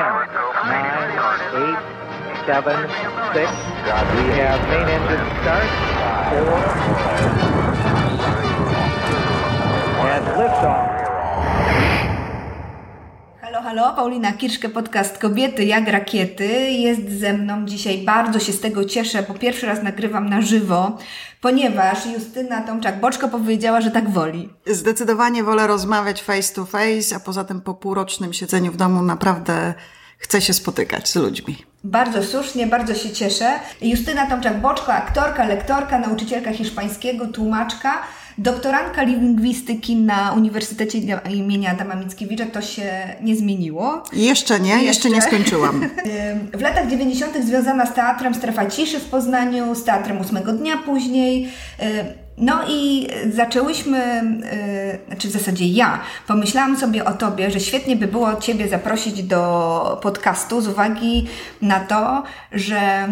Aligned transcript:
nine, 0.00 1.12
eight, 1.60 1.78
seven, 2.46 2.88
six. 3.34 3.50
We 4.16 4.24
have 4.40 4.60
main 4.68 4.88
engine 4.88 5.26
start. 5.42 5.68
Four. 6.30 6.56
And 10.08 10.24
liftoff. 10.38 10.89
Halo, 13.70 13.94
Paulina 13.96 14.32
Kirszke, 14.32 14.68
podcast 14.68 15.18
Kobiety 15.18 15.64
jak 15.64 15.88
rakiety. 15.88 16.70
Jest 16.70 17.20
ze 17.20 17.32
mną 17.32 17.66
dzisiaj, 17.66 17.98
bardzo 17.98 18.38
się 18.38 18.52
z 18.52 18.60
tego 18.60 18.84
cieszę, 18.84 19.24
bo 19.28 19.34
pierwszy 19.34 19.66
raz 19.66 19.82
nagrywam 19.82 20.28
na 20.28 20.42
żywo, 20.42 20.98
ponieważ 21.40 22.06
Justyna 22.06 22.66
Tomczak-Boczko 22.66 23.28
powiedziała, 23.28 23.80
że 23.80 23.90
tak 23.90 24.10
woli. 24.10 24.48
Zdecydowanie 24.66 25.44
wolę 25.44 25.66
rozmawiać 25.66 26.22
face 26.22 26.54
to 26.54 26.64
face, 26.64 27.16
a 27.16 27.20
poza 27.20 27.44
tym 27.44 27.60
po 27.60 27.74
półrocznym 27.74 28.32
siedzeniu 28.32 28.72
w 28.72 28.76
domu 28.76 29.02
naprawdę 29.02 29.74
chcę 30.20 30.40
się 30.40 30.52
spotykać 30.52 31.08
z 31.08 31.16
ludźmi. 31.16 31.56
Bardzo 31.84 32.22
słusznie, 32.22 32.66
bardzo 32.66 32.94
się 32.94 33.10
cieszę. 33.10 33.50
Justyna 33.82 34.26
Tomczak-Boczko, 34.30 34.92
aktorka, 34.92 35.44
lektorka, 35.44 35.98
nauczycielka 35.98 36.52
hiszpańskiego, 36.52 37.26
tłumaczka, 37.26 38.02
doktorantka 38.38 39.02
lingwistyki 39.02 39.96
na 39.96 40.32
Uniwersytecie 40.32 40.98
imienia 41.30 41.70
Adama 41.70 41.94
Mickiewicza. 41.94 42.46
To 42.46 42.62
się 42.62 43.16
nie 43.20 43.36
zmieniło. 43.36 44.02
Jeszcze 44.12 44.60
nie, 44.60 44.70
jeszcze, 44.70 44.84
jeszcze 44.84 45.10
nie 45.10 45.22
skończyłam. 45.22 45.88
W 46.58 46.60
latach 46.60 46.88
90. 46.90 47.36
związana 47.44 47.86
z 47.86 47.94
teatrem 47.94 48.34
Strefa 48.34 48.66
Ciszy 48.66 49.00
w 49.00 49.04
Poznaniu, 49.04 49.74
z 49.74 49.84
teatrem 49.84 50.20
ósmego 50.20 50.52
dnia 50.52 50.76
później. 50.76 51.48
No 52.40 52.60
i 52.68 53.08
zaczęłyśmy, 53.32 53.98
yy, 54.98 55.06
znaczy 55.06 55.28
w 55.28 55.32
zasadzie 55.32 55.66
ja, 55.66 56.00
pomyślałam 56.26 56.76
sobie 56.76 57.04
o 57.04 57.12
Tobie, 57.12 57.50
że 57.50 57.60
świetnie 57.60 57.96
by 57.96 58.06
było 58.06 58.36
Ciebie 58.36 58.68
zaprosić 58.68 59.22
do 59.22 60.00
podcastu 60.02 60.60
z 60.60 60.68
uwagi 60.68 61.26
na 61.62 61.80
to, 61.80 62.22
że 62.52 63.08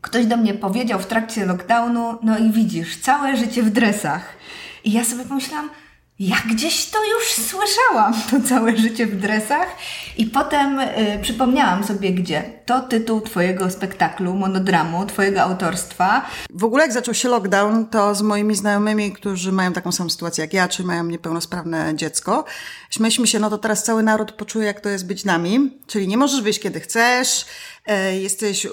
ktoś 0.00 0.26
do 0.26 0.36
mnie 0.36 0.54
powiedział 0.54 0.98
w 0.98 1.06
trakcie 1.06 1.46
lockdownu, 1.46 2.18
no 2.22 2.38
i 2.38 2.52
widzisz, 2.52 3.00
całe 3.00 3.36
życie 3.36 3.62
w 3.62 3.70
dresach. 3.70 4.36
I 4.84 4.92
ja 4.92 5.04
sobie 5.04 5.24
pomyślałam, 5.24 5.70
ja 6.18 6.36
gdzieś 6.50 6.86
to 6.86 6.98
już 7.04 7.46
słyszałam, 7.46 8.14
to 8.30 8.48
całe 8.48 8.76
życie 8.76 9.06
w 9.06 9.20
dresach. 9.20 9.76
I 10.18 10.26
potem 10.26 10.80
y, 10.80 11.18
przypomniałam 11.22 11.84
sobie, 11.84 12.12
gdzie. 12.12 12.42
To 12.66 12.80
tytuł 12.80 13.20
Twojego 13.20 13.70
spektaklu, 13.70 14.34
monodramu, 14.34 15.06
Twojego 15.06 15.42
autorstwa. 15.42 16.26
W 16.50 16.64
ogóle 16.64 16.82
jak 16.82 16.92
zaczął 16.92 17.14
się 17.14 17.28
lockdown, 17.28 17.86
to 17.86 18.14
z 18.14 18.22
moimi 18.22 18.54
znajomymi, 18.54 19.12
którzy 19.12 19.52
mają 19.52 19.72
taką 19.72 19.92
samą 19.92 20.10
sytuację 20.10 20.44
jak 20.44 20.52
ja, 20.52 20.68
czy 20.68 20.84
mają 20.84 21.04
niepełnosprawne 21.04 21.92
dziecko, 21.96 22.44
śmieliśmy 22.90 23.26
się, 23.26 23.38
no 23.38 23.50
to 23.50 23.58
teraz 23.58 23.84
cały 23.84 24.02
naród 24.02 24.32
poczuje, 24.32 24.66
jak 24.66 24.80
to 24.80 24.88
jest 24.88 25.06
być 25.06 25.24
nami. 25.24 25.78
Czyli 25.86 26.08
nie 26.08 26.16
możesz 26.16 26.42
wyjść, 26.42 26.60
kiedy 26.60 26.80
chcesz, 26.80 27.46
e, 27.86 28.18
jesteś 28.18 28.66
e, 28.66 28.70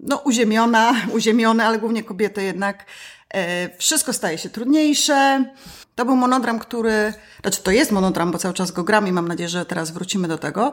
no, 0.00 0.16
uziemiona, 0.16 0.94
uziemiony, 1.16 1.64
ale 1.64 1.78
głównie 1.78 2.04
kobiety 2.04 2.42
jednak. 2.42 2.86
E, 3.34 3.76
wszystko 3.78 4.12
staje 4.12 4.38
się 4.38 4.50
trudniejsze. 4.50 5.44
To 5.94 6.04
był 6.04 6.16
monodram, 6.16 6.58
który, 6.58 7.14
znaczy 7.42 7.62
to 7.62 7.70
jest 7.70 7.92
monodram, 7.92 8.30
bo 8.30 8.38
cały 8.38 8.54
czas 8.54 8.70
go 8.70 8.84
gram 8.84 9.08
i 9.08 9.12
mam 9.12 9.28
nadzieję, 9.28 9.48
że 9.48 9.66
teraz 9.66 9.90
wrócimy 9.90 10.28
do 10.28 10.38
tego, 10.38 10.72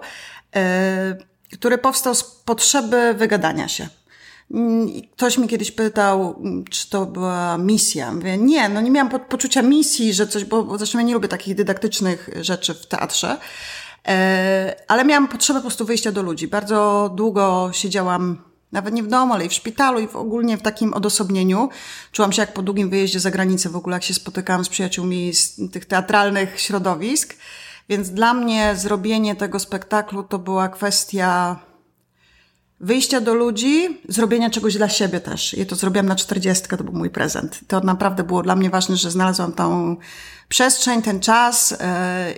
e, 0.55 1.15
który 1.53 1.77
powstał 1.77 2.15
z 2.15 2.23
potrzeby 2.23 3.13
wygadania 3.13 3.67
się. 3.67 3.89
Mm, 4.51 4.89
ktoś 5.11 5.37
mi 5.37 5.47
kiedyś 5.47 5.71
pytał, 5.71 6.35
mm, 6.39 6.65
czy 6.65 6.89
to 6.89 7.05
była 7.05 7.57
misja. 7.57 8.13
Mówię, 8.13 8.37
nie, 8.37 8.69
no 8.69 8.81
nie 8.81 8.91
miałam 8.91 9.09
po 9.09 9.19
poczucia 9.19 9.61
misji, 9.61 10.13
że 10.13 10.27
coś, 10.27 10.45
bo, 10.45 10.63
bo 10.63 10.77
zresztą 10.77 10.97
ja 10.97 11.03
nie 11.03 11.13
lubię 11.13 11.27
takich 11.27 11.55
dydaktycznych 11.55 12.29
rzeczy 12.41 12.73
w 12.73 12.85
teatrze, 12.85 13.37
e, 14.07 14.75
ale 14.87 15.05
miałam 15.05 15.27
potrzebę 15.27 15.59
po 15.59 15.63
prostu 15.63 15.85
wyjścia 15.85 16.11
do 16.11 16.21
ludzi. 16.21 16.47
Bardzo 16.47 17.11
długo 17.15 17.69
siedziałam 17.73 18.48
nawet 18.71 18.93
nie 18.93 19.03
w 19.03 19.07
domu, 19.07 19.33
ale 19.33 19.45
i 19.45 19.49
w 19.49 19.53
szpitalu 19.53 19.99
i 19.99 20.07
w 20.07 20.15
ogólnie 20.15 20.57
w 20.57 20.61
takim 20.61 20.93
odosobnieniu. 20.93 21.69
Czułam 22.11 22.31
się 22.31 22.41
jak 22.41 22.53
po 22.53 22.61
długim 22.61 22.89
wyjeździe 22.89 23.19
za 23.19 23.31
granicę, 23.31 23.69
w 23.69 23.75
ogóle 23.75 23.95
jak 23.95 24.03
się 24.03 24.13
spotykałam 24.13 24.65
z 24.65 24.69
przyjaciółmi 24.69 25.33
z 25.33 25.71
tych 25.71 25.85
teatralnych 25.85 26.59
środowisk. 26.59 27.35
Więc 27.89 28.09
dla 28.09 28.33
mnie 28.33 28.75
zrobienie 28.75 29.35
tego 29.35 29.59
spektaklu 29.59 30.23
to 30.23 30.39
była 30.39 30.69
kwestia 30.69 31.59
wyjścia 32.79 33.21
do 33.21 33.33
ludzi, 33.33 34.01
zrobienia 34.09 34.49
czegoś 34.49 34.77
dla 34.77 34.89
siebie 34.89 35.19
też. 35.19 35.53
I 35.53 35.65
to 35.65 35.75
zrobiłam 35.75 36.05
na 36.05 36.15
40, 36.15 36.67
to 36.67 36.83
był 36.83 36.93
mój 36.93 37.09
prezent. 37.09 37.59
To 37.67 37.79
naprawdę 37.79 38.23
było 38.23 38.43
dla 38.43 38.55
mnie 38.55 38.69
ważne, 38.69 38.97
że 38.97 39.11
znalazłam 39.11 39.53
tą 39.53 39.97
przestrzeń, 40.49 41.01
ten 41.01 41.19
czas 41.19 41.71
yy, 41.71 41.77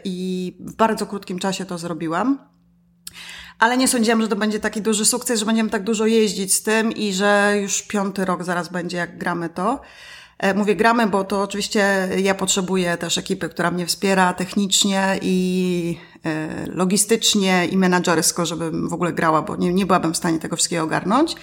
i 0.03 0.55
w 0.59 0.75
bardzo 0.75 1.05
krótkim 1.05 1.39
czasie 1.39 1.65
to 1.65 1.77
zrobiłam 1.77 2.51
ale 3.61 3.77
nie 3.77 3.87
sądziłam, 3.87 4.21
że 4.21 4.27
to 4.27 4.35
będzie 4.35 4.59
taki 4.59 4.81
duży 4.81 5.05
sukces, 5.05 5.39
że 5.39 5.45
będziemy 5.45 5.69
tak 5.69 5.83
dużo 5.83 6.05
jeździć 6.05 6.53
z 6.53 6.63
tym 6.63 6.91
i 6.91 7.13
że 7.13 7.53
już 7.61 7.81
piąty 7.81 8.25
rok 8.25 8.43
zaraz 8.43 8.69
będzie, 8.69 8.97
jak 8.97 9.17
gramy 9.17 9.49
to. 9.49 9.81
E, 10.37 10.53
mówię 10.53 10.75
gramy, 10.75 11.07
bo 11.07 11.23
to 11.23 11.41
oczywiście 11.41 12.09
ja 12.17 12.35
potrzebuję 12.35 12.97
też 12.97 13.17
ekipy, 13.17 13.49
która 13.49 13.71
mnie 13.71 13.85
wspiera 13.85 14.33
technicznie 14.33 15.19
i 15.21 15.97
e, 16.25 16.65
logistycznie 16.67 17.67
i 17.67 17.77
menadżersko, 17.77 18.45
żebym 18.45 18.89
w 18.89 18.93
ogóle 18.93 19.13
grała, 19.13 19.41
bo 19.41 19.55
nie, 19.55 19.73
nie 19.73 19.85
byłabym 19.85 20.13
w 20.13 20.17
stanie 20.17 20.39
tego 20.39 20.55
wszystkiego 20.55 20.83
ogarnąć. 20.83 21.35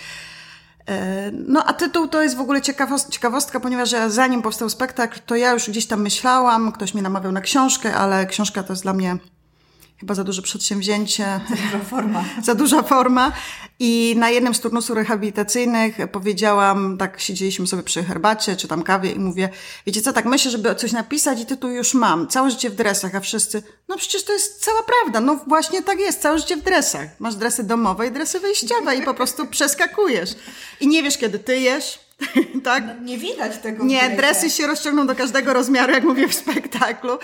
E, 0.89 1.31
no 1.33 1.65
a 1.65 1.73
tytuł 1.73 2.09
to 2.09 2.23
jest 2.23 2.37
w 2.37 2.41
ogóle 2.41 2.61
ciekawostka, 3.11 3.61
ponieważ 3.61 3.93
ja, 3.93 4.11
zanim 4.11 4.43
powstał 4.43 4.71
spektakl, 4.71 5.21
to 5.27 5.37
ja 5.37 5.53
już 5.53 5.71
gdzieś 5.71 5.87
tam 5.87 6.03
myślałam, 6.03 6.73
ktoś 6.73 6.95
mnie 6.95 7.03
namawiał 7.03 7.33
na 7.33 7.41
książkę, 7.41 7.95
ale 7.95 8.27
książka 8.27 8.63
to 8.63 8.73
jest 8.73 8.83
dla 8.83 8.93
mnie 8.93 9.17
chyba 10.01 10.15
za 10.15 10.25
duże 10.25 10.43
przedsięwzięcie. 10.43 11.41
Za 11.49 11.57
duża 11.57 11.85
forma. 11.85 12.25
za 12.45 12.55
duża 12.55 12.83
forma. 12.83 13.33
I 13.79 14.15
na 14.19 14.31
jednym 14.31 14.55
z 14.55 14.61
turnusów 14.61 14.97
rehabilitacyjnych 14.97 15.97
powiedziałam, 16.13 16.99
tak 16.99 17.21
siedzieliśmy 17.21 17.67
sobie 17.67 17.83
przy 17.83 18.05
herbacie 18.05 18.57
czy 18.57 18.69
tam 18.69 18.83
kawie 18.83 19.13
i 19.13 19.19
mówię, 19.19 19.49
wiecie 19.87 20.03
co, 20.03 20.13
tak 20.13 20.25
myślę, 20.25 20.51
żeby 20.51 20.75
coś 20.75 20.93
napisać 20.93 21.41
i 21.41 21.47
tytuł 21.47 21.71
już 21.71 21.95
mam. 21.95 22.29
Całe 22.29 22.51
życie 22.51 22.71
w 22.71 22.75
dresach, 22.75 23.15
a 23.15 23.21
wszyscy, 23.21 23.63
no 23.89 23.97
przecież 23.97 24.25
to 24.25 24.33
jest 24.33 24.65
cała 24.65 24.83
prawda. 24.83 25.21
No 25.21 25.41
właśnie 25.47 25.83
tak 25.83 25.99
jest, 25.99 26.23
całe 26.23 26.39
życie 26.39 26.57
w 26.57 26.63
dresach. 26.63 27.09
Masz 27.19 27.35
dresy 27.35 27.65
domowe 27.65 28.07
i 28.07 28.11
dresy 28.11 28.41
wyjściowe 28.41 28.97
i 28.97 29.03
po 29.03 29.15
prostu 29.15 29.47
przeskakujesz. 29.47 30.31
I 30.81 30.89
nie 30.89 31.03
wiesz, 31.03 31.19
kiedy 31.19 31.39
ty 31.39 31.61
jesz, 31.61 32.08
tak? 32.65 32.85
No, 32.87 33.05
nie 33.05 33.19
widać 33.19 33.59
tego. 33.59 33.85
Nie, 33.85 34.11
dresy 34.11 34.51
się 34.51 34.67
rozciągną 34.67 35.07
do 35.07 35.15
każdego 35.15 35.53
rozmiaru, 35.53 35.93
jak 35.93 36.05
mówię 36.05 36.29
w 36.29 36.35
spektaklu. 36.35 37.19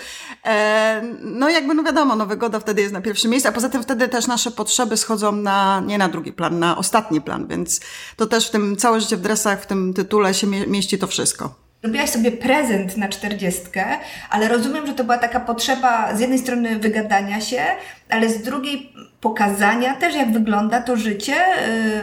E, 0.45 1.01
no 1.21 1.49
jakby, 1.49 1.73
no 1.73 1.83
wiadomo, 1.83 2.15
no 2.15 2.25
wygoda 2.25 2.59
wtedy 2.59 2.81
jest 2.81 2.93
na 2.93 3.01
pierwszym 3.01 3.31
miejscu, 3.31 3.49
a 3.49 3.51
poza 3.51 3.69
tym 3.69 3.83
wtedy 3.83 4.07
też 4.07 4.27
nasze 4.27 4.51
potrzeby 4.51 4.97
schodzą 4.97 5.31
na, 5.31 5.83
nie 5.85 5.97
na 5.97 6.09
drugi 6.09 6.33
plan, 6.33 6.59
na 6.59 6.77
ostatni 6.77 7.21
plan, 7.21 7.47
więc 7.47 7.81
to 8.15 8.25
też 8.25 8.47
w 8.47 8.51
tym 8.51 8.77
całe 8.77 9.01
życie 9.01 9.17
w 9.17 9.21
dresach, 9.21 9.63
w 9.63 9.65
tym 9.65 9.93
tytule 9.93 10.33
się 10.33 10.47
mieści 10.47 10.97
to 10.97 11.07
wszystko. 11.07 11.65
Robiłaś 11.83 12.09
sobie 12.09 12.31
prezent 12.31 12.97
na 12.97 13.09
czterdziestkę, 13.09 13.85
ale 14.29 14.47
rozumiem, 14.47 14.87
że 14.87 14.93
to 14.93 15.03
była 15.03 15.17
taka 15.17 15.39
potrzeba 15.39 16.15
z 16.15 16.19
jednej 16.19 16.39
strony 16.39 16.79
wygadania 16.79 17.41
się, 17.41 17.65
ale 18.09 18.29
z 18.29 18.41
drugiej 18.41 18.93
pokazania 19.25 19.95
też, 19.95 20.15
jak 20.15 20.33
wygląda 20.33 20.81
to 20.81 20.97
życie 20.97 21.35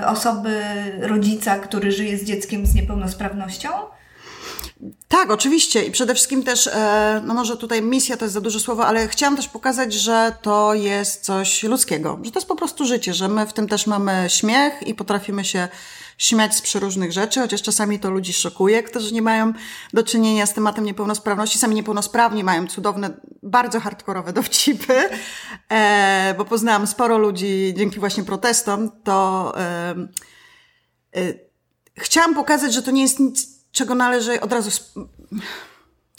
y, 0.01 0.07
osoby, 0.07 0.63
rodzica, 1.01 1.59
który 1.59 1.93
żyje 1.93 2.19
z 2.19 2.25
dzieckiem 2.25 2.67
z 2.67 2.75
niepełnosprawnością. 2.75 3.69
Tak, 5.09 5.31
oczywiście. 5.31 5.85
I 5.85 5.91
przede 5.91 6.15
wszystkim 6.15 6.43
też, 6.43 6.67
e, 6.67 7.23
no 7.25 7.35
może 7.35 7.57
tutaj 7.57 7.83
misja 7.83 8.17
to 8.17 8.25
jest 8.25 8.35
za 8.35 8.41
duże 8.41 8.61
słowo, 8.61 8.87
ale 8.87 9.09
chciałam 9.09 9.37
też 9.37 9.49
pokazać, 9.49 9.93
że 9.93 10.33
to 10.43 10.75
jest 10.75 11.25
coś 11.25 11.63
ludzkiego, 11.63 12.19
że 12.23 12.31
to 12.31 12.39
jest 12.39 12.49
po 12.49 12.57
prostu 12.57 12.85
życie, 12.85 13.15
że 13.15 13.29
my 13.29 13.47
w 13.47 13.53
tym 13.53 13.69
też 13.69 13.87
mamy 13.87 14.25
śmiech 14.29 14.83
i 14.87 14.95
potrafimy 14.95 15.45
się 15.45 15.69
śmiać 16.19 16.57
z 16.57 16.63
przeróżnych 16.63 17.13
rzeczy, 17.13 17.41
chociaż 17.41 17.63
czasami 17.63 18.01
to 18.01 18.11
ludzi 18.11 18.33
szokuje, 18.33 18.83
którzy 18.83 19.15
nie 19.15 19.23
mają 19.23 19.53
do 19.93 20.03
czynienia 20.03 20.47
z 20.47 20.55
tematem 20.55 20.85
niepełnosprawności. 20.85 21.59
Sami 21.59 21.75
niepełnosprawni 21.75 22.45
mają 22.45 22.67
cudowne, 22.67 23.11
bardzo 23.43 23.81
hardkorowe 23.81 24.33
dowcipy, 24.43 25.09
e, 25.69 26.35
bo 26.39 26.45
poznałam 26.45 26.87
sporo 26.87 27.19
ludzi 27.19 27.75
dzięki 27.77 28.01
właśnie 28.01 28.25
protestom, 28.25 28.91
to 29.05 29.53
e, 29.57 29.95
e, 31.17 31.35
chciałam 31.97 32.35
pokazać, 32.35 32.75
że 32.75 32.83
to 32.83 32.91
nie 32.91 33.03
jest 33.03 33.21
nic, 33.21 33.49
czego 33.73 33.95
należy 33.95 34.41
od 34.41 34.53
razu 34.53 34.71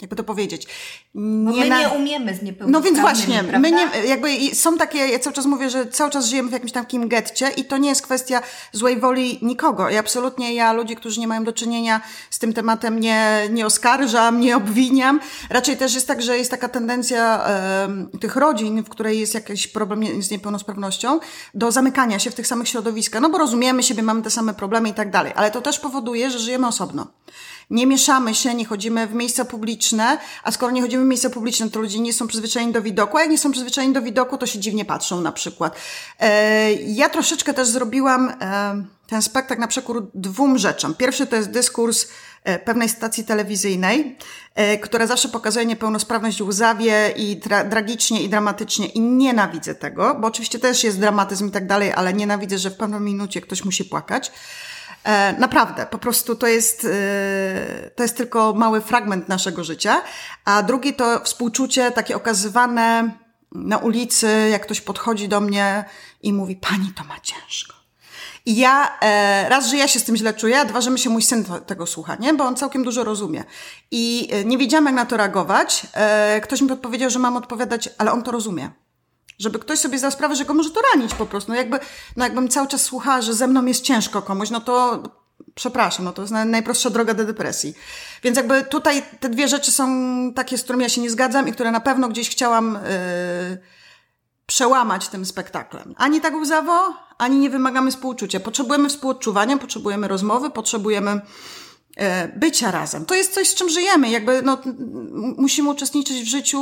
jakby 0.00 0.16
to 0.16 0.24
powiedzieć. 0.24 0.66
Nie 1.14 1.60
my 1.60 1.68
na... 1.68 1.80
nie 1.80 1.88
umiemy 1.88 2.34
z 2.34 2.40
No 2.66 2.80
więc 2.80 3.00
właśnie, 3.00 3.38
prawda? 3.38 3.58
my 3.58 3.70
nie, 3.70 3.88
jakby 4.06 4.54
są 4.54 4.76
takie, 4.76 4.98
ja 4.98 5.18
cały 5.18 5.34
czas 5.34 5.46
mówię, 5.46 5.70
że 5.70 5.86
cały 5.86 6.10
czas 6.10 6.26
żyjemy 6.26 6.48
w 6.48 6.52
jakimś 6.52 6.72
takim 6.72 7.08
getcie 7.08 7.48
i 7.48 7.64
to 7.64 7.76
nie 7.76 7.88
jest 7.88 8.02
kwestia 8.02 8.42
złej 8.72 9.00
woli 9.00 9.38
nikogo. 9.42 9.90
I 9.90 9.96
absolutnie 9.96 10.54
ja 10.54 10.72
ludzi, 10.72 10.96
którzy 10.96 11.20
nie 11.20 11.28
mają 11.28 11.44
do 11.44 11.52
czynienia 11.52 12.00
z 12.30 12.38
tym 12.38 12.52
tematem 12.52 13.00
nie, 13.00 13.48
nie 13.50 13.66
oskarżam, 13.66 14.40
nie 14.40 14.56
obwiniam. 14.56 15.20
Raczej 15.50 15.76
też 15.76 15.94
jest 15.94 16.06
tak, 16.06 16.22
że 16.22 16.38
jest 16.38 16.50
taka 16.50 16.68
tendencja 16.68 17.46
tych 18.20 18.36
rodzin, 18.36 18.82
w 18.82 18.88
której 18.88 19.20
jest 19.20 19.34
jakiś 19.34 19.66
problem 19.66 20.22
z 20.22 20.30
niepełnosprawnością, 20.30 21.20
do 21.54 21.72
zamykania 21.72 22.18
się 22.18 22.30
w 22.30 22.34
tych 22.34 22.46
samych 22.46 22.68
środowiskach. 22.68 23.22
No 23.22 23.30
bo 23.30 23.38
rozumiemy 23.38 23.82
siebie, 23.82 24.02
mamy 24.02 24.22
te 24.22 24.30
same 24.30 24.54
problemy 24.54 24.88
i 24.88 24.94
tak 24.94 25.10
dalej. 25.10 25.32
Ale 25.36 25.50
to 25.50 25.60
też 25.60 25.78
powoduje, 25.78 26.30
że 26.30 26.38
żyjemy 26.38 26.66
osobno. 26.66 27.06
Nie 27.70 27.86
mieszamy 27.86 28.34
się, 28.34 28.54
nie 28.54 28.64
chodzimy 28.64 29.06
w 29.06 29.14
miejsca 29.14 29.44
publiczne, 29.44 30.18
a 30.42 30.50
skoro 30.50 30.72
nie 30.72 30.82
chodzimy 30.82 31.04
w 31.04 31.06
miejsca 31.06 31.30
publiczne, 31.30 31.70
to 31.70 31.80
ludzie 31.80 32.00
nie 32.00 32.12
są 32.12 32.26
przyzwyczajeni 32.26 32.72
do 32.72 32.82
widoku, 32.82 33.16
a 33.16 33.20
jak 33.20 33.30
nie 33.30 33.38
są 33.38 33.50
przyzwyczajeni 33.50 33.94
do 33.94 34.02
widoku, 34.02 34.38
to 34.38 34.46
się 34.46 34.58
dziwnie 34.58 34.84
patrzą 34.84 35.20
na 35.20 35.32
przykład. 35.32 35.76
E, 36.20 36.72
ja 36.72 37.08
troszeczkę 37.08 37.54
też 37.54 37.68
zrobiłam 37.68 38.32
e, 38.40 38.84
ten 39.06 39.22
spektakl 39.22 39.60
na 39.60 39.66
przekór 39.66 40.10
dwóm 40.14 40.58
rzeczom. 40.58 40.94
Pierwszy 40.94 41.26
to 41.26 41.36
jest 41.36 41.50
dyskurs 41.50 42.08
e, 42.44 42.58
pewnej 42.58 42.88
stacji 42.88 43.24
telewizyjnej, 43.24 44.16
która 44.82 45.06
zawsze 45.06 45.28
pokazuje 45.28 45.66
niepełnosprawność 45.66 46.42
łzawie 46.42 47.14
i 47.16 47.40
tra 47.40 47.64
tragicznie 47.64 48.22
i 48.22 48.28
dramatycznie 48.28 48.86
i 48.86 49.00
nienawidzę 49.00 49.74
tego, 49.74 50.14
bo 50.20 50.26
oczywiście 50.26 50.58
też 50.58 50.84
jest 50.84 51.00
dramatyzm 51.00 51.48
i 51.48 51.50
tak 51.50 51.66
dalej, 51.66 51.92
ale 51.92 52.12
nienawidzę, 52.12 52.58
że 52.58 52.70
w 52.70 52.76
pewnej 52.76 53.00
minucie 53.00 53.40
ktoś 53.40 53.64
musi 53.64 53.84
płakać. 53.84 54.32
E, 55.04 55.34
naprawdę, 55.38 55.86
po 55.86 55.98
prostu 55.98 56.36
to 56.36 56.46
jest, 56.46 56.86
to 57.96 58.02
jest 58.02 58.16
tylko 58.16 58.54
mały 58.54 58.80
fragment 58.80 59.28
naszego 59.28 59.64
życia. 59.64 60.02
A 60.44 60.62
drugi 60.62 60.94
to 60.94 61.20
współczucie 61.20 61.90
takie 61.90 62.16
okazywane 62.16 63.10
na 63.52 63.78
ulicy, 63.78 64.48
jak 64.50 64.62
ktoś 64.62 64.80
podchodzi 64.80 65.28
do 65.28 65.40
mnie 65.40 65.84
i 66.22 66.32
mówi, 66.32 66.56
pani 66.56 66.92
to 66.96 67.04
ma 67.04 67.20
ciężko. 67.20 67.74
I 68.46 68.56
ja, 68.56 68.98
e, 69.00 69.48
raz, 69.48 69.66
że 69.66 69.76
ja 69.76 69.88
się 69.88 70.00
z 70.00 70.04
tym 70.04 70.16
źle 70.16 70.34
czuję, 70.34 70.60
a 70.60 70.64
dwa, 70.64 70.80
że 70.80 70.90
mi 70.90 70.98
się 70.98 71.10
mój 71.10 71.22
syn 71.22 71.44
tego 71.66 71.86
słucha, 71.86 72.16
nie? 72.20 72.34
Bo 72.34 72.44
on 72.44 72.56
całkiem 72.56 72.84
dużo 72.84 73.04
rozumie. 73.04 73.44
I 73.90 74.28
e, 74.32 74.44
nie 74.44 74.58
wiedziałam, 74.58 74.84
jak 74.86 74.94
na 74.94 75.06
to 75.06 75.16
reagować. 75.16 75.86
E, 75.94 76.40
ktoś 76.40 76.60
mi 76.60 76.68
podpowiedział, 76.68 77.10
że 77.10 77.18
mam 77.18 77.36
odpowiadać, 77.36 77.88
ale 77.98 78.12
on 78.12 78.22
to 78.22 78.30
rozumie. 78.30 78.70
Żeby 79.38 79.58
ktoś 79.58 79.78
sobie 79.78 79.98
zdał 79.98 80.10
sprawę, 80.10 80.36
że 80.36 80.44
go 80.44 80.54
może 80.54 80.70
to 80.70 80.80
ranić 80.94 81.14
po 81.14 81.26
prostu. 81.26 81.52
No 81.52 81.56
jakby, 81.56 81.78
no 82.16 82.24
jakbym 82.24 82.48
cały 82.48 82.68
czas 82.68 82.82
słuchała, 82.82 83.22
że 83.22 83.34
ze 83.34 83.46
mną 83.46 83.66
jest 83.66 83.82
ciężko 83.82 84.22
komuś, 84.22 84.50
no 84.50 84.60
to 84.60 85.02
przepraszam, 85.54 86.04
no 86.04 86.12
to 86.12 86.22
jest 86.22 86.34
najprostsza 86.46 86.90
droga 86.90 87.14
do 87.14 87.24
depresji. 87.24 87.74
Więc 88.22 88.36
jakby 88.36 88.62
tutaj 88.62 89.02
te 89.20 89.28
dwie 89.28 89.48
rzeczy 89.48 89.72
są 89.72 89.86
takie, 90.34 90.58
z 90.58 90.62
którymi 90.62 90.82
ja 90.82 90.88
się 90.88 91.00
nie 91.00 91.10
zgadzam 91.10 91.48
i 91.48 91.52
które 91.52 91.70
na 91.70 91.80
pewno 91.80 92.08
gdzieś 92.08 92.30
chciałam 92.30 92.78
yy, 93.50 93.58
przełamać 94.46 95.08
tym 95.08 95.26
spektaklem. 95.26 95.94
Ani 95.96 96.20
tak 96.20 96.34
łzawo, 96.34 96.94
ani 97.18 97.38
nie 97.38 97.50
wymagamy 97.50 97.90
współczucia. 97.90 98.40
Potrzebujemy 98.40 98.88
współodczuwania, 98.88 99.58
potrzebujemy 99.58 100.08
rozmowy, 100.08 100.50
potrzebujemy 100.50 101.20
e, 101.96 102.28
bycia 102.38 102.70
razem. 102.70 103.06
To 103.06 103.14
jest 103.14 103.34
coś, 103.34 103.48
z 103.48 103.54
czym 103.54 103.68
żyjemy. 103.68 104.10
Jakby 104.10 104.42
no, 104.42 104.58
musimy 105.36 105.70
uczestniczyć 105.70 106.22
w 106.22 106.28
życiu 106.28 106.60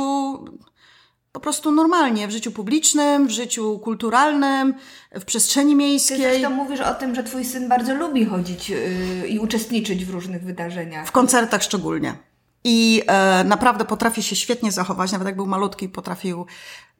po 1.33 1.39
prostu 1.39 1.71
normalnie, 1.71 2.27
w 2.27 2.31
życiu 2.31 2.51
publicznym, 2.51 3.27
w 3.27 3.31
życiu 3.31 3.79
kulturalnym, 3.79 4.73
w 5.11 5.25
przestrzeni 5.25 5.75
miejskiej. 5.75 6.17
Ty 6.17 6.23
zresztą 6.23 6.49
mówisz 6.49 6.79
o 6.79 6.93
tym, 6.93 7.15
że 7.15 7.23
twój 7.23 7.45
syn 7.45 7.69
bardzo 7.69 7.95
lubi 7.95 8.25
chodzić 8.25 8.69
yy, 8.69 9.27
i 9.27 9.39
uczestniczyć 9.39 10.05
w 10.05 10.09
różnych 10.09 10.43
wydarzeniach. 10.43 11.07
W 11.07 11.11
koncertach 11.11 11.63
szczególnie. 11.63 12.15
I 12.63 13.03
e, 13.07 13.43
naprawdę 13.43 13.85
potrafi 13.85 14.23
się 14.23 14.35
świetnie 14.35 14.71
zachować, 14.71 15.11
nawet 15.11 15.25
jak 15.25 15.35
był 15.35 15.45
malutki, 15.45 15.89
potrafił 15.89 16.45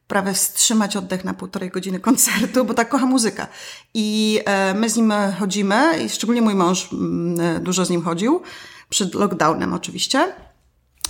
prawie 0.08 0.34
wstrzymać 0.34 0.98
oddech 0.98 1.26
na 1.26 1.34
półtorej 1.34 1.70
godziny 1.70 2.00
koncertu, 2.00 2.66
bo 2.66 2.74
tak 2.74 2.90
kocha 2.90 3.06
muzyka. 3.06 3.48
I 3.94 4.40
e, 4.46 4.74
my 4.74 4.90
z 4.90 4.96
nim 4.96 5.14
chodzimy, 5.40 6.04
i 6.06 6.10
szczególnie 6.10 6.42
mój 6.42 6.56
mąż 6.56 6.94
mm, 6.94 7.40
e, 7.40 7.60
dużo 7.60 7.86
z 7.86 7.90
nim 7.90 8.02
chodził, 8.02 8.42
przed 8.90 9.16
lockdownem 9.16 9.74
oczywiście. 9.74 10.34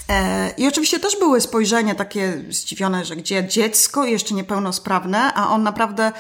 E, 0.10 0.50
I 0.58 0.68
oczywiście 0.68 1.00
też 1.00 1.20
były 1.20 1.42
spojrzenia 1.42 1.96
takie 1.96 2.44
zdziwione, 2.50 3.06
że 3.06 3.16
gdzie 3.16 3.48
dziecko 3.48 4.06
jeszcze 4.06 4.36
niepełnosprawne, 4.36 5.34
a 5.34 5.50
on 5.50 5.64
naprawdę 5.64 6.12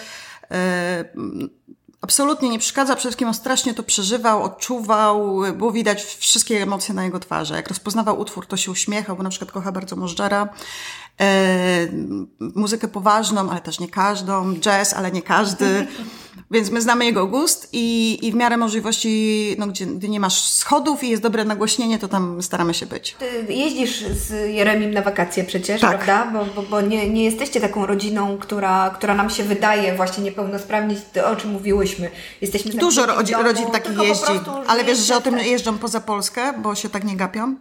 absolutnie 2.01 2.49
nie 2.49 2.59
przeszkadza. 2.59 2.95
Przede 2.95 3.09
wszystkim 3.09 3.27
on 3.27 3.33
strasznie 3.33 3.73
to 3.73 3.83
przeżywał, 3.83 4.43
odczuwał, 4.43 5.41
było 5.53 5.71
widać 5.71 6.03
wszystkie 6.03 6.61
emocje 6.61 6.95
na 6.95 7.03
jego 7.03 7.19
twarzy. 7.19 7.53
Jak 7.53 7.67
rozpoznawał 7.67 8.19
utwór, 8.19 8.47
to 8.47 8.57
się 8.57 8.71
uśmiechał, 8.71 9.15
bo 9.15 9.23
na 9.23 9.29
przykład 9.29 9.51
kocha 9.51 9.71
bardzo 9.71 9.95
Możdżera 9.95 10.43
e, 10.43 10.47
muzykę 12.39 12.87
poważną, 12.87 13.49
ale 13.51 13.61
też 13.61 13.79
nie 13.79 13.87
każdą, 13.87 14.55
jazz, 14.55 14.93
ale 14.93 15.11
nie 15.11 15.21
każdy. 15.21 15.65
Więc 16.51 16.69
my 16.69 16.81
znamy 16.81 17.05
jego 17.05 17.27
gust 17.27 17.69
i, 17.71 18.19
i 18.21 18.31
w 18.31 18.35
miarę 18.35 18.57
możliwości, 18.57 19.55
no, 19.59 19.67
gdzie, 19.67 19.85
gdzie 19.85 20.09
nie 20.09 20.19
masz 20.19 20.43
schodów 20.43 21.03
i 21.03 21.09
jest 21.09 21.23
dobre 21.23 21.45
nagłośnienie, 21.45 21.99
to 21.99 22.07
tam 22.07 22.41
staramy 22.41 22.73
się 22.73 22.85
być. 22.85 23.15
Ty 23.19 23.53
jeździsz 23.53 24.05
z 24.07 24.53
Jeremim 24.55 24.91
na 24.91 25.01
wakacje 25.01 25.43
przecież, 25.43 25.81
tak. 25.81 26.03
prawda? 26.03 26.31
Bo, 26.31 26.45
bo, 26.55 26.69
bo 26.69 26.81
nie, 26.81 27.09
nie 27.09 27.23
jesteście 27.23 27.61
taką 27.61 27.85
rodziną, 27.85 28.37
która, 28.37 28.89
która 28.89 29.15
nam 29.15 29.29
się 29.29 29.43
wydaje 29.43 29.95
właśnie 29.95 30.23
niepełnosprawni, 30.23 30.95
o 31.25 31.35
czym 31.35 31.51
mówiłyśmy. 31.51 32.11
Jesteśmy 32.41 32.71
Dużo 32.71 33.05
rodzin, 33.05 33.35
rodzin 33.35 33.71
takich 33.71 33.97
jeździ, 33.97 34.39
ale 34.67 34.83
wiesz, 34.83 34.99
że 34.99 35.17
o 35.17 35.21
tym 35.21 35.37
jeżdżą 35.39 35.77
poza 35.77 36.01
Polskę, 36.01 36.53
bo 36.53 36.75
się 36.75 36.89
tak 36.89 37.03
nie 37.03 37.15
gapią? 37.15 37.55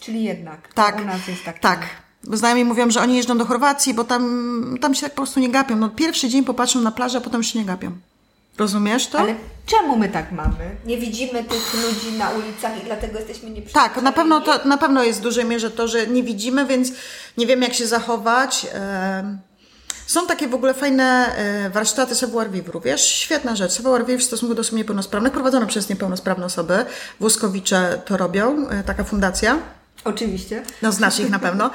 Czyli 0.00 0.24
jednak. 0.24 0.72
Tak, 0.74 1.00
u 1.00 1.04
nas 1.04 1.28
jest 1.28 1.44
tak. 1.44 1.58
Tak. 1.58 1.80
Znajomi 2.22 2.64
mówią, 2.64 2.90
że 2.90 3.00
oni 3.00 3.16
jeżdżą 3.16 3.38
do 3.38 3.44
Chorwacji, 3.46 3.94
bo 3.94 4.04
tam, 4.04 4.78
tam 4.80 4.94
się 4.94 5.00
tak 5.00 5.10
po 5.10 5.16
prostu 5.16 5.40
nie 5.40 5.48
gapią. 5.48 5.76
No, 5.76 5.88
pierwszy 5.88 6.28
dzień 6.28 6.44
popatrzą 6.44 6.80
na 6.80 6.92
plażę, 6.92 7.18
a 7.18 7.20
potem 7.20 7.42
się 7.42 7.58
nie 7.58 7.64
gapią. 7.64 7.92
Rozumiesz 8.58 9.06
to? 9.06 9.18
Ale 9.18 9.34
czemu 9.66 9.96
my 9.96 10.08
tak 10.08 10.32
mamy? 10.32 10.76
Nie 10.86 10.98
widzimy 10.98 11.44
tych 11.44 11.74
ludzi 11.74 12.18
na 12.18 12.30
ulicach 12.30 12.82
i 12.82 12.84
dlatego 12.84 13.18
jesteśmy 13.18 13.50
nieprzyjemni. 13.50 13.90
Tak, 13.94 14.02
na 14.02 14.12
pewno, 14.12 14.40
to, 14.40 14.64
na 14.64 14.78
pewno 14.78 15.02
jest 15.02 15.18
w 15.18 15.22
dużej 15.22 15.44
mierze 15.44 15.70
to, 15.70 15.88
że 15.88 16.06
nie 16.06 16.22
widzimy, 16.22 16.66
więc 16.66 16.92
nie 17.36 17.46
wiemy 17.46 17.64
jak 17.66 17.74
się 17.74 17.86
zachować. 17.86 18.66
Są 20.06 20.26
takie 20.26 20.48
w 20.48 20.54
ogóle 20.54 20.74
fajne 20.74 21.34
e, 21.36 21.70
warsztaty 21.70 22.14
savoir 22.14 22.50
vivre, 22.50 22.80
wiesz? 22.84 23.04
Świetna 23.06 23.56
rzecz. 23.56 23.72
Savoir 23.72 24.06
vivre 24.06 24.18
w 24.18 24.24
stosunku 24.24 24.54
do 24.54 24.60
osób 24.60 24.76
niepełnosprawnych, 24.76 25.32
prowadzone 25.32 25.66
przez 25.66 25.88
niepełnosprawne 25.88 26.46
osoby. 26.46 26.84
Włoskowicze 27.20 28.02
to 28.04 28.16
robią, 28.16 28.68
e, 28.68 28.84
taka 28.84 29.04
fundacja. 29.04 29.58
Oczywiście. 30.04 30.62
No, 30.82 30.92
znasz 30.92 31.20
ich 31.20 31.30
na 31.30 31.38
pewno. 31.38 31.70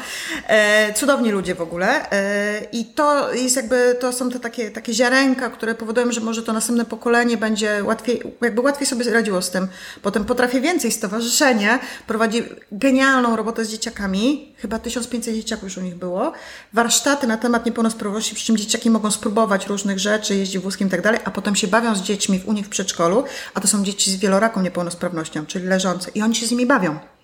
E, 0.47 0.94
cudowni 0.94 1.31
ludzie 1.31 1.56
w 1.56 1.62
ogóle. 1.62 2.12
E, 2.12 2.67
I 2.71 2.85
to 2.85 3.33
jest 3.33 3.56
jakby, 3.56 3.97
to 4.00 4.13
są 4.13 4.29
te 4.29 4.39
takie, 4.39 4.71
takie 4.71 4.94
ziarenka, 4.94 5.50
które 5.50 5.75
powodują, 5.75 6.12
że 6.12 6.21
może 6.21 6.44
to 6.44 6.53
następne 6.53 6.85
pokolenie 6.85 7.38
będzie 7.38 7.83
łatwiej, 7.83 8.21
jakby 8.41 8.62
łatwiej 8.62 8.88
sobie 8.88 9.13
radziło 9.13 9.41
z 9.41 9.51
tym. 9.51 9.67
Potem 10.01 10.25
potrafię 10.25 10.62
więcej. 10.62 10.91
Stowarzyszenie 10.91 11.79
prowadzi 12.07 12.44
genialną 12.71 13.35
robotę 13.35 13.65
z 13.65 13.69
dzieciakami. 13.69 14.56
Chyba 14.57 14.79
1500 14.79 15.35
dzieciaków 15.35 15.63
już 15.63 15.77
u 15.77 15.81
nich 15.81 15.95
było. 15.95 16.33
Warsztaty 16.73 17.27
na 17.27 17.38
temat 17.38 17.65
niepełnosprawności, 17.65 18.35
przy 18.35 18.45
czym 18.45 18.57
dzieciaki 18.57 18.89
mogą 18.89 19.11
spróbować 19.11 19.68
różnych 19.68 20.00
rzeczy, 20.00 20.35
jeździć 20.35 20.59
wózkiem 20.59 20.88
i 20.88 20.91
tak 20.91 21.01
dalej, 21.01 21.19
a 21.25 21.31
potem 21.31 21.56
się 21.56 21.68
bawią 21.68 21.95
z 21.95 22.01
dziećmi 22.01 22.41
u 22.45 22.53
nich 22.53 22.65
w 22.65 22.69
przedszkolu, 22.69 23.23
a 23.53 23.61
to 23.61 23.68
są 23.68 23.83
dzieci 23.83 24.11
z 24.11 24.15
wieloraką 24.15 24.61
niepełnosprawnością, 24.61 25.45
czyli 25.45 25.65
leżące. 25.65 26.11
I 26.15 26.21
oni 26.21 26.35
się 26.35 26.47
z 26.47 26.51
nimi 26.51 26.65
bawią. 26.65 27.14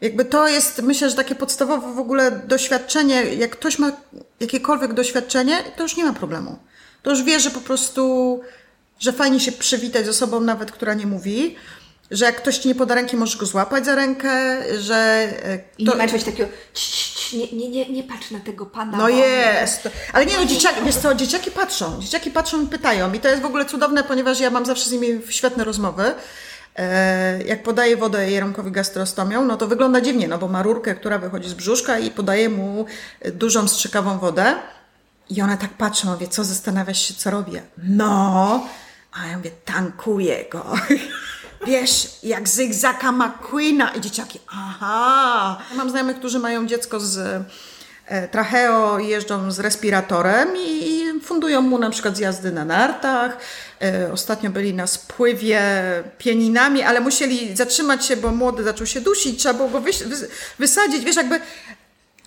Jakby 0.00 0.24
to 0.24 0.48
jest, 0.48 0.82
myślę, 0.82 1.10
że 1.10 1.16
takie 1.16 1.34
podstawowe 1.34 1.94
w 1.94 1.98
ogóle 1.98 2.30
doświadczenie. 2.30 3.24
Jak 3.24 3.50
ktoś 3.50 3.78
ma 3.78 3.92
jakiekolwiek 4.40 4.92
doświadczenie, 4.92 5.56
to 5.76 5.82
już 5.82 5.96
nie 5.96 6.04
ma 6.04 6.12
problemu. 6.12 6.58
To 7.02 7.10
już 7.10 7.22
wie, 7.22 7.40
że 7.40 7.50
po 7.50 7.60
prostu, 7.60 8.40
że 9.00 9.12
fajnie 9.12 9.40
się 9.40 9.52
przywitać 9.52 10.06
z 10.06 10.08
osobą 10.08 10.40
nawet, 10.40 10.72
która 10.72 10.94
nie 10.94 11.06
mówi, 11.06 11.56
że 12.10 12.24
jak 12.24 12.36
ktoś 12.36 12.58
ci 12.58 12.68
nie 12.68 12.74
poda 12.74 12.94
ręki, 12.94 13.16
możesz 13.16 13.36
go 13.36 13.46
złapać 13.46 13.84
za 13.84 13.94
rękę, 13.94 14.62
że... 14.80 14.96
E, 15.42 15.58
to... 15.58 15.64
I 15.78 15.84
nie 15.84 16.12
masz 16.12 16.24
takiego, 16.24 16.48
nie, 17.32 17.52
nie, 17.52 17.68
nie, 17.68 17.88
nie 17.88 18.02
patrz 18.02 18.30
na 18.30 18.40
tego 18.40 18.66
pana. 18.66 18.98
No 18.98 19.08
jest. 19.08 19.88
Ale 20.12 20.26
nie, 20.26 20.36
no 20.36 20.44
dzieciaki, 20.44 20.80
wiesz 20.84 20.96
co, 20.96 21.14
dzieciaki 21.14 21.50
patrzą. 21.50 22.00
Dzieciaki 22.00 22.30
patrzą 22.30 22.64
i 22.64 22.66
pytają. 22.66 23.12
I 23.12 23.20
to 23.20 23.28
jest 23.28 23.42
w 23.42 23.46
ogóle 23.46 23.64
cudowne, 23.64 24.04
ponieważ 24.04 24.40
ja 24.40 24.50
mam 24.50 24.66
zawsze 24.66 24.84
z 24.84 24.92
nimi 24.92 25.20
świetne 25.28 25.64
rozmowy. 25.64 26.14
E, 26.78 27.42
jak 27.42 27.62
podaje 27.62 27.96
wodę 27.96 28.30
Jeromkowi 28.30 28.70
gastrostomią, 28.70 29.44
no 29.44 29.56
to 29.56 29.66
wygląda 29.66 30.00
dziwnie, 30.00 30.28
no 30.28 30.38
bo 30.38 30.48
ma 30.48 30.62
rurkę, 30.62 30.94
która 30.94 31.18
wychodzi 31.18 31.48
z 31.48 31.54
brzuszka 31.54 31.98
i 31.98 32.10
podaje 32.10 32.48
mu 32.48 32.86
dużą 33.32 33.68
strzykawą 33.68 34.18
wodę. 34.18 34.54
I 35.30 35.42
one 35.42 35.56
tak 35.56 35.70
patrzą, 35.70 36.10
mówię, 36.10 36.28
co 36.28 36.44
zastanawiasz 36.44 37.02
się, 37.02 37.14
co 37.14 37.30
robię? 37.30 37.62
No, 37.78 38.66
a 39.12 39.26
ja 39.26 39.36
mówię, 39.36 39.50
tankuję 39.64 40.44
go. 40.50 40.64
Wiesz, 41.66 42.18
jak 42.22 42.48
zygzaka 42.48 43.12
McQueena 43.12 43.90
i 43.90 44.00
dzieciaki, 44.00 44.40
aha. 44.48 45.58
Mam 45.76 45.90
znajomych, 45.90 46.18
którzy 46.18 46.38
mają 46.38 46.66
dziecko 46.66 47.00
z 47.00 47.18
e, 47.18 47.44
tracheo 48.30 48.98
i 48.98 49.08
jeżdżą 49.08 49.50
z 49.50 49.60
respiratorem 49.60 50.48
i 50.56 51.04
fundują 51.22 51.60
mu 51.60 51.78
na 51.78 51.90
przykład 51.90 52.16
zjazdy 52.16 52.52
na 52.52 52.64
nartach, 52.64 53.36
E, 53.82 54.12
ostatnio 54.12 54.50
byli 54.50 54.74
na 54.74 54.86
spływie 54.86 55.62
pieninami, 56.18 56.82
ale 56.82 57.00
musieli 57.00 57.56
zatrzymać 57.56 58.06
się, 58.06 58.16
bo 58.16 58.30
młody 58.30 58.64
zaczął 58.64 58.86
się 58.86 59.00
dusić, 59.00 59.38
trzeba 59.38 59.54
było 59.54 59.68
go 59.68 59.82
wysadzić. 60.58 61.04
Wiesz, 61.04 61.16
jakby 61.16 61.40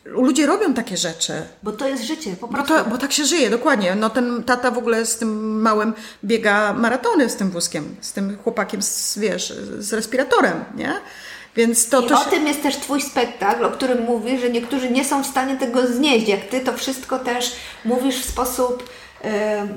ludzie 0.05 0.45
robią 0.45 0.73
takie 0.73 0.97
rzeczy. 0.97 1.33
Bo 1.63 1.71
to 1.71 1.88
jest 1.88 2.03
życie, 2.03 2.35
po 2.39 2.47
prostu. 2.47 2.73
Bo, 2.73 2.83
to, 2.83 2.89
bo 2.89 2.97
tak 2.97 3.11
się 3.11 3.25
żyje, 3.25 3.50
dokładnie. 3.50 3.95
No 3.95 4.09
ten 4.09 4.43
tata 4.43 4.71
w 4.71 4.77
ogóle 4.77 5.05
z 5.05 5.17
tym 5.17 5.61
małym 5.61 5.93
biega 6.23 6.73
maratony 6.73 7.29
z 7.29 7.35
tym 7.35 7.51
wózkiem, 7.51 7.95
z 8.01 8.13
tym 8.13 8.38
chłopakiem, 8.38 8.81
z, 8.81 9.17
wiesz, 9.17 9.53
z 9.79 9.93
respiratorem, 9.93 10.65
nie? 10.75 10.93
Więc 11.55 11.89
to, 11.89 12.01
I 12.01 12.08
to 12.08 12.22
o 12.22 12.25
tym 12.25 12.48
jest 12.48 12.63
też 12.63 12.77
Twój 12.77 13.01
spektakl, 13.01 13.65
o 13.65 13.72
którym 13.72 14.03
mówisz, 14.03 14.41
że 14.41 14.50
niektórzy 14.50 14.91
nie 14.91 15.05
są 15.05 15.24
w 15.24 15.27
stanie 15.27 15.58
tego 15.58 15.88
znieść. 15.88 16.27
Jak 16.27 16.41
Ty 16.41 16.60
to 16.60 16.77
wszystko 16.77 17.20
też 17.20 17.51
mówisz 17.86 18.15
w 18.15 18.29
sposób 18.29 18.89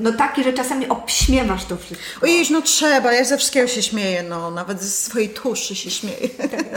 no 0.00 0.12
takie, 0.12 0.44
że 0.44 0.52
czasami 0.52 0.88
obśmiewasz 0.88 1.64
to 1.64 1.76
wszystko. 1.76 2.06
Ojej, 2.22 2.46
no 2.50 2.62
trzeba, 2.62 3.12
ja 3.12 3.24
ze 3.24 3.36
wszystkiego 3.36 3.68
się 3.68 3.82
śmieję, 3.82 4.22
no 4.22 4.50
nawet 4.50 4.82
ze 4.82 4.90
swojej 4.90 5.28
tuszy 5.28 5.74
się 5.74 5.90
śmieję. 5.90 6.28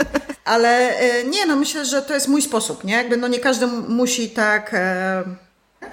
Ale 0.44 0.98
e, 0.98 1.24
nie, 1.24 1.46
no 1.46 1.56
myślę, 1.56 1.84
że 1.84 2.02
to 2.02 2.14
jest 2.14 2.28
mój 2.28 2.42
sposób, 2.42 2.84
nie? 2.84 2.94
Jakby 2.94 3.16
no 3.16 3.28
nie 3.28 3.38
każdy 3.38 3.66
musi 3.66 4.30
tak... 4.30 4.74
E... 4.74 5.47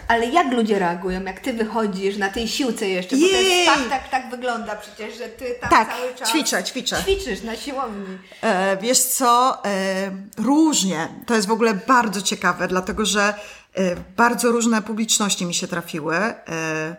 Ale 0.08 0.25
jak 0.25 0.51
ludzie 0.51 0.80
reagują, 0.80 1.24
jak 1.24 1.39
ty 1.39 1.54
wychodzisz 1.54 2.18
na 2.18 2.30
tej 2.30 2.48
siłce 2.48 2.89
jeszcze? 2.89 3.15
Bo 3.15 3.22
to 3.22 3.42
jest 3.42 3.65
tak, 3.65 3.89
tak, 3.89 4.10
tak 4.10 4.30
wygląda 4.30 4.75
przecież, 4.75 5.18
że 5.18 5.27
ty 5.27 5.56
tam 5.62 5.70
tak, 5.70 5.89
cały 5.98 6.15
czas 6.15 6.30
ćwiczę, 6.30 6.63
ćwiczę. 6.63 6.98
ćwiczysz 7.01 7.42
na 7.42 7.56
siłowni. 7.56 8.18
E, 8.42 8.77
wiesz 8.77 9.00
co, 9.00 9.62
e, 9.65 10.12
różnie. 10.38 11.08
To 11.25 11.36
jest 11.36 11.48
w 11.48 11.51
ogóle 11.51 11.74
bardzo 11.74 12.22
ciekawe, 12.22 12.68
dlatego 12.68 13.06
że 13.06 13.34
e, 13.74 13.96
bardzo 13.96 14.51
różne 14.51 14.82
publiczności 14.82 15.46
mi 15.46 15.54
się 15.54 15.68
trafiły. 15.68 16.15
E, 16.15 16.96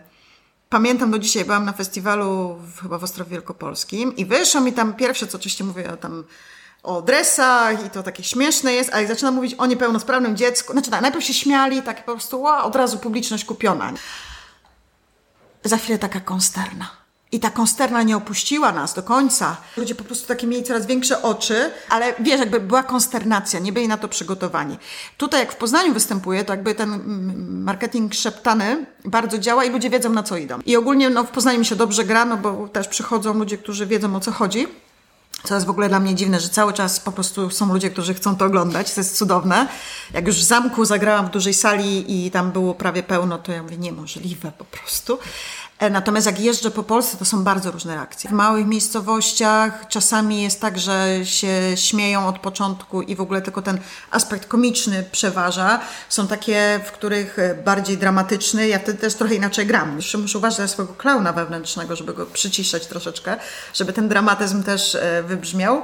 pamiętam 0.69 1.11
do 1.11 1.19
dzisiaj, 1.19 1.45
byłam 1.45 1.65
na 1.65 1.73
festiwalu 1.73 2.55
w, 2.55 2.81
chyba 2.81 2.97
w 2.97 3.03
Ostrowie 3.03 3.31
Wielkopolskim 3.31 4.15
i 4.15 4.25
wyszło 4.25 4.61
mi 4.61 4.73
tam 4.73 4.93
pierwsze, 4.93 5.27
co 5.27 5.37
oczywiście 5.37 5.63
mówię 5.63 5.93
o 5.93 5.97
tam 5.97 6.23
o 6.83 7.01
dresach 7.01 7.85
i 7.85 7.89
to 7.89 8.03
takie 8.03 8.23
śmieszne 8.23 8.73
jest, 8.73 8.93
a 8.93 8.99
jak 8.99 9.07
zaczynam 9.07 9.35
mówić 9.35 9.55
o 9.57 9.65
niepełnosprawnym 9.65 10.37
dziecku, 10.37 10.73
znaczy 10.73 10.91
tak, 10.91 11.01
najpierw 11.01 11.25
się 11.25 11.33
śmiali, 11.33 11.83
tak 11.83 12.05
po 12.05 12.11
prostu 12.11 12.41
wow, 12.41 12.67
od 12.67 12.75
razu 12.75 12.97
publiczność 12.97 13.45
kupiona. 13.45 13.93
Za 15.63 15.77
chwilę 15.77 15.99
taka 15.99 16.19
konsterna. 16.19 16.89
I 17.31 17.39
ta 17.39 17.49
konsterna 17.49 18.03
nie 18.03 18.17
opuściła 18.17 18.71
nas 18.71 18.93
do 18.93 19.03
końca. 19.03 19.57
Ludzie 19.77 19.95
po 19.95 20.03
prostu 20.03 20.27
takie 20.27 20.47
mieli 20.47 20.63
coraz 20.63 20.85
większe 20.85 21.21
oczy, 21.21 21.71
ale 21.89 22.13
wiesz, 22.19 22.39
jakby 22.39 22.59
była 22.59 22.83
konsternacja, 22.83 23.59
nie 23.59 23.73
byli 23.73 23.87
na 23.87 23.97
to 23.97 24.07
przygotowani. 24.07 24.77
Tutaj 25.17 25.39
jak 25.39 25.51
w 25.51 25.55
Poznaniu 25.55 25.93
występuje, 25.93 26.45
to 26.45 26.53
jakby 26.53 26.75
ten 26.75 27.01
marketing 27.63 28.13
szeptany 28.13 28.85
bardzo 29.05 29.37
działa 29.37 29.65
i 29.65 29.69
ludzie 29.69 29.89
wiedzą 29.89 30.09
na 30.09 30.23
co 30.23 30.37
idą. 30.37 30.59
I 30.65 30.75
ogólnie 30.75 31.09
no, 31.09 31.23
w 31.23 31.29
Poznaniu 31.29 31.59
mi 31.59 31.65
się 31.65 31.75
dobrze 31.75 32.03
gra, 32.03 32.25
no 32.25 32.37
bo 32.37 32.67
też 32.67 32.87
przychodzą 32.87 33.33
ludzie, 33.33 33.57
którzy 33.57 33.85
wiedzą 33.85 34.15
o 34.15 34.19
co 34.19 34.31
chodzi. 34.31 34.67
Co 35.47 35.55
jest 35.55 35.67
w 35.67 35.69
ogóle 35.69 35.89
dla 35.89 35.99
mnie 35.99 36.15
dziwne, 36.15 36.39
że 36.39 36.49
cały 36.49 36.73
czas 36.73 36.99
po 36.99 37.11
prostu 37.11 37.49
są 37.49 37.73
ludzie, 37.73 37.89
którzy 37.89 38.13
chcą 38.13 38.35
to 38.35 38.45
oglądać. 38.45 38.93
To 38.93 38.99
jest 38.99 39.17
cudowne. 39.17 39.67
Jak 40.13 40.27
już 40.27 40.35
w 40.35 40.43
zamku 40.43 40.85
zagrałam 40.85 41.27
w 41.27 41.29
dużej 41.29 41.53
sali 41.53 42.25
i 42.25 42.31
tam 42.31 42.51
było 42.51 42.73
prawie 42.73 43.03
pełno, 43.03 43.37
to 43.37 43.51
ja 43.51 43.63
mówię, 43.63 43.77
niemożliwe 43.77 44.51
po 44.57 44.65
prostu. 44.65 45.19
E, 45.79 45.89
natomiast 45.89 46.25
jak 46.25 46.39
jeżdżę 46.39 46.71
po 46.71 46.83
Polsce, 46.83 47.17
to 47.17 47.25
są 47.25 47.43
bardzo 47.43 47.71
różne 47.71 47.95
reakcje. 47.95 48.29
W 48.29 48.33
małych 48.33 48.67
miejscowościach 48.67 49.87
czasami 49.87 50.41
jest 50.41 50.61
tak, 50.61 50.79
że 50.79 51.19
się 51.23 51.47
śmieją 51.75 52.27
od 52.27 52.39
początku 52.39 53.01
i 53.01 53.15
w 53.15 53.21
ogóle 53.21 53.41
tylko 53.41 53.61
ten 53.61 53.79
aspekt 54.11 54.47
komiczny 54.47 55.05
przeważa. 55.11 55.79
Są 56.09 56.27
takie, 56.27 56.79
w 56.85 56.91
których 56.91 57.39
e, 57.39 57.55
bardziej 57.55 57.97
dramatyczny. 57.97 58.67
Ja 58.67 58.79
wtedy 58.79 58.97
też 58.97 59.15
trochę 59.15 59.35
inaczej 59.35 59.65
gram. 59.65 59.95
Jeszcze 59.95 60.17
muszę 60.17 60.37
uważać 60.37 60.59
na 60.59 60.67
swojego 60.67 60.93
klauna 60.93 61.33
wewnętrznego, 61.33 61.95
żeby 61.95 62.13
go 62.13 62.25
przyciszać 62.25 62.87
troszeczkę, 62.87 63.37
żeby 63.73 63.93
ten 63.93 64.09
dramatyzm 64.09 64.63
też 64.63 64.95
e, 64.95 65.23
wybrzmiał. 65.23 65.81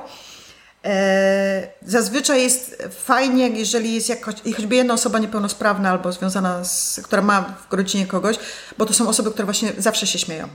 Zazwyczaj 1.86 2.44
jest 2.44 2.84
fajnie, 3.06 3.50
jeżeli 3.50 3.94
jest 3.94 4.10
jakoś, 4.10 4.36
choćby 4.56 4.76
jedna 4.76 4.94
osoba 4.94 5.20
niepełnosprawna 5.20 5.90
albo 5.90 6.12
związana 6.12 6.66
z, 6.66 7.00
która 7.04 7.22
ma 7.22 7.56
w 7.70 7.74
rodzinie 7.74 8.08
kogoś, 8.08 8.38
bo 8.78 8.86
to 8.86 8.94
są 8.94 9.08
osoby, 9.08 9.32
które 9.32 9.46
właśnie 9.46 9.74
zawsze 9.78 10.08
się 10.08 10.20
śmieją. 10.20 10.48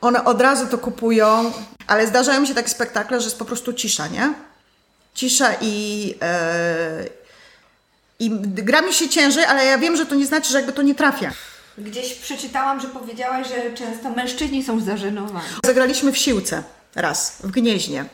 One 0.00 0.24
od 0.24 0.40
razu 0.40 0.66
to 0.66 0.78
kupują, 0.78 1.52
ale 1.86 2.06
zdarzają 2.06 2.40
mi 2.40 2.46
się 2.46 2.54
takie 2.54 2.68
spektakle, 2.68 3.20
że 3.20 3.24
jest 3.24 3.38
po 3.38 3.44
prostu 3.44 3.72
cisza, 3.72 4.08
nie? 4.08 4.34
Cisza 5.14 5.50
i, 5.60 6.14
e, 6.22 7.04
i 8.18 8.30
gra 8.40 8.82
mi 8.82 8.92
się 8.92 9.08
ciężej, 9.08 9.44
ale 9.44 9.64
ja 9.64 9.78
wiem, 9.78 9.96
że 9.96 10.06
to 10.06 10.14
nie 10.14 10.26
znaczy, 10.26 10.50
że 10.50 10.58
jakby 10.58 10.72
to 10.72 10.82
nie 10.82 10.94
trafia. 10.94 11.30
Gdzieś 11.78 12.14
przeczytałam, 12.14 12.80
że 12.80 12.88
powiedziałaś, 12.88 13.48
że 13.48 13.74
często 13.74 14.10
mężczyźni 14.10 14.64
są 14.64 14.80
zażenowani. 14.80 15.46
Zagraliśmy 15.64 16.12
w 16.12 16.18
Siłce 16.18 16.62
raz, 16.94 17.36
w 17.44 17.50
Gnieźnie. 17.50 18.04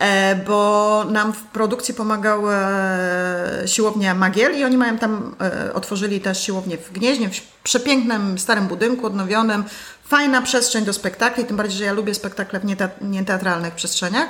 E, 0.00 0.36
bo 0.46 1.04
nam 1.10 1.32
w 1.32 1.42
produkcji 1.42 1.94
pomagała 1.94 2.54
e, 2.54 3.62
siłownia 3.66 4.14
Magiel 4.14 4.58
i 4.58 4.64
oni 4.64 4.76
mają 4.76 4.98
tam, 4.98 5.36
e, 5.40 5.74
otworzyli 5.74 6.20
też 6.20 6.42
siłownię 6.42 6.78
w 6.78 6.92
Gnieźnie, 6.92 7.28
w 7.28 7.40
przepięknym, 7.62 8.38
starym 8.38 8.66
budynku, 8.66 9.06
odnowionym. 9.06 9.64
Fajna 10.04 10.42
przestrzeń 10.42 10.84
do 10.84 10.92
spektakli, 10.92 11.44
tym 11.44 11.56
bardziej, 11.56 11.78
że 11.78 11.84
ja 11.84 11.92
lubię 11.92 12.14
spektakle 12.14 12.60
w 12.60 12.64
nieteatralnych 13.00 13.74
przestrzeniach. 13.74 14.28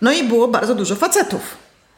No 0.00 0.12
i 0.12 0.24
było 0.24 0.48
bardzo 0.48 0.74
dużo 0.74 0.96
facetów. 0.96 1.56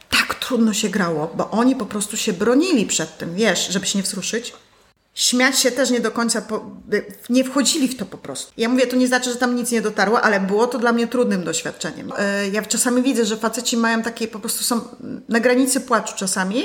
Tak 0.09 0.35
trudno 0.35 0.73
się 0.73 0.89
grało, 0.89 1.31
bo 1.35 1.49
oni 1.49 1.75
po 1.75 1.85
prostu 1.85 2.17
się 2.17 2.33
bronili 2.33 2.85
przed 2.85 3.17
tym, 3.17 3.35
wiesz, 3.35 3.67
żeby 3.67 3.85
się 3.85 3.99
nie 3.99 4.03
wzruszyć 4.03 4.53
śmiać 5.19 5.59
się 5.59 5.71
też 5.71 5.89
nie 5.89 5.99
do 5.99 6.11
końca, 6.11 6.41
po, 6.41 6.65
nie 7.29 7.43
wchodzili 7.43 7.87
w 7.87 7.97
to 7.97 8.05
po 8.05 8.17
prostu. 8.17 8.53
Ja 8.57 8.69
mówię, 8.69 8.87
to 8.87 8.95
nie 8.95 9.07
znaczy, 9.07 9.29
że 9.29 9.35
tam 9.35 9.55
nic 9.55 9.71
nie 9.71 9.81
dotarło, 9.81 10.21
ale 10.21 10.39
było 10.39 10.67
to 10.67 10.77
dla 10.77 10.91
mnie 10.91 11.07
trudnym 11.07 11.43
doświadczeniem. 11.43 12.13
E, 12.17 12.49
ja 12.49 12.61
czasami 12.61 13.01
widzę, 13.01 13.25
że 13.25 13.37
faceci 13.37 13.77
mają 13.77 14.01
takie, 14.01 14.27
po 14.27 14.39
prostu 14.39 14.63
są 14.63 14.81
na 15.29 15.39
granicy 15.39 15.81
płaczu 15.81 16.13
czasami. 16.17 16.63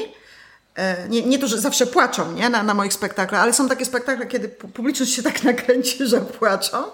E, 0.75 1.09
nie, 1.09 1.23
nie 1.23 1.39
to, 1.39 1.49
że 1.49 1.59
zawsze 1.59 1.87
płaczą 1.87 2.33
nie? 2.33 2.49
Na, 2.51 2.63
na 2.63 2.75
moich 2.75 2.93
spektaklach, 2.93 3.43
ale 3.43 3.53
są 3.53 3.69
takie 3.69 3.85
spektakle, 3.85 4.27
kiedy 4.27 4.49
publiczność 4.49 5.15
się 5.15 5.23
tak 5.23 5.45
nakręci, 5.53 6.07
że 6.07 6.21
płaczą, 6.21 6.85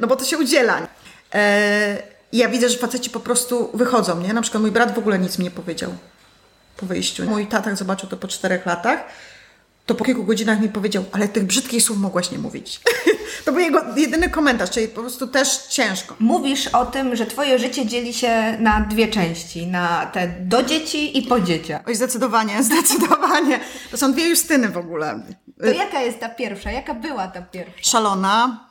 no 0.00 0.06
bo 0.06 0.16
to 0.16 0.24
się 0.24 0.38
udziela. 0.38 0.86
E, 1.34 2.02
ja 2.32 2.48
widzę, 2.48 2.68
że 2.68 2.78
faceci 2.78 3.10
po 3.10 3.20
prostu 3.20 3.70
wychodzą, 3.74 4.20
nie? 4.20 4.32
Na 4.32 4.42
przykład 4.42 4.60
mój 4.60 4.70
brat 4.70 4.94
w 4.94 4.98
ogóle 4.98 5.18
nic 5.18 5.38
mi 5.38 5.44
nie 5.44 5.50
powiedział 5.50 5.94
po 6.76 6.86
wyjściu. 6.86 7.24
Mój 7.24 7.46
tata 7.46 7.76
zobaczył 7.76 8.08
to 8.08 8.16
po 8.16 8.28
czterech 8.28 8.66
latach 8.66 9.04
to 9.86 9.94
po 9.94 10.04
kilku 10.04 10.24
godzinach 10.24 10.60
mi 10.60 10.68
powiedział, 10.68 11.04
ale 11.12 11.28
tych 11.28 11.44
brzydkich 11.44 11.82
słów 11.82 11.98
mogłaś 11.98 12.30
nie 12.30 12.38
mówić. 12.38 12.80
to 13.44 13.52
był 13.52 13.60
jego 13.60 13.80
jedyny 13.96 14.30
komentarz, 14.30 14.70
czyli 14.70 14.88
po 14.88 15.00
prostu 15.00 15.26
też 15.26 15.58
ciężko. 15.58 16.16
Mówisz 16.18 16.68
o 16.68 16.86
tym, 16.86 17.16
że 17.16 17.26
twoje 17.26 17.58
życie 17.58 17.86
dzieli 17.86 18.14
się 18.14 18.56
na 18.60 18.80
dwie 18.80 19.08
części, 19.08 19.66
na 19.66 20.06
te 20.06 20.28
do 20.28 20.62
dzieci 20.62 21.18
i 21.18 21.22
po 21.22 21.40
dzieciach. 21.40 21.82
Oj, 21.86 21.94
zdecydowanie, 21.94 22.62
zdecydowanie. 22.72 23.60
To 23.90 23.96
są 23.96 24.12
dwie 24.12 24.28
Justyny 24.28 24.68
w 24.68 24.76
ogóle. 24.76 25.22
To 25.60 25.66
jaka 25.66 26.00
jest 26.00 26.20
ta 26.20 26.28
pierwsza? 26.28 26.70
Jaka 26.70 26.94
była 26.94 27.26
ta 27.26 27.42
pierwsza? 27.42 27.90
Szalona, 27.90 28.68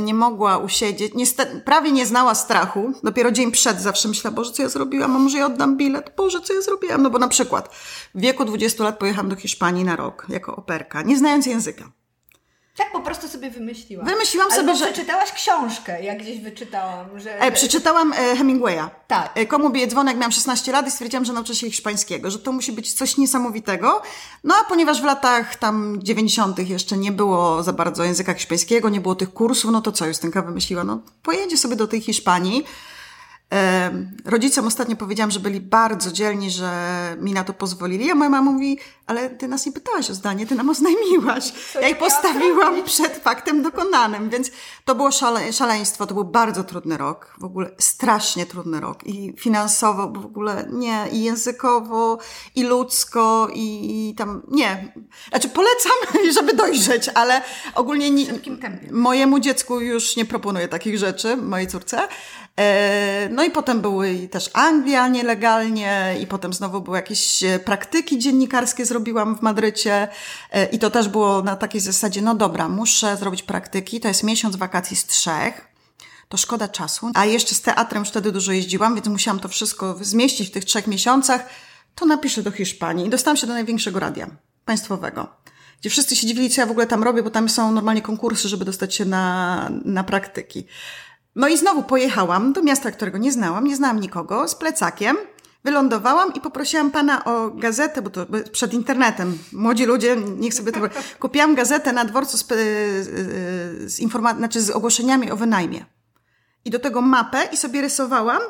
nie 0.00 0.14
mogła 0.14 0.58
usiedzieć, 0.58 1.12
Niestety, 1.14 1.60
prawie 1.60 1.92
nie 1.92 2.06
znała 2.06 2.34
strachu. 2.34 2.92
Dopiero 3.02 3.30
dzień 3.30 3.50
przed 3.50 3.80
zawsze 3.80 4.08
myślała, 4.08 4.36
Boże, 4.36 4.52
co 4.52 4.62
ja 4.62 4.68
zrobiłam, 4.68 5.16
a 5.16 5.18
może 5.18 5.38
ja 5.38 5.46
oddam 5.46 5.76
bilet? 5.76 6.12
Boże, 6.16 6.40
co 6.40 6.54
ja 6.54 6.62
zrobiłam? 6.62 7.02
No 7.02 7.10
bo 7.10 7.18
na 7.18 7.28
przykład 7.28 7.74
w 8.14 8.20
wieku 8.20 8.44
20 8.44 8.84
lat 8.84 8.98
pojechałam 8.98 9.28
do 9.28 9.36
Hiszpanii 9.36 9.84
na 9.84 9.96
rok 9.96 10.26
jako 10.28 10.56
operka, 10.56 11.02
nie 11.02 11.18
znając 11.18 11.46
języka. 11.46 11.92
Tak 12.76 12.92
po 12.92 13.00
prostu 13.00 13.28
sobie 13.28 13.50
wymyśliłam. 13.50 14.06
Wymyśliłam 14.06 14.48
Albo 14.52 14.62
sobie, 14.62 14.76
że... 14.76 14.84
przeczytałaś 14.84 15.32
książkę, 15.32 16.02
jak 16.02 16.18
gdzieś 16.18 16.40
wyczytałam, 16.40 17.20
że... 17.20 17.40
E, 17.40 17.52
przeczytałam 17.52 18.12
e, 18.12 18.36
Hemingwaya. 18.36 18.88
Tak. 19.08 19.30
E, 19.34 19.46
Komu 19.46 19.70
bije 19.70 19.86
dzwonek, 19.86 20.16
miałam 20.16 20.32
16 20.32 20.72
lat 20.72 20.86
i 20.86 20.90
stwierdziłam, 20.90 21.24
że 21.24 21.32
nauczę 21.32 21.54
się 21.54 21.70
hiszpańskiego, 21.70 22.30
że 22.30 22.38
to 22.38 22.52
musi 22.52 22.72
być 22.72 22.92
coś 22.92 23.16
niesamowitego. 23.16 24.02
No 24.44 24.54
a 24.60 24.64
ponieważ 24.64 25.00
w 25.00 25.04
latach 25.04 25.56
tam 25.56 25.98
90. 26.02 26.68
jeszcze 26.68 26.96
nie 26.96 27.12
było 27.12 27.62
za 27.62 27.72
bardzo 27.72 28.04
języka 28.04 28.34
hiszpańskiego, 28.34 28.88
nie 28.88 29.00
było 29.00 29.14
tych 29.14 29.32
kursów, 29.32 29.70
no 29.70 29.82
to 29.82 29.92
co 29.92 30.06
Justynka 30.06 30.42
wymyśliła? 30.42 30.84
No 30.84 31.00
pojedzie 31.22 31.56
sobie 31.56 31.76
do 31.76 31.86
tej 31.86 32.00
Hiszpanii, 32.00 32.64
Rodzicom 34.24 34.66
ostatnio 34.66 34.96
powiedziałam, 34.96 35.30
że 35.30 35.40
byli 35.40 35.60
bardzo 35.60 36.12
dzielni, 36.12 36.50
że 36.50 36.70
mi 37.20 37.32
na 37.32 37.44
to 37.44 37.52
pozwolili. 37.52 38.10
A 38.10 38.14
moja 38.14 38.30
mama 38.30 38.50
mówi, 38.52 38.78
ale 39.06 39.30
ty 39.30 39.48
nas 39.48 39.66
nie 39.66 39.72
pytałaś 39.72 40.10
o 40.10 40.14
zdanie, 40.14 40.46
ty 40.46 40.54
nam 40.54 40.70
oznajmiłaś. 40.70 41.52
Co 41.72 41.80
ja 41.80 41.88
ich 41.88 41.98
postawiłam 41.98 42.84
przed 42.84 43.16
faktem 43.16 43.62
dokonanym, 43.62 44.30
więc 44.30 44.50
to 44.84 44.94
było 44.94 45.10
szale, 45.10 45.52
szaleństwo. 45.52 46.06
To 46.06 46.14
był 46.14 46.24
bardzo 46.24 46.64
trudny 46.64 46.96
rok, 46.96 47.34
w 47.38 47.44
ogóle 47.44 47.70
strasznie 47.78 48.46
trudny 48.46 48.80
rok. 48.80 49.06
I 49.06 49.34
finansowo, 49.38 50.08
w 50.08 50.26
ogóle 50.26 50.68
nie, 50.72 51.06
i 51.12 51.22
językowo, 51.22 52.18
i 52.54 52.62
ludzko, 52.62 53.48
i, 53.52 54.08
i 54.10 54.14
tam 54.14 54.42
nie. 54.50 54.92
Znaczy 55.28 55.48
polecam, 55.48 55.92
żeby 56.36 56.54
dojrzeć, 56.54 57.08
ale 57.14 57.42
ogólnie 57.74 58.10
nie, 58.10 58.26
mojemu 58.90 59.40
dziecku 59.40 59.80
już 59.80 60.16
nie 60.16 60.24
proponuję 60.24 60.68
takich 60.68 60.98
rzeczy, 60.98 61.36
mojej 61.36 61.66
córce. 61.66 62.08
E, 62.58 63.28
no 63.30 63.44
i 63.44 63.50
potem 63.50 63.80
były 63.80 64.28
też 64.28 64.50
Anglia 64.52 65.08
nielegalnie 65.08 66.16
i 66.20 66.26
potem 66.26 66.52
znowu 66.52 66.80
były 66.80 66.96
jakieś 66.96 67.42
e, 67.42 67.58
praktyki 67.58 68.18
dziennikarskie 68.18 68.86
zrobiłam 68.86 69.36
w 69.36 69.42
Madrycie 69.42 70.08
e, 70.50 70.66
i 70.66 70.78
to 70.78 70.90
też 70.90 71.08
było 71.08 71.42
na 71.42 71.56
takiej 71.56 71.80
zasadzie, 71.80 72.22
no 72.22 72.34
dobra, 72.34 72.68
muszę 72.68 73.16
zrobić 73.16 73.42
praktyki, 73.42 74.00
to 74.00 74.08
jest 74.08 74.22
miesiąc 74.22 74.56
wakacji 74.56 74.96
z 74.96 75.06
trzech, 75.06 75.68
to 76.28 76.36
szkoda 76.36 76.68
czasu. 76.68 77.10
A 77.14 77.24
jeszcze 77.24 77.54
z 77.54 77.62
teatrem 77.62 78.04
wtedy 78.04 78.32
dużo 78.32 78.52
jeździłam, 78.52 78.94
więc 78.94 79.06
musiałam 79.06 79.40
to 79.40 79.48
wszystko 79.48 79.96
zmieścić 80.00 80.48
w 80.48 80.50
tych 80.50 80.64
trzech 80.64 80.86
miesiącach. 80.86 81.48
To 81.94 82.06
napiszę 82.06 82.42
do 82.42 82.50
Hiszpanii 82.50 83.06
i 83.06 83.10
dostałam 83.10 83.36
się 83.36 83.46
do 83.46 83.52
największego 83.52 84.00
radia 84.00 84.26
państwowego 84.64 85.42
gdzie 85.82 85.90
wszyscy 85.90 86.16
się 86.16 86.26
dziwili, 86.26 86.50
co 86.50 86.60
ja 86.60 86.66
w 86.66 86.70
ogóle 86.70 86.86
tam 86.86 87.02
robię, 87.02 87.22
bo 87.22 87.30
tam 87.30 87.48
są 87.48 87.72
normalnie 87.72 88.02
konkursy, 88.02 88.48
żeby 88.48 88.64
dostać 88.64 88.94
się 88.94 89.04
na, 89.04 89.68
na 89.84 90.04
praktyki. 90.04 90.66
No 91.36 91.48
i 91.48 91.56
znowu 91.58 91.82
pojechałam 91.82 92.52
do 92.52 92.62
miasta, 92.62 92.90
którego 92.90 93.18
nie 93.18 93.32
znałam, 93.32 93.64
nie 93.66 93.76
znałam 93.76 94.00
nikogo, 94.00 94.48
z 94.48 94.54
plecakiem. 94.54 95.16
Wylądowałam 95.64 96.34
i 96.34 96.40
poprosiłam 96.40 96.90
pana 96.90 97.24
o 97.24 97.50
gazetę, 97.50 98.02
bo 98.02 98.10
to 98.10 98.26
przed 98.52 98.74
internetem. 98.74 99.38
Młodzi 99.52 99.84
ludzie, 99.84 100.16
niech 100.16 100.54
sobie 100.54 100.72
to. 100.72 100.80
Kupiłam 101.20 101.54
gazetę 101.54 101.92
na 101.92 102.04
dworcu 102.04 102.36
z, 102.38 102.46
z, 103.92 104.00
informa- 104.00 104.36
znaczy 104.36 104.60
z 104.62 104.70
ogłoszeniami 104.70 105.30
o 105.30 105.36
wynajmie. 105.36 105.84
I 106.64 106.70
do 106.70 106.78
tego 106.78 107.00
mapę 107.00 107.48
i 107.52 107.56
sobie 107.56 107.80
rysowałam. 107.80 108.40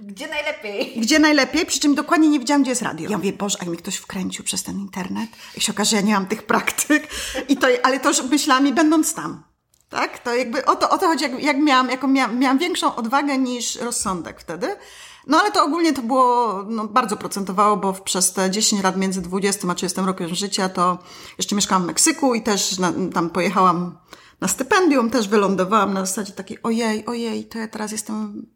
Gdzie 0.00 0.28
najlepiej? 0.28 0.94
Gdzie 1.00 1.18
najlepiej, 1.18 1.66
przy 1.66 1.80
czym 1.80 1.94
dokładnie 1.94 2.28
nie 2.28 2.38
wiedziałam, 2.38 2.62
gdzie 2.62 2.70
jest 2.70 2.82
radio. 2.82 3.10
Ja 3.10 3.16
mówię, 3.16 3.32
Boże, 3.32 3.58
jak 3.60 3.68
mi 3.68 3.76
ktoś 3.76 3.96
wkręcił 3.96 4.44
przez 4.44 4.62
ten 4.62 4.78
internet 4.78 5.30
i 5.56 5.60
się 5.60 5.72
okaże, 5.72 5.90
że 5.90 5.96
ja 5.96 6.02
nie 6.02 6.14
mam 6.14 6.26
tych 6.26 6.42
praktyk. 6.42 7.08
I 7.48 7.56
to, 7.56 7.66
ale 7.82 8.00
to 8.00 8.08
już 8.08 8.22
myślałam 8.22 8.66
i 8.66 8.72
będąc 8.72 9.14
tam. 9.14 9.42
Tak? 9.90 10.18
To 10.18 10.34
jakby 10.34 10.64
o 10.66 10.76
to, 10.76 10.90
o 10.90 10.98
to 10.98 11.06
chodzi, 11.06 11.24
jak, 11.24 11.42
jak 11.42 11.58
miałam, 11.58 11.90
jaką 11.90 12.08
miałam, 12.08 12.38
miałam 12.38 12.58
większą 12.58 12.96
odwagę 12.96 13.38
niż 13.38 13.76
rozsądek 13.76 14.40
wtedy. 14.40 14.76
No 15.26 15.40
ale 15.40 15.50
to 15.50 15.64
ogólnie 15.64 15.92
to 15.92 16.02
było, 16.02 16.62
no, 16.68 16.86
bardzo 16.86 17.16
procentowało, 17.16 17.76
bo 17.76 17.92
przez 17.92 18.32
te 18.32 18.50
10 18.50 18.82
lat 18.82 18.96
między 18.96 19.22
20 19.22 19.68
a 19.70 19.74
30 19.74 20.00
rokiem 20.00 20.34
życia 20.34 20.68
to 20.68 20.98
jeszcze 21.38 21.56
mieszkałam 21.56 21.82
w 21.82 21.86
Meksyku 21.86 22.34
i 22.34 22.42
też 22.42 22.78
na, 22.78 22.92
tam 23.14 23.30
pojechałam 23.30 23.98
na 24.40 24.48
stypendium, 24.48 25.10
też 25.10 25.28
wylądowałam 25.28 25.94
na 25.94 26.00
zasadzie 26.06 26.32
takiej 26.32 26.62
ojej, 26.62 27.06
ojej, 27.06 27.44
to 27.44 27.58
ja 27.58 27.68
teraz 27.68 27.92
jestem 27.92 28.46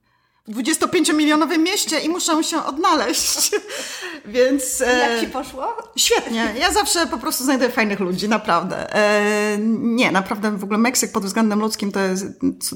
25-milionowym 0.48 1.58
mieście 1.58 2.00
i 2.00 2.08
muszę 2.08 2.44
się 2.44 2.64
odnaleźć. 2.64 3.50
Więc. 4.26 4.80
Jak 4.80 5.20
ci 5.20 5.26
poszło? 5.26 5.76
Świetnie. 5.96 6.54
Ja 6.58 6.72
zawsze 6.72 7.06
po 7.06 7.18
prostu 7.18 7.44
znajduję 7.44 7.70
fajnych 7.70 8.00
ludzi, 8.00 8.28
naprawdę. 8.28 8.94
E, 8.94 9.58
nie, 9.78 10.12
naprawdę 10.12 10.58
w 10.58 10.64
ogóle 10.64 10.78
Meksyk 10.78 11.12
pod 11.12 11.24
względem 11.24 11.60
ludzkim 11.60 11.92
to 11.92 12.00
jest 12.00 12.24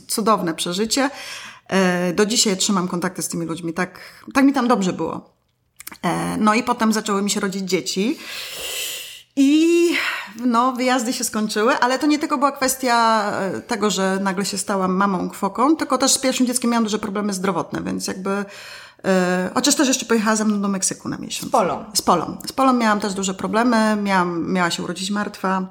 cudowne 0.09 0.55
przeżycie. 0.55 1.11
E, 1.69 2.13
do 2.13 2.27
dzisiaj 2.27 2.57
trzymam 2.57 2.89
kontakty 2.89 3.23
z 3.23 3.29
tymi 3.29 3.47
ludźmi. 3.47 3.73
Tak, 3.73 4.01
tak 4.35 4.45
mi 4.45 4.53
tam 4.53 4.69
dobrze 4.69 4.93
było. 4.93 5.35
E, 6.03 6.37
no 6.37 6.55
i 6.55 6.63
potem 6.63 6.93
zaczęły 6.93 7.23
mi 7.23 7.31
się 7.31 7.41
rodzić 7.41 7.63
dzieci. 7.63 8.19
I 9.41 9.93
no, 10.47 10.73
wyjazdy 10.73 11.13
się 11.13 11.25
skończyły, 11.25 11.79
ale 11.79 11.99
to 11.99 12.07
nie 12.07 12.19
tylko 12.19 12.39
była 12.39 12.53
kwestia 12.53 13.25
e, 13.33 13.61
tego, 13.61 13.91
że 13.91 14.19
nagle 14.23 14.45
się 14.45 14.59
stałam 14.59 14.95
mamą 14.95 15.31
kwoką, 15.31 15.77
tylko 15.77 15.99
też 15.99 16.13
z 16.13 16.19
pierwszym 16.19 16.47
dzieckiem 16.47 16.71
miałam 16.71 16.85
duże 16.85 16.99
problemy 16.99 17.33
zdrowotne, 17.33 17.83
więc 17.83 18.07
jakby. 18.07 18.45
Yy, 19.05 19.11
chociaż 19.55 19.75
też 19.75 19.89
jeszcze 19.89 20.07
pojechała 20.07 20.37
ze 20.37 20.45
mną 20.45 20.61
do 20.61 20.69
Meksyku 20.69 21.09
na 21.09 21.19
miesiąc. 21.19 21.49
Z 21.49 21.53
Polą. 21.53 21.85
Z 21.95 22.03
Polą. 22.03 22.37
Z 22.47 22.53
Polą 22.53 22.73
miałam 22.73 23.01
też 23.01 23.15
duże 23.15 23.35
problemy, 23.35 23.97
miałam, 24.03 24.53
miała 24.53 24.71
się 24.71 24.83
urodzić 24.83 25.11
martwa 25.11 25.63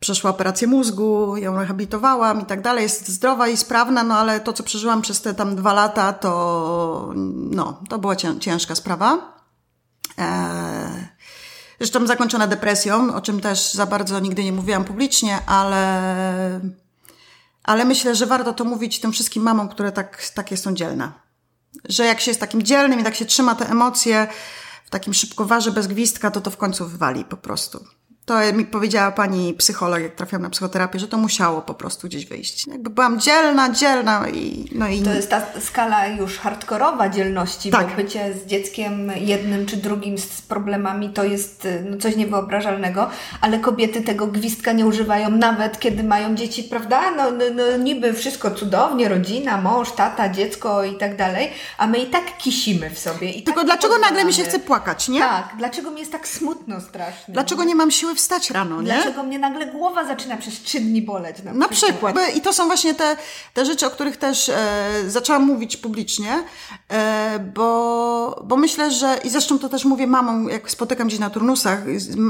przeszła 0.00 0.30
operację 0.30 0.68
mózgu, 0.68 1.36
ją 1.36 1.56
rehabilitowałam 1.56 2.40
i 2.40 2.44
tak 2.44 2.62
dalej, 2.62 2.82
jest 2.82 3.08
zdrowa 3.08 3.48
i 3.48 3.56
sprawna, 3.56 4.02
no 4.02 4.18
ale 4.18 4.40
to, 4.40 4.52
co 4.52 4.62
przeżyłam 4.62 5.02
przez 5.02 5.20
te 5.20 5.34
tam 5.34 5.56
dwa 5.56 5.72
lata, 5.72 6.12
to, 6.12 7.12
no, 7.50 7.80
to 7.88 7.98
była 7.98 8.16
ciężka 8.16 8.74
sprawa. 8.74 9.32
Eee, 10.18 11.11
zresztą 11.82 12.06
zakończona 12.06 12.46
depresją, 12.46 13.14
o 13.14 13.20
czym 13.20 13.40
też 13.40 13.72
za 13.72 13.86
bardzo 13.86 14.20
nigdy 14.20 14.44
nie 14.44 14.52
mówiłam 14.52 14.84
publicznie, 14.84 15.38
ale, 15.46 16.60
ale 17.62 17.84
myślę, 17.84 18.14
że 18.14 18.26
warto 18.26 18.52
to 18.52 18.64
mówić 18.64 19.00
tym 19.00 19.12
wszystkim 19.12 19.42
mamom, 19.42 19.68
które 19.68 19.92
tak, 19.92 20.28
takie 20.34 20.56
są 20.56 20.74
dzielne. 20.74 21.12
Że 21.88 22.04
jak 22.04 22.20
się 22.20 22.30
jest 22.30 22.40
takim 22.40 22.62
dzielnym 22.62 23.00
i 23.00 23.04
tak 23.04 23.14
się 23.14 23.24
trzyma 23.24 23.54
te 23.54 23.70
emocje 23.70 24.26
w 24.84 24.90
takim 24.90 25.14
szybkowarze 25.14 25.70
bez 25.70 25.86
gwizdka, 25.86 26.30
to 26.30 26.40
to 26.40 26.50
w 26.50 26.56
końcu 26.56 26.88
wywali 26.88 27.24
po 27.24 27.36
prostu. 27.36 27.84
To 28.24 28.52
mi 28.52 28.64
powiedziała 28.64 29.12
pani 29.12 29.54
psycholog, 29.54 30.00
jak 30.00 30.14
trafiłam 30.14 30.42
na 30.42 30.50
psychoterapię, 30.50 30.98
że 30.98 31.08
to 31.08 31.18
musiało 31.18 31.62
po 31.62 31.74
prostu 31.74 32.08
gdzieś 32.08 32.26
wyjść. 32.26 32.66
Jakby 32.66 32.90
byłam 32.90 33.20
dzielna, 33.20 33.70
dzielna 33.70 34.28
i... 34.28 34.68
No 34.74 34.88
i... 34.88 35.02
To 35.02 35.14
jest 35.14 35.30
ta 35.30 35.42
skala 35.60 36.06
już 36.06 36.38
hardkorowa 36.38 37.08
dzielności, 37.08 37.70
tak. 37.70 37.88
bo 37.88 37.96
bycie 37.96 38.34
z 38.34 38.46
dzieckiem 38.46 39.12
jednym 39.16 39.66
czy 39.66 39.76
drugim 39.76 40.18
z 40.18 40.42
problemami 40.42 41.10
to 41.10 41.24
jest 41.24 41.68
no, 41.84 41.96
coś 41.96 42.16
niewyobrażalnego, 42.16 43.10
ale 43.40 43.58
kobiety 43.58 44.02
tego 44.02 44.26
gwizdka 44.26 44.72
nie 44.72 44.86
używają 44.86 45.30
nawet 45.30 45.80
kiedy 45.80 46.04
mają 46.04 46.34
dzieci, 46.34 46.62
prawda? 46.62 47.10
No, 47.10 47.30
no, 47.30 47.44
no 47.54 47.76
niby 47.76 48.12
wszystko 48.12 48.50
cudownie, 48.50 49.08
rodzina, 49.08 49.60
mąż, 49.60 49.92
tata, 49.92 50.28
dziecko 50.28 50.84
i 50.84 50.96
tak 50.96 51.16
dalej, 51.16 51.50
a 51.78 51.86
my 51.86 51.98
i 51.98 52.06
tak 52.06 52.36
kisimy 52.38 52.90
w 52.90 52.98
sobie. 52.98 53.30
I 53.30 53.42
Tylko 53.42 53.60
tak 53.60 53.66
dlaczego 53.66 53.98
nagle 53.98 54.24
mi 54.24 54.34
się 54.34 54.44
chce 54.44 54.58
płakać, 54.58 55.08
nie? 55.08 55.20
Tak, 55.20 55.48
dlaczego 55.58 55.90
mi 55.90 56.00
jest 56.00 56.12
tak 56.12 56.28
smutno 56.28 56.80
strasznie? 56.80 57.34
Dlaczego 57.34 57.64
nie 57.64 57.74
mam 57.74 57.90
siły 57.90 58.11
wstać 58.14 58.50
rano, 58.50 58.82
nie? 58.82 58.92
Dlaczego 58.92 59.22
mnie 59.22 59.38
nagle 59.38 59.66
głowa 59.66 60.04
zaczyna 60.04 60.36
przez 60.36 60.62
trzy 60.62 60.80
dni 60.80 61.02
boleć? 61.02 61.42
Na, 61.42 61.52
na 61.52 61.68
przykład. 61.68 62.14
przykład. 62.14 62.36
I 62.36 62.40
to 62.40 62.52
są 62.52 62.66
właśnie 62.66 62.94
te, 62.94 63.16
te 63.54 63.66
rzeczy, 63.66 63.86
o 63.86 63.90
których 63.90 64.16
też 64.16 64.48
e, 64.48 64.54
zaczęłam 65.08 65.42
mówić 65.42 65.76
publicznie, 65.76 66.44
e, 66.88 67.38
bo, 67.54 68.42
bo 68.44 68.56
myślę, 68.56 68.90
że 68.90 69.18
i 69.24 69.30
zresztą 69.30 69.58
to 69.58 69.68
też 69.68 69.84
mówię 69.84 70.06
mamom, 70.06 70.48
jak 70.48 70.70
spotykam 70.70 71.08
gdzieś 71.08 71.20
na 71.20 71.30
turnusach, 71.30 71.78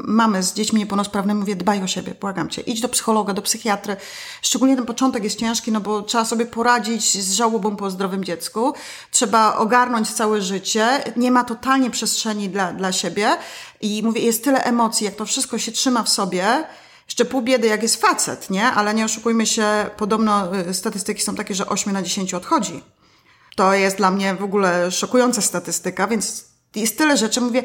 mamy 0.04 0.42
z 0.42 0.54
dziećmi 0.54 0.78
niepełnosprawnymi, 0.78 1.40
mówię 1.40 1.56
dbaj 1.56 1.83
o 1.83 1.87
siebie, 1.87 2.14
błagam 2.20 2.48
Cię, 2.48 2.62
idź 2.62 2.80
do 2.80 2.88
psychologa, 2.88 3.35
do 3.35 3.42
psychiatry. 3.42 3.96
Szczególnie 4.42 4.76
ten 4.76 4.87
początek 4.87 5.24
jest 5.24 5.38
ciężki, 5.38 5.72
no 5.72 5.80
bo 5.80 6.02
trzeba 6.02 6.24
sobie 6.24 6.46
poradzić 6.46 7.22
z 7.22 7.33
żałobą 7.33 7.76
po 7.76 7.90
zdrowym 7.90 8.24
dziecku, 8.24 8.74
trzeba 9.11 9.56
ogarnąć 9.56 10.11
całe 10.11 10.42
życie, 10.42 10.87
nie 11.16 11.30
ma 11.30 11.44
totalnie 11.44 11.90
przestrzeni 11.90 12.48
dla, 12.48 12.72
dla 12.72 12.92
siebie, 12.92 13.37
i 13.82 14.02
mówię, 14.02 14.20
jest 14.20 14.44
tyle 14.44 14.64
emocji, 14.64 15.04
jak 15.04 15.14
to 15.14 15.26
wszystko 15.26 15.58
się 15.58 15.72
trzyma 15.72 16.02
w 16.02 16.08
sobie, 16.08 16.64
jeszcze 17.06 17.24
pół 17.24 17.42
biedy, 17.42 17.68
jak 17.68 17.82
jest 17.82 18.00
facet, 18.00 18.50
nie? 18.50 18.66
Ale 18.66 18.94
nie 18.94 19.04
oszukujmy 19.04 19.46
się, 19.46 19.90
podobno 19.96 20.56
y, 20.56 20.74
statystyki 20.74 21.22
są 21.22 21.34
takie, 21.34 21.54
że 21.54 21.66
8 21.66 21.92
na 21.92 22.02
10 22.02 22.34
odchodzi. 22.34 22.82
To 23.56 23.74
jest 23.74 23.96
dla 23.96 24.10
mnie 24.10 24.34
w 24.34 24.44
ogóle 24.44 24.90
szokująca 24.90 25.42
statystyka, 25.42 26.06
więc 26.06 26.44
jest 26.74 26.98
tyle 26.98 27.16
rzeczy. 27.16 27.40
Mówię, 27.40 27.62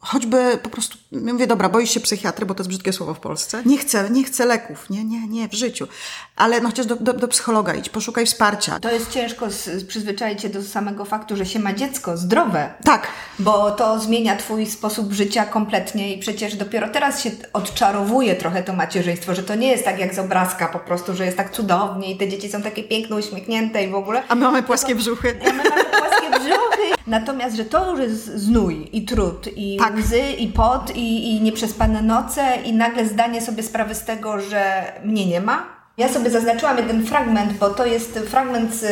choćby 0.00 0.58
po 0.62 0.70
prostu, 0.70 0.98
mówię, 1.12 1.46
dobra, 1.46 1.68
boisz 1.68 1.90
się 1.90 2.00
psychiatry, 2.00 2.46
bo 2.46 2.54
to 2.54 2.60
jest 2.60 2.68
brzydkie 2.68 2.92
słowo 2.92 3.14
w 3.14 3.20
Polsce. 3.20 3.62
Nie 3.66 3.78
chcę, 3.78 4.10
nie 4.10 4.24
chcę 4.24 4.46
leków, 4.46 4.90
nie, 4.90 5.04
nie, 5.04 5.28
nie, 5.28 5.48
w 5.48 5.54
życiu. 5.54 5.88
Ale 6.36 6.60
no 6.60 6.68
chociaż 6.68 6.86
do, 6.86 6.96
do, 6.96 7.12
do 7.12 7.28
psychologa 7.28 7.74
idź, 7.74 7.88
poszukaj 7.88 8.26
wsparcia. 8.26 8.80
To 8.80 8.92
jest 8.92 9.10
ciężko 9.10 9.50
z, 9.50 9.84
przyzwyczaić 9.84 10.42
się 10.42 10.48
do 10.48 10.62
samego 10.62 11.04
faktu, 11.04 11.36
że 11.36 11.46
się 11.46 11.58
ma 11.58 11.72
dziecko 11.72 12.16
zdrowe. 12.16 12.74
Tak. 12.84 13.06
Bo 13.38 13.70
to 13.70 14.00
zmienia 14.00 14.36
twój 14.36 14.66
sposób 14.66 15.12
życia 15.12 15.44
kompletnie 15.44 16.14
i 16.14 16.18
przecież 16.18 16.56
dopiero 16.56 16.88
teraz 16.88 17.22
się 17.22 17.30
odczarowuje 17.52 18.34
trochę 18.36 18.62
to 18.62 18.72
macierzyństwo, 18.72 19.34
że 19.34 19.42
to 19.42 19.54
nie 19.54 19.68
jest 19.68 19.84
tak 19.84 19.98
jak 19.98 20.14
z 20.14 20.18
obrazka 20.18 20.68
po 20.68 20.78
prostu, 20.78 21.14
że 21.14 21.24
jest 21.24 21.36
tak 21.36 21.50
cudownie 21.50 22.12
i 22.12 22.16
te 22.16 22.28
dzieci 22.28 22.48
są 22.48 22.62
takie 22.62 22.84
piękne, 22.84 23.16
uśmiechnięte 23.16 23.84
i 23.84 23.90
w 23.90 23.94
ogóle. 23.94 24.22
A 24.28 24.34
my 24.34 24.40
mamy 24.40 24.62
płaskie 24.62 24.94
brzuchy. 24.94 25.38
A 25.42 25.52
my 25.52 25.62
mamy 25.70 25.84
płaskie 25.84 26.30
brzuchy. 26.30 26.82
Natomiast, 27.06 27.56
że 27.56 27.64
to 27.64 27.90
już 27.90 28.00
jest 28.00 28.24
znój 28.24 28.88
i 28.92 29.04
trud 29.04 29.48
i 29.56 29.76
tak. 29.76 29.96
łzy 29.96 30.22
i 30.38 30.48
pot 30.48 30.96
i, 30.96 31.01
i 31.02 31.40
nieprzespane 31.40 32.02
noce 32.02 32.56
i 32.64 32.72
nagle 32.72 33.06
zdanie 33.06 33.40
sobie 33.40 33.62
sprawy 33.62 33.94
z 33.94 34.04
tego, 34.04 34.40
że 34.40 34.92
mnie 35.04 35.26
nie 35.26 35.40
ma. 35.40 35.66
Ja 35.98 36.08
sobie 36.08 36.30
zaznaczyłam 36.30 36.76
jeden 36.76 37.06
fragment, 37.06 37.52
bo 37.52 37.70
to 37.70 37.86
jest 37.86 38.18
fragment 38.18 38.74
z 38.74 38.84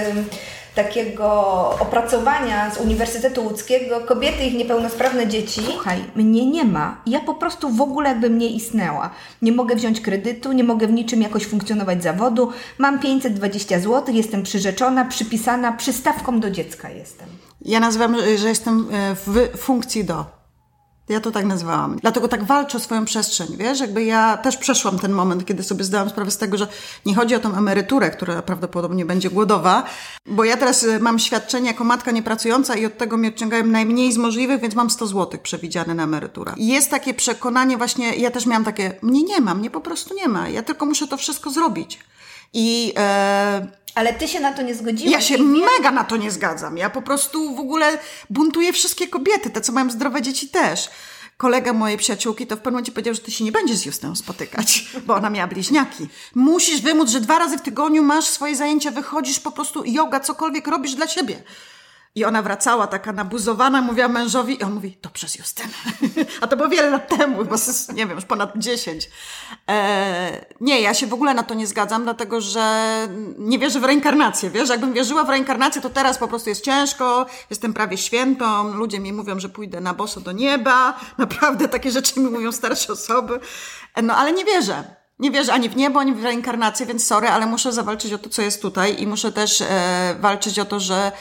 takiego 0.74 1.30
opracowania 1.80 2.70
z 2.70 2.78
Uniwersytetu 2.78 3.44
Łódzkiego 3.44 4.00
kobiety 4.00 4.44
i 4.44 4.46
ich 4.46 4.54
niepełnosprawne 4.54 5.26
dzieci. 5.26 5.60
Słuchaj, 5.64 6.04
mnie 6.14 6.46
nie 6.46 6.64
ma. 6.64 7.02
Ja 7.06 7.20
po 7.20 7.34
prostu 7.34 7.70
w 7.70 7.80
ogóle 7.80 8.08
jakbym 8.08 8.38
nie 8.38 8.46
istniała. 8.46 9.10
Nie 9.42 9.52
mogę 9.52 9.76
wziąć 9.76 10.00
kredytu, 10.00 10.52
nie 10.52 10.64
mogę 10.64 10.86
w 10.86 10.92
niczym 10.92 11.22
jakoś 11.22 11.46
funkcjonować 11.46 12.02
zawodu. 12.02 12.52
Mam 12.78 12.98
520 12.98 13.80
zł, 13.80 14.14
jestem 14.14 14.42
przyrzeczona, 14.42 15.04
przypisana, 15.04 15.72
przystawką 15.72 16.40
do 16.40 16.50
dziecka 16.50 16.90
jestem. 16.90 17.28
Ja 17.62 17.80
nazywam, 17.80 18.16
że 18.36 18.48
jestem 18.48 18.88
e, 18.92 19.14
w 19.14 19.58
funkcji 19.58 20.04
do. 20.04 20.39
Ja 21.10 21.20
to 21.20 21.30
tak 21.30 21.44
nazwałam. 21.44 21.96
Dlatego 21.96 22.28
tak 22.28 22.44
walczę 22.44 22.78
o 22.78 22.80
swoją 22.80 23.04
przestrzeń, 23.04 23.48
wiesz? 23.56 23.80
Jakby 23.80 24.04
ja 24.04 24.36
też 24.36 24.56
przeszłam 24.56 24.98
ten 24.98 25.12
moment, 25.12 25.44
kiedy 25.44 25.62
sobie 25.62 25.84
zdałam 25.84 26.10
sprawę 26.10 26.30
z 26.30 26.38
tego, 26.38 26.56
że 26.58 26.68
nie 27.06 27.14
chodzi 27.14 27.34
o 27.34 27.40
tą 27.40 27.54
emeryturę, 27.54 28.10
która 28.10 28.42
prawdopodobnie 28.42 29.04
będzie 29.04 29.30
głodowa, 29.30 29.82
bo 30.26 30.44
ja 30.44 30.56
teraz 30.56 30.82
y, 30.82 31.00
mam 31.00 31.18
świadczenie 31.18 31.66
jako 31.66 31.84
matka 31.84 32.10
niepracująca 32.10 32.76
i 32.76 32.86
od 32.86 32.98
tego 32.98 33.16
mi 33.16 33.28
odciągają 33.28 33.66
najmniej 33.66 34.12
z 34.12 34.16
możliwych, 34.16 34.60
więc 34.60 34.74
mam 34.74 34.90
100 34.90 35.06
zł 35.06 35.40
przewidziane 35.42 35.94
na 35.94 36.02
emeryturę. 36.02 36.52
I 36.56 36.66
jest 36.66 36.90
takie 36.90 37.14
przekonanie 37.14 37.76
właśnie, 37.76 38.16
ja 38.16 38.30
też 38.30 38.46
miałam 38.46 38.64
takie, 38.64 38.92
mnie 39.02 39.22
nie 39.22 39.40
ma, 39.40 39.54
mnie 39.54 39.70
po 39.70 39.80
prostu 39.80 40.14
nie 40.14 40.28
ma, 40.28 40.48
ja 40.48 40.62
tylko 40.62 40.86
muszę 40.86 41.08
to 41.08 41.16
wszystko 41.16 41.50
zrobić. 41.50 41.98
I... 42.52 42.92
E, 42.96 43.66
ale 43.94 44.14
ty 44.14 44.28
się 44.28 44.40
na 44.40 44.52
to 44.52 44.62
nie 44.62 44.74
zgodziłaś. 44.74 45.12
Ja 45.12 45.20
się 45.20 45.38
mega 45.38 45.90
na 45.90 46.04
to 46.04 46.16
nie 46.16 46.30
zgadzam. 46.30 46.78
Ja 46.78 46.90
po 46.90 47.02
prostu 47.02 47.54
w 47.54 47.60
ogóle 47.60 47.98
buntuję 48.30 48.72
wszystkie 48.72 49.08
kobiety, 49.08 49.50
te 49.50 49.60
co 49.60 49.72
mają 49.72 49.90
zdrowe 49.90 50.22
dzieci 50.22 50.48
też. 50.48 50.90
Kolega 51.36 51.72
mojej 51.72 51.98
przyjaciółki 51.98 52.46
to 52.46 52.56
w 52.56 52.58
pewnym 52.58 52.74
momencie 52.74 52.92
powiedział, 52.92 53.14
że 53.14 53.20
ty 53.20 53.30
się 53.30 53.44
nie 53.44 53.52
będziesz 53.52 53.76
z 53.76 53.86
Justą 53.86 54.16
spotykać, 54.16 54.84
bo 55.06 55.14
ona 55.14 55.30
miała 55.30 55.46
bliźniaki. 55.46 56.08
Musisz 56.34 56.80
wymóc, 56.80 57.10
że 57.10 57.20
dwa 57.20 57.38
razy 57.38 57.58
w 57.58 57.62
tygodniu 57.62 58.02
masz 58.02 58.24
swoje 58.24 58.56
zajęcia, 58.56 58.90
wychodzisz 58.90 59.40
po 59.40 59.50
prostu 59.50 59.82
yoga, 59.86 60.20
cokolwiek 60.20 60.66
robisz 60.66 60.94
dla 60.94 61.08
siebie. 61.08 61.42
I 62.14 62.24
ona 62.24 62.42
wracała 62.42 62.86
taka 62.86 63.12
nabuzowana, 63.12 63.82
mówiła 63.82 64.08
mężowi 64.08 64.60
i 64.60 64.62
on 64.62 64.72
mówi, 64.72 64.96
to 64.96 65.10
przez 65.10 65.38
Justynę. 65.38 65.68
A 66.40 66.46
to 66.46 66.56
było 66.56 66.68
wiele 66.68 66.90
lat 66.90 67.18
temu, 67.18 67.44
bo 67.44 67.56
nie 67.94 68.06
wiem, 68.06 68.16
już 68.16 68.24
ponad 68.24 68.52
10. 68.56 69.10
E, 69.68 70.46
nie, 70.60 70.80
ja 70.80 70.94
się 70.94 71.06
w 71.06 71.14
ogóle 71.14 71.34
na 71.34 71.42
to 71.42 71.54
nie 71.54 71.66
zgadzam, 71.66 72.04
dlatego 72.04 72.40
że 72.40 73.08
nie 73.38 73.58
wierzę 73.58 73.80
w 73.80 73.84
reinkarnację, 73.84 74.50
wiesz? 74.50 74.68
Jakbym 74.68 74.92
wierzyła 74.92 75.24
w 75.24 75.28
reinkarnację, 75.28 75.82
to 75.82 75.90
teraz 75.90 76.18
po 76.18 76.28
prostu 76.28 76.48
jest 76.48 76.64
ciężko, 76.64 77.26
jestem 77.50 77.74
prawie 77.74 77.98
świętą, 77.98 78.74
ludzie 78.74 79.00
mi 79.00 79.12
mówią, 79.12 79.40
że 79.40 79.48
pójdę 79.48 79.80
na 79.80 79.94
boso 79.94 80.20
do 80.20 80.32
nieba, 80.32 81.00
naprawdę 81.18 81.68
takie 81.68 81.90
rzeczy 81.90 82.20
mi 82.20 82.30
mówią 82.30 82.52
starsze 82.52 82.92
osoby. 82.92 83.40
E, 83.94 84.02
no 84.02 84.16
ale 84.16 84.32
nie 84.32 84.44
wierzę. 84.44 84.99
Nie 85.20 85.30
wierzę 85.30 85.52
ani 85.52 85.68
w 85.68 85.76
niebo, 85.76 86.00
ani 86.00 86.12
w 86.12 86.24
reinkarnację, 86.24 86.86
więc 86.86 87.06
sorry, 87.06 87.28
ale 87.28 87.46
muszę 87.46 87.72
zawalczyć 87.72 88.12
o 88.12 88.18
to, 88.18 88.28
co 88.30 88.42
jest 88.42 88.62
tutaj 88.62 89.02
i 89.02 89.06
muszę 89.06 89.32
też 89.32 89.60
e, 89.60 90.16
walczyć 90.20 90.58
o 90.58 90.64
to, 90.64 90.80
że 90.80 91.12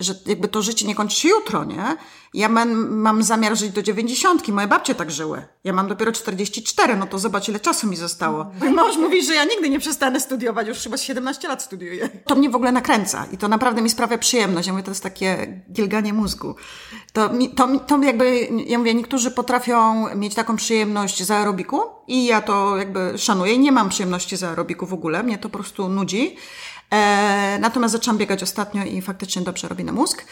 że 0.00 0.14
jakby 0.26 0.48
to 0.48 0.62
życie 0.62 0.86
nie 0.86 0.94
kończy 0.94 1.16
się 1.16 1.28
jutro, 1.28 1.64
nie? 1.64 1.96
Ja 2.34 2.48
mam, 2.48 2.96
mam 2.96 3.22
zamiar 3.22 3.56
żyć 3.56 3.70
do 3.70 3.82
dziewięćdziesiątki, 3.82 4.52
moje 4.52 4.66
babcie 4.66 4.94
tak 4.94 5.10
żyły. 5.10 5.42
Ja 5.64 5.72
mam 5.72 5.88
dopiero 5.88 6.12
44, 6.12 6.96
no 6.96 7.06
to 7.06 7.18
zobacz 7.18 7.48
ile 7.48 7.60
czasu 7.60 7.86
mi 7.86 7.96
zostało. 7.96 8.46
Mój 8.60 8.70
mąż 8.70 8.96
mówi, 8.96 9.24
że 9.24 9.34
ja 9.34 9.44
nigdy 9.44 9.70
nie 9.70 9.78
przestanę 9.78 10.20
studiować, 10.20 10.68
już 10.68 10.78
chyba 10.78 10.96
17 10.96 11.48
lat 11.48 11.62
studiuję. 11.62 12.08
To 12.08 12.34
mnie 12.34 12.50
w 12.50 12.54
ogóle 12.54 12.72
nakręca 12.72 13.26
i 13.32 13.38
to 13.38 13.48
naprawdę 13.48 13.82
mi 13.82 13.90
sprawia 13.90 14.18
przyjemność. 14.18 14.66
Ja 14.66 14.72
mówię, 14.72 14.84
to 14.84 14.90
jest 14.90 15.02
takie 15.02 15.62
gilganie 15.72 16.12
mózgu. 16.12 16.54
To, 17.12 17.30
to, 17.56 17.68
to 17.78 18.02
jakby, 18.02 18.48
ja 18.66 18.78
mówię, 18.78 18.94
niektórzy 18.94 19.30
potrafią 19.30 20.06
mieć 20.16 20.34
taką 20.34 20.56
przyjemność 20.56 21.22
z 21.22 21.30
aerobiku 21.30 21.80
i 22.06 22.24
ja 22.24 22.40
to 22.40 22.76
jakby 22.76 23.18
szanuję. 23.18 23.58
Nie 23.58 23.72
mam 23.72 23.88
przyjemności 23.88 24.36
z 24.36 24.42
aerobiku 24.42 24.86
w 24.86 24.92
ogóle, 24.92 25.22
mnie 25.22 25.38
to 25.38 25.48
po 25.48 25.58
prostu 25.58 25.88
nudzi. 25.88 26.36
E, 26.90 27.58
natomiast 27.60 27.92
zaczęłam 27.92 28.18
biegać 28.18 28.42
ostatnio 28.42 28.84
i 28.84 29.02
faktycznie 29.02 29.42
dobrze 29.42 29.68
robi 29.68 29.84
na 29.84 29.92
mózg. 29.92 30.24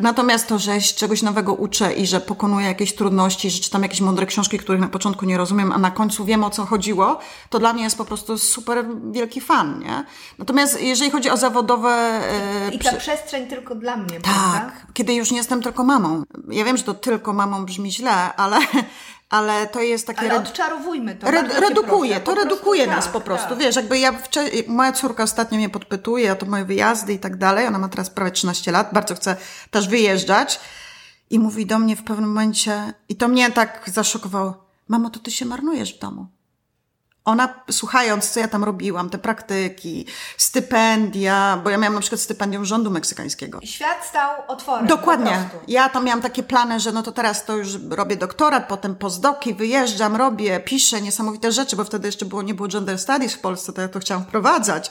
Natomiast 0.00 0.48
to, 0.48 0.58
że 0.58 0.80
się 0.80 0.94
czegoś 0.94 1.22
nowego 1.22 1.54
uczę 1.54 1.92
i 1.94 2.06
że 2.06 2.20
pokonuję 2.20 2.66
jakieś 2.66 2.94
trudności, 2.94 3.50
że 3.50 3.60
czytam 3.60 3.82
jakieś 3.82 4.00
mądre 4.00 4.26
książki, 4.26 4.58
których 4.58 4.80
na 4.80 4.88
początku 4.88 5.24
nie 5.24 5.36
rozumiem, 5.38 5.72
a 5.72 5.78
na 5.78 5.90
końcu 5.90 6.24
wiem 6.24 6.44
o 6.44 6.50
co 6.50 6.66
chodziło, 6.66 7.18
to 7.50 7.58
dla 7.58 7.72
mnie 7.72 7.82
jest 7.82 7.98
po 7.98 8.04
prostu 8.04 8.38
super 8.38 8.84
wielki 9.12 9.40
fan, 9.40 9.78
nie? 9.78 10.04
Natomiast 10.38 10.82
jeżeli 10.82 11.10
chodzi 11.10 11.30
o 11.30 11.36
zawodowe... 11.36 11.90
E, 11.90 12.70
I 12.74 12.78
ta 12.78 12.88
przy... 12.88 12.98
przestrzeń 12.98 13.46
tylko 13.46 13.74
dla 13.74 13.96
mnie, 13.96 14.20
Tak, 14.20 14.22
prawda? 14.22 14.72
kiedy 14.94 15.14
już 15.14 15.30
nie 15.30 15.36
jestem 15.36 15.62
tylko 15.62 15.84
mamą. 15.84 16.22
Ja 16.48 16.64
wiem, 16.64 16.76
że 16.76 16.82
to 16.82 16.94
tylko 16.94 17.32
mamą 17.32 17.64
brzmi 17.64 17.92
źle, 17.92 18.34
ale 18.36 18.58
ale 19.30 19.66
to 19.66 19.80
jest 19.80 20.06
takie... 20.06 20.20
Ale 20.20 20.36
odczarowujmy 20.36 21.14
to. 21.14 21.30
Red, 21.30 21.58
redukuje, 21.58 22.20
to 22.20 22.34
redukuje 22.34 22.86
nas 22.86 23.04
tak, 23.04 23.12
po 23.12 23.20
prostu. 23.20 23.48
Tak. 23.48 23.58
Wiesz, 23.58 23.76
jakby 23.76 23.98
ja, 23.98 24.14
moja 24.66 24.92
córka 24.92 25.22
ostatnio 25.22 25.58
mnie 25.58 25.68
podpytuje 25.68 26.32
o 26.32 26.36
to 26.36 26.46
moje 26.46 26.64
wyjazdy 26.64 27.12
i 27.12 27.18
tak 27.18 27.36
dalej. 27.36 27.66
Ona 27.66 27.78
ma 27.78 27.88
teraz 27.88 28.10
prawie 28.10 28.30
13 28.30 28.72
lat, 28.72 28.90
bardzo 28.92 29.14
chce 29.14 29.36
też 29.70 29.88
wyjeżdżać. 29.88 30.60
I 31.30 31.38
mówi 31.38 31.66
do 31.66 31.78
mnie 31.78 31.96
w 31.96 32.04
pewnym 32.04 32.28
momencie, 32.28 32.92
i 33.08 33.16
to 33.16 33.28
mnie 33.28 33.50
tak 33.50 33.90
zaszokowało, 33.92 34.64
mamo, 34.88 35.10
to 35.10 35.20
ty 35.20 35.30
się 35.30 35.44
marnujesz 35.44 35.96
w 35.96 35.98
domu. 35.98 36.26
Ona, 37.24 37.54
słuchając, 37.70 38.30
co 38.30 38.40
ja 38.40 38.48
tam 38.48 38.64
robiłam, 38.64 39.10
te 39.10 39.18
praktyki, 39.18 40.06
stypendia, 40.36 41.60
bo 41.64 41.70
ja 41.70 41.78
miałam 41.78 41.94
na 41.94 42.00
przykład 42.00 42.20
stypendium 42.20 42.64
rządu 42.64 42.90
meksykańskiego. 42.90 43.60
Świat 43.62 44.06
stał 44.08 44.30
otworem. 44.48 44.86
Dokładnie. 44.86 45.48
Ja 45.68 45.88
tam 45.88 46.04
miałam 46.04 46.22
takie 46.22 46.42
plany, 46.42 46.80
że 46.80 46.92
no 46.92 47.02
to 47.02 47.12
teraz 47.12 47.44
to 47.44 47.56
już 47.56 47.68
robię 47.90 48.16
doktorat, 48.16 48.68
potem 48.68 48.94
postdoki, 48.94 49.54
wyjeżdżam, 49.54 50.16
robię, 50.16 50.60
piszę 50.60 51.00
niesamowite 51.00 51.52
rzeczy, 51.52 51.76
bo 51.76 51.84
wtedy 51.84 52.08
jeszcze 52.08 52.24
było, 52.24 52.42
nie 52.42 52.54
było 52.54 52.68
gender 52.68 52.98
studies 52.98 53.34
w 53.34 53.40
Polsce, 53.40 53.72
to 53.72 53.80
ja 53.80 53.88
to 53.88 53.98
chciałam 53.98 54.24
wprowadzać. 54.24 54.90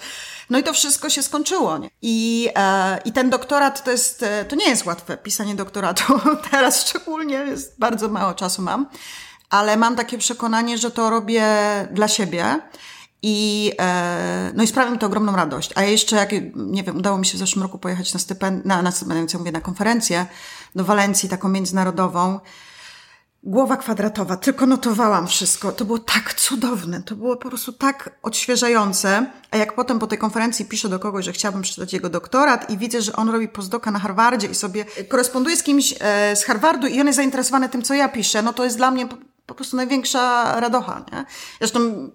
No 0.49 0.59
i 0.59 0.63
to 0.63 0.73
wszystko 0.73 1.09
się 1.09 1.23
skończyło. 1.23 1.77
Nie? 1.77 1.89
I, 2.01 2.49
e, 2.55 2.99
I 3.05 3.11
ten 3.11 3.29
doktorat 3.29 3.83
to 3.83 3.91
jest, 3.91 4.23
e, 4.23 4.45
to 4.45 4.55
nie 4.55 4.69
jest 4.69 4.85
łatwe, 4.85 5.17
pisanie 5.17 5.55
doktoratu. 5.55 6.19
teraz 6.51 6.89
szczególnie 6.89 7.35
jest, 7.35 7.79
bardzo 7.79 8.09
mało 8.09 8.33
czasu 8.33 8.61
mam 8.61 8.87
ale 9.53 9.77
mam 9.77 9.95
takie 9.95 10.17
przekonanie, 10.17 10.77
że 10.77 10.91
to 10.91 11.09
robię 11.09 11.45
dla 11.91 12.07
siebie. 12.07 12.59
I, 13.21 13.71
e, 13.79 14.51
no 14.55 14.63
i 14.63 14.67
sprawia 14.67 14.91
mi 14.91 14.99
to 14.99 15.05
ogromną 15.05 15.35
radość. 15.35 15.71
A 15.75 15.83
jeszcze, 15.83 16.15
jak, 16.15 16.31
nie 16.55 16.83
wiem, 16.83 16.97
udało 16.97 17.17
mi 17.17 17.25
się 17.25 17.37
w 17.37 17.39
zeszłym 17.39 17.63
roku 17.63 17.77
pojechać 17.77 18.13
na 18.13 18.19
stypendium, 18.19 18.67
na, 18.67 18.81
na, 18.81 18.91
stypendium, 18.91 19.43
na 19.53 19.61
konferencję 19.61 20.25
do 20.75 20.83
Walencji, 20.83 21.29
taką 21.29 21.49
międzynarodową. 21.49 22.39
Głowa 23.43 23.77
kwadratowa, 23.77 24.37
tylko 24.37 24.65
notowałam 24.65 25.27
wszystko. 25.27 25.71
To 25.71 25.85
było 25.85 25.99
tak 25.99 26.33
cudowne, 26.33 27.03
to 27.03 27.15
było 27.15 27.37
po 27.37 27.49
prostu 27.49 27.73
tak 27.73 28.09
odświeżające. 28.21 29.25
A 29.51 29.57
jak 29.57 29.75
potem 29.75 29.99
po 29.99 30.07
tej 30.07 30.17
konferencji 30.17 30.65
piszę 30.65 30.89
do 30.89 30.99
kogoś, 30.99 31.25
że 31.25 31.31
chciałabym 31.31 31.61
przeczytać 31.61 31.93
jego 31.93 32.09
doktorat 32.09 32.69
i 32.69 32.77
widzę, 32.77 33.01
że 33.01 33.15
on 33.15 33.29
robi 33.29 33.47
postdoka 33.47 33.91
na 33.91 33.99
Harvardzie 33.99 34.47
i 34.47 34.55
sobie 34.55 34.85
koresponduje 35.09 35.57
z 35.57 35.63
kimś 35.63 35.95
e, 35.99 36.35
z 36.35 36.43
Harvardu 36.43 36.87
i 36.87 37.01
on 37.01 37.07
jest 37.07 37.17
zainteresowany 37.17 37.69
tym, 37.69 37.81
co 37.81 37.93
ja 37.93 38.09
piszę, 38.09 38.41
no 38.41 38.53
to 38.53 38.63
jest 38.63 38.77
dla 38.77 38.91
mnie 38.91 39.07
po 39.45 39.55
prostu 39.55 39.75
największa 39.75 40.53
radocha, 40.59 41.05
nie? 41.11 41.25
Zresztą 41.59 42.09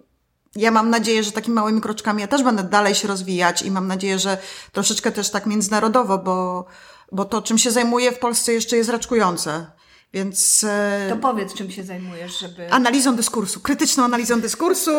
ja 0.56 0.70
mam 0.70 0.90
nadzieję, 0.90 1.24
że 1.24 1.32
takimi 1.32 1.54
małymi 1.54 1.80
kroczkami 1.80 2.20
ja 2.20 2.28
też 2.28 2.42
będę 2.42 2.64
dalej 2.64 2.94
się 2.94 3.08
rozwijać 3.08 3.62
i 3.62 3.70
mam 3.70 3.86
nadzieję, 3.86 4.18
że 4.18 4.38
troszeczkę 4.72 5.12
też 5.12 5.30
tak 5.30 5.46
międzynarodowo, 5.46 6.18
bo, 6.18 6.66
bo 7.12 7.24
to, 7.24 7.42
czym 7.42 7.58
się 7.58 7.70
zajmuję 7.70 8.12
w 8.12 8.18
Polsce 8.18 8.52
jeszcze 8.52 8.76
jest 8.76 8.90
raczkujące. 8.90 9.66
Więc. 10.12 10.64
E, 10.64 11.06
to 11.10 11.16
powiedz, 11.16 11.54
czym 11.54 11.70
się 11.70 11.84
zajmujesz, 11.84 12.38
żeby. 12.38 12.72
Analizą 12.72 13.16
dyskursu, 13.16 13.60
krytyczną 13.60 14.04
analizą 14.04 14.40
dyskursu, 14.40 14.90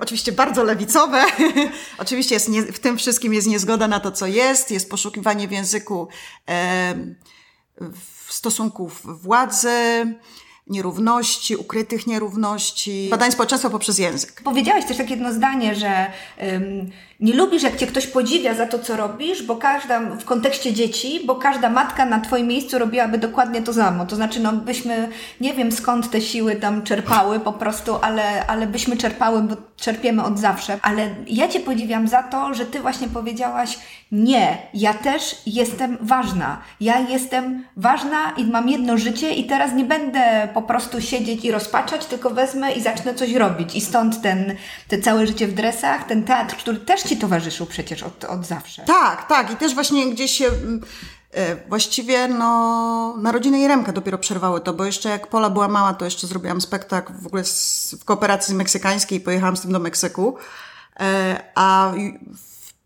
oczywiście 0.00 0.32
bardzo 0.32 0.64
lewicowe. 0.64 1.24
oczywiście 1.98 2.34
jest 2.34 2.48
nie, 2.48 2.62
w 2.62 2.78
tym 2.78 2.98
wszystkim 2.98 3.34
jest 3.34 3.46
niezgoda 3.46 3.88
na 3.88 4.00
to, 4.00 4.12
co 4.12 4.26
jest, 4.26 4.70
jest 4.70 4.90
poszukiwanie 4.90 5.48
w 5.48 5.52
języku 5.52 6.08
e, 6.48 6.94
w 8.26 8.32
stosunków 8.32 9.22
władzy, 9.22 9.68
nierówności, 10.66 11.56
ukrytych 11.56 12.06
nierówności, 12.06 13.08
badań 13.10 13.32
społeczeństwa 13.32 13.70
poprzez 13.70 13.98
język. 13.98 14.42
Powiedziałaś 14.44 14.84
też 14.84 14.96
takie 14.96 15.10
jedno 15.10 15.32
zdanie, 15.32 15.74
że 15.74 16.12
nie 17.22 17.34
lubisz, 17.34 17.62
jak 17.62 17.76
cię 17.76 17.86
ktoś 17.86 18.06
podziwia 18.06 18.54
za 18.54 18.66
to, 18.66 18.78
co 18.78 18.96
robisz, 18.96 19.42
bo 19.42 19.56
każda, 19.56 20.00
w 20.00 20.24
kontekście 20.24 20.72
dzieci, 20.72 21.20
bo 21.26 21.34
każda 21.34 21.70
matka 21.70 22.06
na 22.06 22.20
twoim 22.20 22.46
miejscu 22.46 22.78
robiłaby 22.78 23.18
dokładnie 23.18 23.62
to 23.62 23.74
samo. 23.74 24.06
To 24.06 24.16
znaczy, 24.16 24.40
no 24.40 24.52
byśmy, 24.52 25.08
nie 25.40 25.54
wiem 25.54 25.72
skąd 25.72 26.10
te 26.10 26.20
siły 26.20 26.56
tam 26.56 26.82
czerpały 26.82 27.40
po 27.40 27.52
prostu, 27.52 27.96
ale, 28.02 28.46
ale 28.46 28.66
byśmy 28.66 28.96
czerpały, 28.96 29.42
bo 29.42 29.56
czerpiemy 29.76 30.24
od 30.24 30.38
zawsze. 30.38 30.78
Ale 30.82 31.08
ja 31.26 31.48
cię 31.48 31.60
podziwiam 31.60 32.08
za 32.08 32.22
to, 32.22 32.54
że 32.54 32.66
ty 32.66 32.80
właśnie 32.80 33.08
powiedziałaś, 33.08 33.78
nie, 34.12 34.58
ja 34.74 34.94
też 34.94 35.36
jestem 35.46 35.98
ważna. 36.00 36.60
Ja 36.80 37.00
jestem 37.00 37.64
ważna 37.76 38.32
i 38.36 38.44
mam 38.44 38.68
jedno 38.68 38.98
życie 38.98 39.30
i 39.34 39.44
teraz 39.44 39.72
nie 39.72 39.84
będę 39.84 40.48
po 40.54 40.62
prostu 40.62 41.00
siedzieć 41.00 41.44
i 41.44 41.50
rozpaczać, 41.50 42.06
tylko 42.06 42.30
wezmę 42.30 42.72
i 42.72 42.80
zacznę 42.80 43.14
coś 43.14 43.32
robić. 43.32 43.74
I 43.74 43.80
stąd 43.80 44.22
ten, 44.22 44.54
te 44.88 44.98
całe 44.98 45.26
życie 45.26 45.48
w 45.48 45.54
dresach, 45.54 46.04
ten 46.04 46.24
teatr, 46.24 46.56
który 46.56 46.78
też 46.78 47.04
Ci 47.12 47.18
towarzyszył 47.18 47.66
przecież 47.66 48.02
od, 48.02 48.24
od 48.24 48.46
zawsze. 48.46 48.82
Tak, 48.82 49.28
tak. 49.28 49.50
I 49.50 49.56
też 49.56 49.74
właśnie 49.74 50.10
gdzieś 50.10 50.30
się... 50.30 50.50
E, 51.34 51.56
właściwie 51.68 52.28
no, 52.28 53.16
narodziny 53.16 53.58
Jeremka 53.58 53.92
dopiero 53.92 54.18
przerwały 54.18 54.60
to, 54.60 54.72
bo 54.72 54.84
jeszcze 54.84 55.08
jak 55.08 55.26
Pola 55.26 55.50
była 55.50 55.68
mała, 55.68 55.94
to 55.94 56.04
jeszcze 56.04 56.26
zrobiłam 56.26 56.60
spektakl 56.60 57.12
w 57.20 57.26
ogóle 57.26 57.44
z, 57.44 57.94
w 58.00 58.04
kooperacji 58.04 58.54
meksykańskiej 58.54 59.18
i 59.18 59.20
pojechałam 59.20 59.56
z 59.56 59.60
tym 59.60 59.72
do 59.72 59.78
Meksyku. 59.78 60.36
E, 61.00 61.42
a 61.54 61.92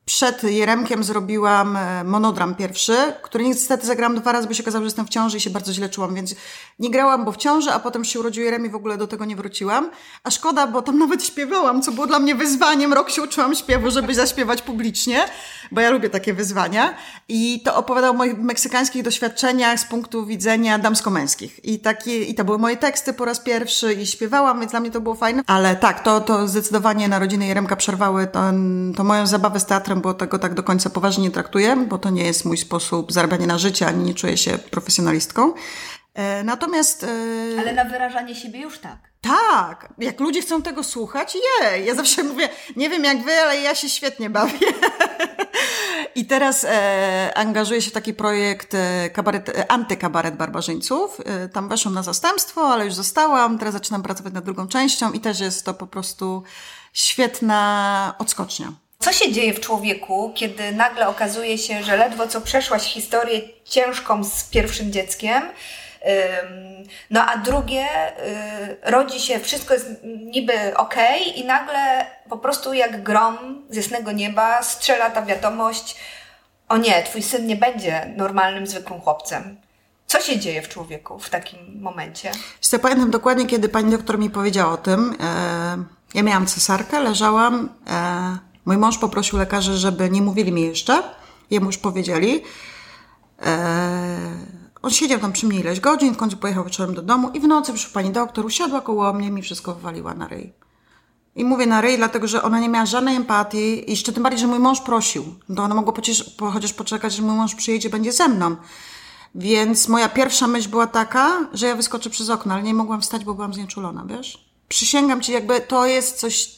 przed 0.06 0.42
Jeremkiem 0.42 1.04
zrobiłam 1.04 1.76
e, 1.76 2.04
monodram 2.04 2.54
pierwszy, 2.54 2.96
który 3.22 3.44
niestety 3.44 3.86
zagrałam 3.86 4.20
dwa 4.20 4.32
razy, 4.32 4.48
bo 4.48 4.54
się 4.54 4.62
okazało, 4.62 4.82
że 4.82 4.86
jestem 4.86 5.06
w 5.06 5.08
ciąży 5.08 5.36
i 5.36 5.40
się 5.40 5.50
bardzo 5.50 5.72
źle 5.72 5.88
czułam, 5.88 6.14
więc 6.14 6.34
nie 6.78 6.90
grałam, 6.90 7.24
bo 7.24 7.32
w 7.32 7.36
ciąży, 7.36 7.72
a 7.72 7.80
potem 7.80 8.04
się 8.04 8.20
urodził 8.20 8.44
Jerem 8.44 8.66
i 8.66 8.68
w 8.68 8.74
ogóle 8.74 8.96
do 8.96 9.06
tego 9.06 9.24
nie 9.24 9.36
wróciłam. 9.36 9.90
A 10.24 10.30
szkoda, 10.30 10.66
bo 10.66 10.82
tam 10.82 10.98
nawet 10.98 11.24
śpiewałam, 11.24 11.82
co 11.82 11.92
było 11.92 12.06
dla 12.06 12.18
mnie 12.18 12.34
wyzwaniem. 12.34 12.92
Rok 12.92 13.10
się 13.10 13.22
uczyłam 13.22 13.54
śpiewu, 13.54 13.90
żeby 13.90 14.14
zaśpiewać 14.14 14.62
publicznie, 14.62 15.24
bo 15.72 15.80
ja 15.80 15.90
lubię 15.90 16.10
takie 16.10 16.34
wyzwania. 16.34 16.94
I 17.28 17.60
to 17.64 17.76
opowiadał 17.76 18.10
o 18.10 18.16
moich 18.16 18.38
meksykańskich 18.38 19.02
doświadczeniach 19.02 19.80
z 19.80 19.84
punktu 19.84 20.26
widzenia 20.26 20.78
damsko-męskich. 20.78 21.64
I, 21.64 21.78
takie, 21.78 22.22
I 22.22 22.34
to 22.34 22.44
były 22.44 22.58
moje 22.58 22.76
teksty 22.76 23.12
po 23.12 23.24
raz 23.24 23.40
pierwszy 23.40 23.94
i 23.94 24.06
śpiewałam, 24.06 24.60
więc 24.60 24.70
dla 24.70 24.80
mnie 24.80 24.90
to 24.90 25.00
było 25.00 25.14
fajne. 25.14 25.42
Ale 25.46 25.76
tak, 25.76 26.02
to, 26.02 26.20
to 26.20 26.48
zdecydowanie 26.48 27.08
narodziny 27.08 27.46
Jeremka 27.46 27.76
przerwały 27.76 28.26
to, 28.26 28.40
to 28.96 29.04
moją 29.04 29.26
zabawę 29.26 29.60
z 29.60 29.66
teatrem, 29.66 29.95
bo 30.00 30.14
tego 30.14 30.38
tak 30.38 30.54
do 30.54 30.62
końca 30.62 30.90
poważnie 30.90 31.24
nie 31.24 31.30
traktuję, 31.30 31.76
bo 31.76 31.98
to 31.98 32.10
nie 32.10 32.24
jest 32.24 32.44
mój 32.44 32.56
sposób 32.56 33.12
zarabiania 33.12 33.46
na 33.46 33.58
życie, 33.58 33.86
ani 33.86 34.04
nie 34.04 34.14
czuję 34.14 34.36
się 34.36 34.58
profesjonalistką. 34.58 35.54
E, 36.14 36.44
natomiast. 36.44 37.04
E, 37.04 37.60
Ale 37.60 37.72
na 37.72 37.84
wyrażanie 37.84 38.34
siebie 38.34 38.60
już 38.60 38.78
tak. 38.78 38.98
Tak, 39.20 39.88
jak 39.98 40.20
ludzie 40.20 40.42
chcą 40.42 40.62
tego 40.62 40.84
słuchać, 40.84 41.34
je. 41.34 41.78
Ja 41.78 41.94
zawsze 41.94 42.22
mówię, 42.22 42.48
nie 42.76 42.90
wiem 42.90 43.04
jak 43.04 43.22
wy, 43.22 43.32
ale 43.32 43.60
ja 43.60 43.74
się 43.74 43.88
świetnie 43.88 44.30
bawię. 44.30 44.66
I 46.14 46.26
teraz 46.26 46.64
e, 46.64 47.32
angażuję 47.34 47.82
się 47.82 47.90
w 47.90 47.92
taki 47.92 48.14
projekt 48.14 48.74
e, 48.74 49.10
kabaret, 49.10 49.48
e, 49.48 49.70
antykabaret 49.72 50.36
barbarzyńców. 50.36 51.20
E, 51.24 51.48
tam 51.48 51.68
weszłam 51.68 51.94
na 51.94 52.02
zastępstwo, 52.02 52.68
ale 52.68 52.84
już 52.84 52.94
zostałam. 52.94 53.58
Teraz 53.58 53.74
zaczynam 53.74 54.02
pracować 54.02 54.32
nad 54.32 54.44
drugą 54.44 54.68
częścią 54.68 55.12
i 55.12 55.20
też 55.20 55.40
jest 55.40 55.64
to 55.64 55.74
po 55.74 55.86
prostu 55.86 56.42
świetna 56.92 58.14
odskocznia. 58.18 58.72
Co 58.98 59.12
się 59.12 59.32
dzieje 59.32 59.54
w 59.54 59.60
człowieku, 59.60 60.32
kiedy 60.34 60.72
nagle 60.72 61.08
okazuje 61.08 61.58
się, 61.58 61.82
że 61.82 61.96
ledwo 61.96 62.28
co 62.28 62.40
przeszłaś 62.40 62.82
historię 62.82 63.40
ciężką 63.64 64.24
z 64.24 64.44
pierwszym 64.44 64.92
dzieckiem, 64.92 65.42
no 67.10 67.26
a 67.26 67.36
drugie, 67.36 67.86
y, 67.86 68.76
rodzi 68.82 69.20
się, 69.20 69.40
wszystko 69.40 69.74
jest 69.74 69.86
niby 70.04 70.76
ok, 70.76 70.94
i 71.34 71.44
nagle 71.44 72.06
po 72.28 72.38
prostu 72.38 72.72
jak 72.72 73.02
grom 73.02 73.62
z 73.70 73.76
jasnego 73.76 74.12
nieba 74.12 74.62
strzela 74.62 75.10
ta 75.10 75.22
wiadomość: 75.22 75.96
O 76.68 76.76
nie, 76.76 77.02
twój 77.02 77.22
syn 77.22 77.46
nie 77.46 77.56
będzie 77.56 78.14
normalnym, 78.16 78.66
zwykłym 78.66 79.00
chłopcem. 79.00 79.56
Co 80.06 80.20
się 80.20 80.38
dzieje 80.38 80.62
w 80.62 80.68
człowieku 80.68 81.18
w 81.18 81.30
takim 81.30 81.80
momencie? 81.80 82.32
Ja 82.72 82.78
pamiętam 82.78 83.10
dokładnie, 83.10 83.46
kiedy 83.46 83.68
pani 83.68 83.90
doktor 83.90 84.18
mi 84.18 84.30
powiedziała 84.30 84.72
o 84.72 84.76
tym. 84.76 85.16
E, 85.20 85.76
ja 86.14 86.22
miałam 86.22 86.46
cesarkę, 86.46 87.00
leżałam. 87.00 87.68
Mój 88.66 88.76
mąż 88.76 88.98
poprosił 88.98 89.38
lekarzy, 89.38 89.76
żeby 89.76 90.10
nie 90.10 90.22
mówili 90.22 90.52
mi 90.52 90.62
jeszcze. 90.62 91.02
Jemu 91.50 91.66
już 91.66 91.78
powiedzieli. 91.78 92.42
E, 93.42 94.38
on 94.82 94.90
siedział 94.90 95.20
tam 95.20 95.32
przy 95.32 95.46
mnie 95.46 95.60
ileś 95.60 95.80
godzin, 95.80 96.14
w 96.14 96.16
końcu 96.16 96.36
pojechał 96.36 96.64
wieczorem 96.64 96.94
do 96.94 97.02
domu 97.02 97.30
i 97.34 97.40
w 97.40 97.44
nocy 97.44 97.72
przyszła 97.72 97.92
pani 97.94 98.10
doktor, 98.10 98.46
usiadła 98.46 98.80
koło 98.80 99.12
mnie 99.12 99.28
i 99.28 99.30
mi 99.30 99.42
wszystko 99.42 99.74
wywaliła 99.74 100.14
na 100.14 100.28
ryj. 100.28 100.52
I 101.36 101.44
mówię 101.44 101.66
na 101.66 101.80
ryj, 101.80 101.96
dlatego 101.96 102.26
że 102.26 102.42
ona 102.42 102.60
nie 102.60 102.68
miała 102.68 102.86
żadnej 102.86 103.16
empatii 103.16 103.90
i 103.90 103.90
jeszcze 103.90 104.12
tym 104.12 104.22
bardziej, 104.22 104.40
że 104.40 104.46
mój 104.46 104.58
mąż 104.58 104.80
prosił. 104.80 105.24
To 105.56 105.62
ona 105.62 105.74
mogła 105.74 105.94
chociaż 106.52 106.72
poczekać, 106.72 107.14
że 107.14 107.22
mój 107.22 107.36
mąż 107.36 107.54
przyjedzie, 107.54 107.90
będzie 107.90 108.12
ze 108.12 108.28
mną. 108.28 108.56
Więc 109.34 109.88
moja 109.88 110.08
pierwsza 110.08 110.46
myśl 110.46 110.68
była 110.68 110.86
taka, 110.86 111.48
że 111.52 111.66
ja 111.66 111.74
wyskoczę 111.74 112.10
przez 112.10 112.30
okno, 112.30 112.54
ale 112.54 112.62
nie 112.62 112.74
mogłam 112.74 113.00
wstać, 113.00 113.24
bo 113.24 113.34
byłam 113.34 113.54
znieczulona, 113.54 114.04
wiesz? 114.08 114.48
Przysięgam 114.68 115.20
ci, 115.20 115.32
jakby 115.32 115.60
to 115.60 115.86
jest 115.86 116.20
coś... 116.20 116.55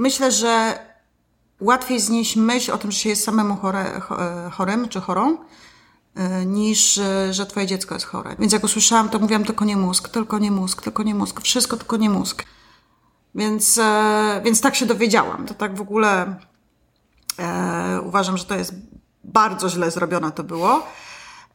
Myślę, 0.00 0.32
że 0.32 0.78
łatwiej 1.60 2.00
znieść 2.00 2.36
myśl 2.36 2.72
o 2.72 2.78
tym, 2.78 2.90
że 2.90 2.98
się 2.98 3.08
jest 3.08 3.24
samemu 3.24 3.56
chore, 3.56 4.00
chorym 4.50 4.88
czy 4.88 5.00
chorą, 5.00 5.38
E, 6.14 6.46
niż 6.46 6.98
e, 6.98 7.34
że 7.34 7.46
twoje 7.46 7.66
dziecko 7.66 7.94
jest 7.94 8.06
chore. 8.06 8.36
Więc 8.38 8.52
jak 8.52 8.64
usłyszałam, 8.64 9.08
to 9.08 9.18
mówiłam 9.18 9.44
tylko 9.44 9.64
nie 9.64 9.76
mózg, 9.76 10.08
tylko 10.08 10.38
nie 10.38 10.50
mózg, 10.50 10.82
tylko 10.82 11.02
nie 11.02 11.14
mózg, 11.14 11.40
wszystko 11.40 11.76
tylko 11.76 11.96
nie 11.96 12.10
mózg. 12.10 12.44
Więc, 13.34 13.78
e, 13.78 14.40
więc 14.44 14.60
tak 14.60 14.74
się 14.74 14.86
dowiedziałam. 14.86 15.46
To 15.46 15.54
tak 15.54 15.76
w 15.76 15.80
ogóle 15.80 16.36
e, 17.38 18.00
uważam, 18.04 18.36
że 18.36 18.44
to 18.44 18.54
jest 18.54 18.74
bardzo 19.24 19.68
źle 19.68 19.90
zrobione 19.90 20.32
to 20.32 20.44
było. 20.44 20.86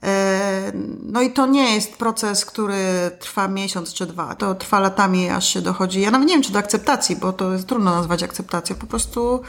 E, 0.04 0.72
no 1.04 1.22
i 1.22 1.32
to 1.32 1.46
nie 1.46 1.76
jest 1.76 1.98
proces, 1.98 2.46
który 2.46 3.12
trwa 3.20 3.48
miesiąc 3.48 3.94
czy 3.94 4.06
dwa. 4.06 4.36
To 4.36 4.56
trwa 4.56 4.80
latami, 4.80 5.30
aż 5.30 5.48
się 5.48 5.62
dochodzi. 5.62 6.02
Ja 6.02 6.12
nawet 6.12 6.28
nie 6.28 6.34
wiem, 6.34 6.44
czy 6.44 6.52
do 6.52 6.60
akceptacji, 6.60 7.16
bo 7.16 7.34
to 7.34 7.54
jest 7.54 7.68
trudno 7.68 7.92
nazwać 7.92 8.24
akceptacją. 8.24 8.76
Po 8.76 8.88
prostu 8.88 9.42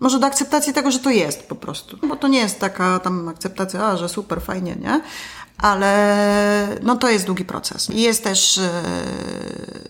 Może 0.00 0.18
do 0.18 0.26
akceptacji 0.26 0.72
tego, 0.72 0.90
że 0.90 0.98
to 0.98 1.10
jest 1.10 1.48
po 1.48 1.54
prostu. 1.54 2.08
Bo 2.08 2.16
to 2.16 2.28
nie 2.28 2.38
jest 2.38 2.60
taka 2.60 2.98
tam 2.98 3.28
akceptacja, 3.28 3.86
a, 3.86 3.96
że 3.96 4.08
super, 4.08 4.42
fajnie, 4.42 4.76
nie? 4.80 5.00
Ale 5.58 6.78
no 6.82 6.96
to 6.96 7.10
jest 7.10 7.26
długi 7.26 7.44
proces. 7.44 7.90
I 7.90 8.02
jest 8.02 8.24
też 8.24 8.58
e, 8.58 8.82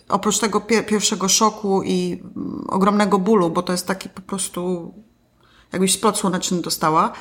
oprócz 0.09 0.38
tego 0.38 0.61
pier 0.61 0.87
pierwszego 0.87 1.29
szoku 1.29 1.83
i 1.83 2.22
mm, 2.37 2.64
ogromnego 2.68 3.18
bólu, 3.18 3.50
bo 3.50 3.62
to 3.62 3.72
jest 3.72 3.87
taki 3.87 4.09
po 4.09 4.22
prostu 4.22 4.94
jakbyś 5.72 5.94
splot 5.94 6.18
słoneczny 6.18 6.62
dostała, 6.62 7.12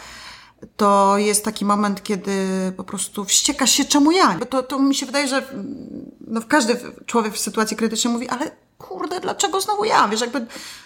to 0.77 1.17
jest 1.17 1.45
taki 1.45 1.65
moment, 1.65 2.03
kiedy 2.03 2.31
po 2.77 2.84
prostu 2.84 3.25
wściekasz 3.25 3.71
się, 3.71 3.86
czemu 3.86 4.12
ja? 4.12 4.38
Bo 4.39 4.45
to, 4.45 4.63
to 4.63 4.79
mi 4.79 4.95
się 4.95 5.05
wydaje, 5.05 5.27
że 5.27 5.38
mm, 5.38 6.12
no, 6.27 6.41
każdy 6.47 6.77
człowiek 7.05 7.34
w 7.34 7.39
sytuacji 7.39 7.77
krytycznej 7.77 8.13
mówi, 8.13 8.29
ale 8.29 8.51
kurde, 8.77 9.19
dlaczego 9.19 9.62
znowu 9.62 9.86
ja? 9.86 10.08
Wiesz, 10.08 10.21
jakby, 10.21 10.45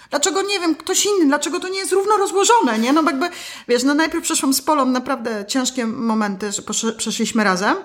dlaczego, 0.10 0.42
nie 0.42 0.60
wiem, 0.60 0.76
ktoś 0.76 1.06
inny, 1.06 1.26
dlaczego 1.26 1.60
to 1.60 1.68
nie 1.68 1.80
jest 1.80 1.92
równo 1.92 2.18
rozłożone, 2.18 2.80
nie? 2.80 2.94
No 2.94 3.04
jakby, 3.04 3.30
wiesz, 3.68 3.84
no 3.84 3.94
najpierw 3.94 4.24
przeszłam 4.24 4.54
z 4.54 4.62
Polą 4.62 4.86
naprawdę 4.86 5.46
ciężkie 5.48 5.86
momenty, 5.86 6.52
że 6.52 6.62
przeszliśmy 6.98 7.44
razem. 7.44 7.76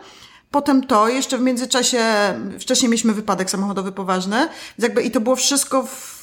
Potem 0.50 0.86
to, 0.86 1.08
jeszcze 1.08 1.38
w 1.38 1.40
międzyczasie, 1.40 2.04
wcześniej 2.60 2.88
mieliśmy 2.88 3.12
wypadek 3.12 3.50
samochodowy 3.50 3.92
poważny, 3.92 4.36
więc 4.38 4.82
jakby 4.82 5.02
i 5.02 5.10
to 5.10 5.20
było 5.20 5.36
wszystko 5.36 5.82
w 5.82 6.13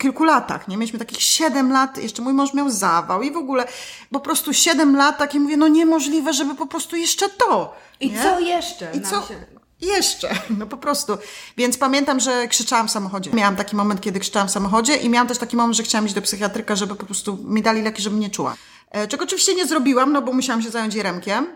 kilku 0.00 0.24
latach, 0.24 0.68
nie? 0.68 0.76
Mieliśmy 0.76 0.98
takich 0.98 1.22
siedem 1.22 1.72
lat, 1.72 1.98
jeszcze 1.98 2.22
mój 2.22 2.32
mąż 2.32 2.54
miał 2.54 2.70
zawał 2.70 3.22
i 3.22 3.30
w 3.30 3.36
ogóle 3.36 3.66
po 4.12 4.20
prostu 4.20 4.52
siedem 4.54 4.96
lat 4.96 5.18
takie 5.18 5.40
mówię, 5.40 5.56
no 5.56 5.68
niemożliwe, 5.68 6.32
żeby 6.32 6.54
po 6.54 6.66
prostu 6.66 6.96
jeszcze 6.96 7.28
to. 7.28 7.76
I 8.00 8.10
nie? 8.10 8.22
co 8.22 8.40
jeszcze? 8.40 8.90
I 8.94 9.00
co? 9.00 9.22
Się... 9.22 9.34
Jeszcze, 9.80 10.28
no 10.58 10.66
po 10.66 10.76
prostu. 10.76 11.18
Więc 11.56 11.78
pamiętam, 11.78 12.20
że 12.20 12.48
krzyczałam 12.48 12.88
w 12.88 12.90
samochodzie. 12.90 13.30
Miałam 13.30 13.56
taki 13.56 13.76
moment, 13.76 14.00
kiedy 14.00 14.20
krzyczałam 14.20 14.48
w 14.48 14.50
samochodzie 14.50 14.96
i 14.96 15.08
miałam 15.08 15.28
też 15.28 15.38
taki 15.38 15.56
moment, 15.56 15.76
że 15.76 15.82
chciałam 15.82 16.06
iść 16.06 16.14
do 16.14 16.22
psychiatryka, 16.22 16.76
żeby 16.76 16.94
po 16.94 17.06
prostu 17.06 17.38
mi 17.44 17.62
dali 17.62 17.82
leki, 17.82 18.02
żebym 18.02 18.20
nie 18.20 18.30
czuła. 18.30 18.56
E, 18.90 19.08
czego 19.08 19.24
oczywiście 19.24 19.54
nie 19.54 19.66
zrobiłam, 19.66 20.12
no 20.12 20.22
bo 20.22 20.32
musiałam 20.32 20.62
się 20.62 20.70
zająć 20.70 20.94
Jeremkiem. 20.94 21.46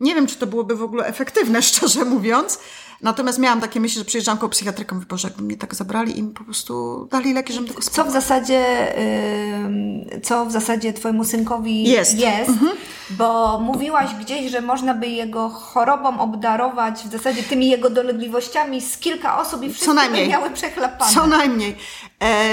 Nie 0.00 0.14
wiem, 0.14 0.26
czy 0.26 0.36
to 0.36 0.46
byłoby 0.46 0.76
w 0.76 0.82
ogóle 0.82 1.06
efektywne, 1.06 1.62
szczerze 1.72 2.04
mówiąc. 2.04 2.58
Natomiast 3.02 3.38
miałam 3.38 3.60
takie 3.60 3.80
myśli, 3.80 3.98
że 3.98 4.04
przyjeżdżam 4.04 4.38
koło 4.38 4.50
psychiatryka, 4.50 4.94
mówię, 4.94 5.06
Boże, 5.06 5.28
jakby 5.28 5.42
mnie 5.42 5.56
tak 5.56 5.74
zabrali 5.74 6.18
i 6.18 6.22
mi 6.22 6.34
po 6.34 6.44
prostu 6.44 7.06
dali 7.10 7.34
leki, 7.34 7.52
żebym 7.52 7.68
tego 7.68 7.82
spała. 7.82 7.96
Co 7.96 8.10
w 8.10 8.12
zasadzie, 8.12 8.64
yy, 10.10 10.20
co 10.20 10.46
w 10.46 10.52
zasadzie 10.52 10.92
twojemu 10.92 11.24
synkowi 11.24 11.82
jest, 11.82 12.18
jest 12.18 12.48
mhm. 12.50 12.72
bo 13.10 13.60
mówiłaś 13.60 14.14
gdzieś, 14.14 14.50
że 14.50 14.60
można 14.60 14.94
by 14.94 15.06
jego 15.06 15.48
chorobą 15.48 16.20
obdarować 16.20 17.02
w 17.04 17.12
zasadzie 17.12 17.42
tymi 17.42 17.70
jego 17.70 17.90
dolegliwościami 17.90 18.80
z 18.80 18.98
kilka 18.98 19.40
osób 19.40 19.62
i 19.62 19.72
wszystkie 19.72 20.10
by 20.10 20.28
miały 20.28 20.50
przechlapane. 20.50 21.12
Co 21.12 21.26
najmniej. 21.26 21.76
E, 22.22 22.50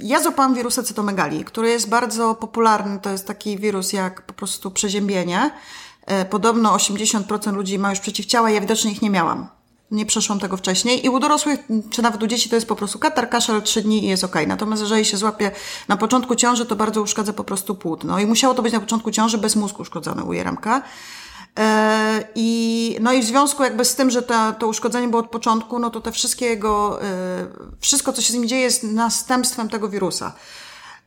ja 0.00 0.22
złapałam 0.22 0.54
wirusa 0.54 0.82
cytomegalii, 0.82 1.44
który 1.44 1.68
jest 1.68 1.88
bardzo 1.88 2.34
popularny. 2.34 2.98
To 2.98 3.10
jest 3.10 3.26
taki 3.26 3.58
wirus 3.58 3.92
jak 3.92 4.22
po 4.22 4.32
prostu 4.32 4.70
przeziębienie. 4.70 5.50
E, 6.06 6.24
podobno 6.24 6.76
80% 6.76 7.52
ludzi 7.52 7.78
ma 7.78 7.90
już 7.90 8.00
przeciwciała, 8.00 8.50
ja 8.50 8.60
widocznie 8.60 8.92
ich 8.92 9.02
nie 9.02 9.10
miałam. 9.10 9.55
Nie 9.90 10.06
przeszłam 10.06 10.40
tego 10.40 10.56
wcześniej. 10.56 11.06
I 11.06 11.08
u 11.08 11.20
dorosłych, 11.20 11.60
czy 11.90 12.02
nawet 12.02 12.22
u 12.22 12.26
dzieci, 12.26 12.48
to 12.48 12.54
jest 12.54 12.68
po 12.68 12.76
prostu 12.76 12.98
katar, 12.98 13.28
kaszel, 13.28 13.62
3 13.62 13.82
dni 13.82 14.04
i 14.04 14.08
jest 14.08 14.24
ok. 14.24 14.34
Natomiast 14.46 14.82
jeżeli 14.82 15.04
się 15.04 15.16
złapie 15.16 15.50
na 15.88 15.96
początku 15.96 16.36
ciąży, 16.36 16.66
to 16.66 16.76
bardzo 16.76 17.02
uszkadza 17.02 17.32
po 17.32 17.44
prostu 17.44 17.74
płótno. 17.74 18.18
I 18.18 18.26
musiało 18.26 18.54
to 18.54 18.62
być 18.62 18.72
na 18.72 18.80
początku 18.80 19.10
ciąży 19.10 19.38
bez 19.38 19.56
mózgu 19.56 19.82
uszkodzone 19.82 20.24
u 20.24 20.32
Jeremka. 20.32 20.82
E, 21.58 22.28
I, 22.34 22.96
no 23.00 23.12
i 23.12 23.22
w 23.22 23.24
związku 23.24 23.62
jakby 23.62 23.84
z 23.84 23.94
tym, 23.94 24.10
że 24.10 24.22
ta, 24.22 24.52
to 24.52 24.68
uszkodzenie 24.68 25.08
było 25.08 25.22
od 25.22 25.30
początku, 25.30 25.78
no 25.78 25.90
to 25.90 26.00
te 26.00 26.12
wszystkie 26.12 26.46
jego, 26.46 27.02
e, 27.02 27.46
wszystko 27.80 28.12
co 28.12 28.22
się 28.22 28.32
z 28.32 28.36
nim 28.36 28.48
dzieje 28.48 28.62
jest 28.62 28.82
następstwem 28.82 29.68
tego 29.68 29.88
wirusa. 29.88 30.32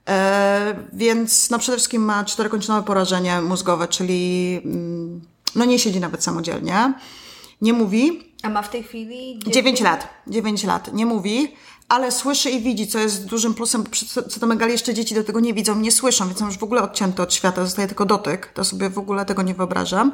E, 0.10 0.76
więc 0.94 1.50
no 1.50 1.60
przede 1.60 1.78
wszystkim 1.78 2.06
ma 2.06 2.26
czterokończynowe 2.26 2.84
porażenie 2.84 3.42
mózgowe, 3.42 3.88
czyli 3.88 4.62
mm, 4.66 5.22
no 5.56 5.66
nie 5.66 5.80
siedzi 5.80 6.00
nawet 6.00 6.24
samodzielnie, 6.24 6.94
nie 7.62 7.74
mówi. 7.74 8.29
A 8.44 8.50
ma 8.50 8.62
w 8.62 8.70
tej 8.70 8.84
chwili? 8.84 9.40
9 9.48 9.82
lat. 9.82 10.08
9 10.28 10.64
lat. 10.64 10.94
Nie 10.94 11.06
mówi, 11.06 11.56
ale 11.90 12.12
słyszy 12.12 12.50
i 12.50 12.62
widzi, 12.62 12.88
co 12.88 13.00
jest 13.00 13.26
dużym 13.26 13.54
plusem. 13.54 13.84
Co 14.30 14.40
to 14.40 14.48
megali 14.48 14.72
jeszcze 14.72 14.94
dzieci 14.94 15.16
do 15.16 15.24
tego 15.24 15.40
nie 15.40 15.54
widzą, 15.54 15.80
nie 15.80 15.92
słyszą, 15.92 16.28
więc 16.28 16.40
są 16.40 16.46
już 16.46 16.58
w 16.58 16.64
ogóle 16.64 16.82
odcięte 16.82 17.24
od 17.24 17.34
świata, 17.34 17.66
zostaje 17.66 17.88
tylko 17.88 18.06
dotyk. 18.06 18.48
To 18.48 18.64
sobie 18.64 18.90
w 18.90 18.98
ogóle 18.98 19.26
tego 19.26 19.42
nie 19.42 19.54
wyobrażam. 19.54 20.12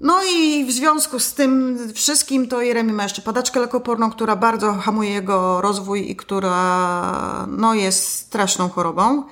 No 0.00 0.20
i 0.34 0.64
w 0.64 0.72
związku 0.72 1.18
z 1.18 1.34
tym 1.34 1.78
wszystkim 1.94 2.48
to 2.48 2.62
Jeremi 2.62 2.92
ma 2.92 3.02
jeszcze 3.02 3.22
padaczkę 3.22 3.60
lekoporną, 3.60 4.10
która 4.10 4.36
bardzo 4.36 4.72
hamuje 4.74 5.10
jego 5.10 5.60
rozwój 5.60 6.10
i 6.10 6.16
która 6.16 7.46
no, 7.48 7.74
jest 7.74 8.08
straszną 8.08 8.68
chorobą, 8.68 9.24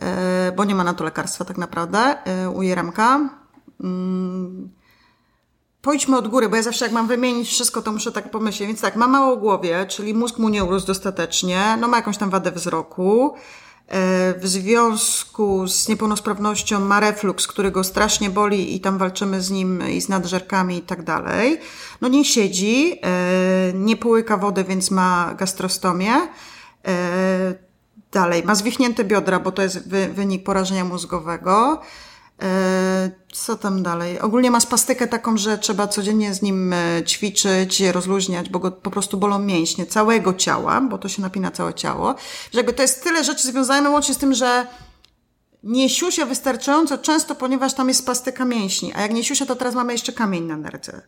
e, 0.00 0.52
bo 0.56 0.64
nie 0.64 0.74
ma 0.74 0.84
na 0.84 0.94
to 0.94 1.04
lekarstwa 1.04 1.44
tak 1.44 1.58
naprawdę 1.58 1.98
e, 2.24 2.50
u 2.50 2.62
Jeremka. 2.62 3.28
Pójdźmy 5.84 6.16
od 6.18 6.28
góry, 6.28 6.48
bo 6.48 6.56
ja 6.56 6.62
zawsze 6.62 6.84
jak 6.84 6.92
mam 6.92 7.06
wymienić 7.06 7.48
wszystko, 7.48 7.82
to 7.82 7.92
muszę 7.92 8.12
tak 8.12 8.30
pomyśleć. 8.30 8.66
Więc 8.66 8.80
tak, 8.80 8.96
ma 8.96 9.08
mało 9.08 9.36
głowie, 9.36 9.86
czyli 9.88 10.14
mózg 10.14 10.38
mu 10.38 10.48
nie 10.48 10.64
urósł 10.64 10.86
dostatecznie, 10.86 11.76
no 11.80 11.88
ma 11.88 11.96
jakąś 11.96 12.16
tam 12.16 12.30
wadę 12.30 12.52
wzroku, 12.52 13.34
E, 13.88 14.34
w 14.38 14.46
związku 14.46 15.68
z 15.68 15.88
niepełnosprawnością 15.88 16.80
ma 16.80 17.00
refluks, 17.00 17.46
który 17.46 17.70
go 17.70 17.84
strasznie 17.84 18.30
boli 18.30 18.76
i 18.76 18.80
tam 18.80 18.98
walczymy 18.98 19.40
z 19.40 19.50
nim 19.50 19.88
i 19.90 20.00
z 20.00 20.08
nadżerkami 20.08 20.76
i 20.76 20.82
tak 20.82 21.02
dalej. 21.02 21.60
No 22.00 22.08
nie 22.08 22.24
siedzi, 22.24 23.00
e, 23.02 23.72
nie 23.74 23.96
połyka 23.96 24.36
wody, 24.36 24.64
więc 24.64 24.90
ma 24.90 25.34
gastrostomię. 25.38 26.12
E, 26.86 27.54
dalej, 28.12 28.42
ma 28.44 28.54
zwichnięte 28.54 29.04
biodra, 29.04 29.40
bo 29.40 29.52
to 29.52 29.62
jest 29.62 29.88
wynik 30.14 30.44
porażenia 30.44 30.84
mózgowego. 30.84 31.80
E, 32.42 33.10
co 33.32 33.56
tam 33.56 33.82
dalej? 33.82 34.20
Ogólnie 34.20 34.50
ma 34.50 34.60
spastykę 34.60 35.06
taką, 35.06 35.36
że 35.36 35.58
trzeba 35.58 35.88
codziennie 35.88 36.34
z 36.34 36.42
nim 36.42 36.72
e, 36.72 37.02
ćwiczyć, 37.04 37.80
rozluźniać, 37.80 38.48
bo 38.48 38.58
go 38.58 38.72
po 38.72 38.90
prostu 38.90 39.16
bolą 39.16 39.38
mięśnie 39.38 39.86
całego 39.86 40.34
ciała, 40.34 40.80
bo 40.80 40.98
to 40.98 41.08
się 41.08 41.22
napina 41.22 41.50
całe 41.50 41.74
ciało. 41.74 42.14
Że 42.52 42.58
jakby 42.58 42.72
to 42.72 42.82
jest 42.82 43.04
tyle 43.04 43.24
rzeczy 43.24 43.48
związane 43.48 43.90
łącznie 43.90 44.14
z 44.14 44.18
tym, 44.18 44.34
że 44.34 44.66
nie 45.62 45.88
siusia 45.88 46.26
wystarczająco 46.26 46.98
często, 46.98 47.34
ponieważ 47.34 47.74
tam 47.74 47.88
jest 47.88 48.00
spastyka 48.00 48.44
mięśni, 48.44 48.92
a 48.94 49.00
jak 49.00 49.12
nie 49.12 49.24
siusia, 49.24 49.46
to 49.46 49.56
teraz 49.56 49.74
mamy 49.74 49.92
jeszcze 49.92 50.12
kamień 50.12 50.44
na 50.44 50.56
nerce. 50.56 51.02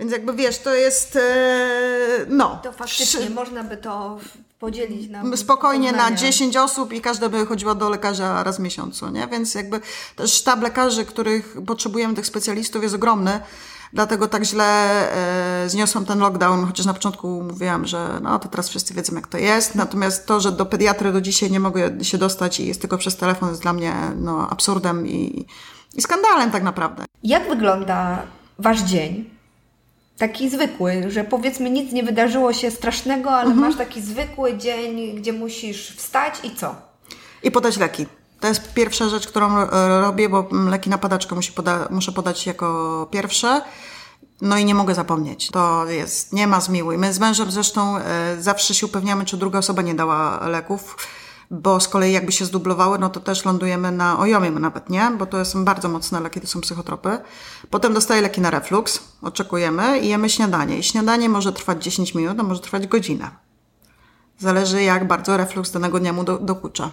Więc 0.00 0.12
jakby 0.12 0.32
wiesz, 0.32 0.58
to 0.58 0.74
jest, 0.74 1.16
e, 1.16 2.26
no. 2.28 2.60
To 2.62 2.72
faktycznie 2.72 3.30
można 3.30 3.64
by 3.64 3.76
to 3.76 4.18
podzielić 4.60 5.10
na 5.10 5.36
spokojnie 5.36 5.92
na 5.92 5.98
poznania. 5.98 6.16
10 6.16 6.56
osób 6.56 6.92
i 6.92 7.00
każda 7.00 7.28
by 7.28 7.46
chodziła 7.46 7.74
do 7.74 7.90
lekarza 7.90 8.42
raz 8.42 8.56
w 8.56 8.60
miesiącu, 8.60 9.08
nie? 9.08 9.26
Więc 9.26 9.54
jakby 9.54 9.80
też 10.16 10.32
sztab 10.32 10.62
lekarzy, 10.62 11.04
których 11.04 11.56
potrzebujemy, 11.66 12.14
tych 12.14 12.26
specjalistów 12.26 12.82
jest 12.82 12.94
ogromny. 12.94 13.40
Dlatego 13.92 14.28
tak 14.28 14.44
źle 14.44 14.64
e, 15.64 15.68
zniosłam 15.68 16.04
ten 16.04 16.18
lockdown, 16.18 16.66
chociaż 16.66 16.86
na 16.86 16.94
początku 16.94 17.42
mówiłam, 17.42 17.86
że 17.86 18.20
no 18.22 18.38
to 18.38 18.48
teraz 18.48 18.68
wszyscy 18.68 18.94
wiedzą 18.94 19.14
jak 19.14 19.26
to 19.26 19.38
jest. 19.38 19.74
Natomiast 19.74 20.26
to, 20.26 20.40
że 20.40 20.52
do 20.52 20.66
pediatry 20.66 21.12
do 21.12 21.20
dzisiaj 21.20 21.50
nie 21.50 21.60
mogę 21.60 22.04
się 22.04 22.18
dostać 22.18 22.60
i 22.60 22.66
jest 22.66 22.80
tylko 22.80 22.98
przez 22.98 23.16
telefon 23.16 23.48
jest 23.48 23.62
dla 23.62 23.72
mnie 23.72 23.94
no, 24.16 24.50
absurdem 24.50 25.06
i, 25.06 25.46
i 25.96 26.02
skandalem 26.02 26.50
tak 26.50 26.62
naprawdę. 26.62 27.04
Jak 27.22 27.48
wygląda 27.48 28.22
Wasz 28.58 28.82
dzień? 28.82 29.39
Taki 30.20 30.50
zwykły, 30.50 31.04
że 31.10 31.24
powiedzmy 31.24 31.70
nic 31.70 31.92
nie 31.92 32.02
wydarzyło 32.02 32.52
się 32.52 32.70
strasznego, 32.70 33.30
ale 33.30 33.42
Mhm. 33.50 33.60
masz 33.60 33.76
taki 33.76 34.02
zwykły 34.02 34.56
dzień, 34.58 35.16
gdzie 35.16 35.32
musisz 35.32 35.96
wstać 35.96 36.34
i 36.44 36.56
co? 36.56 36.74
I 37.42 37.50
podać 37.50 37.76
leki. 37.76 38.06
To 38.40 38.48
jest 38.48 38.72
pierwsza 38.74 39.08
rzecz, 39.08 39.26
którą 39.26 39.58
e, 39.58 39.66
robię, 40.00 40.28
bo 40.28 40.48
leki 40.70 40.90
na 40.90 40.98
padaczkę 40.98 41.36
poda- 41.56 41.86
muszę 41.90 42.12
podać 42.12 42.46
jako 42.46 43.08
pierwsze. 43.10 43.60
No 44.40 44.58
i 44.58 44.64
nie 44.64 44.74
mogę 44.74 44.94
zapomnieć. 44.94 45.50
To 45.50 45.86
jest, 45.86 46.32
nie 46.32 46.46
ma 46.46 46.60
zmiłuj. 46.60 46.98
My 46.98 47.12
z 47.12 47.18
mężem 47.18 47.50
zresztą 47.50 47.96
e, 47.98 48.02
zawsze 48.40 48.74
się 48.74 48.86
upewniamy, 48.86 49.24
czy 49.24 49.36
druga 49.36 49.58
osoba 49.58 49.82
nie 49.82 49.94
dała 49.94 50.48
leków, 50.48 50.96
bo 51.50 51.80
z 51.80 51.88
kolei 51.88 52.12
jakby 52.12 52.32
się 52.32 52.44
zdublowały, 52.44 52.98
no 52.98 53.08
to 53.08 53.20
też 53.20 53.44
lądujemy 53.44 53.92
na 53.92 54.18
ojomie 54.18 54.50
nawet, 54.50 54.90
nie? 54.90 55.10
Bo 55.18 55.26
to 55.26 55.44
są 55.44 55.64
bardzo 55.64 55.88
mocne 55.88 56.20
leki, 56.20 56.40
to 56.40 56.46
są 56.46 56.60
psychotropy. 56.60 57.18
Potem 57.70 57.94
dostaję 57.94 58.22
leki 58.22 58.40
na 58.40 58.50
reflux, 58.50 59.00
oczekujemy 59.22 59.98
i 59.98 60.08
jemy 60.08 60.30
śniadanie. 60.30 60.78
I 60.78 60.82
śniadanie 60.82 61.28
może 61.28 61.52
trwać 61.52 61.84
10 61.84 62.14
minut, 62.14 62.40
a 62.40 62.42
może 62.42 62.60
trwać 62.60 62.86
godzinę. 62.86 63.30
Zależy 64.38 64.82
jak 64.82 65.06
bardzo 65.06 65.36
reflux 65.36 65.70
danego 65.70 66.00
dnia 66.00 66.12
mu 66.12 66.24
do, 66.24 66.38
dokucza. 66.38 66.90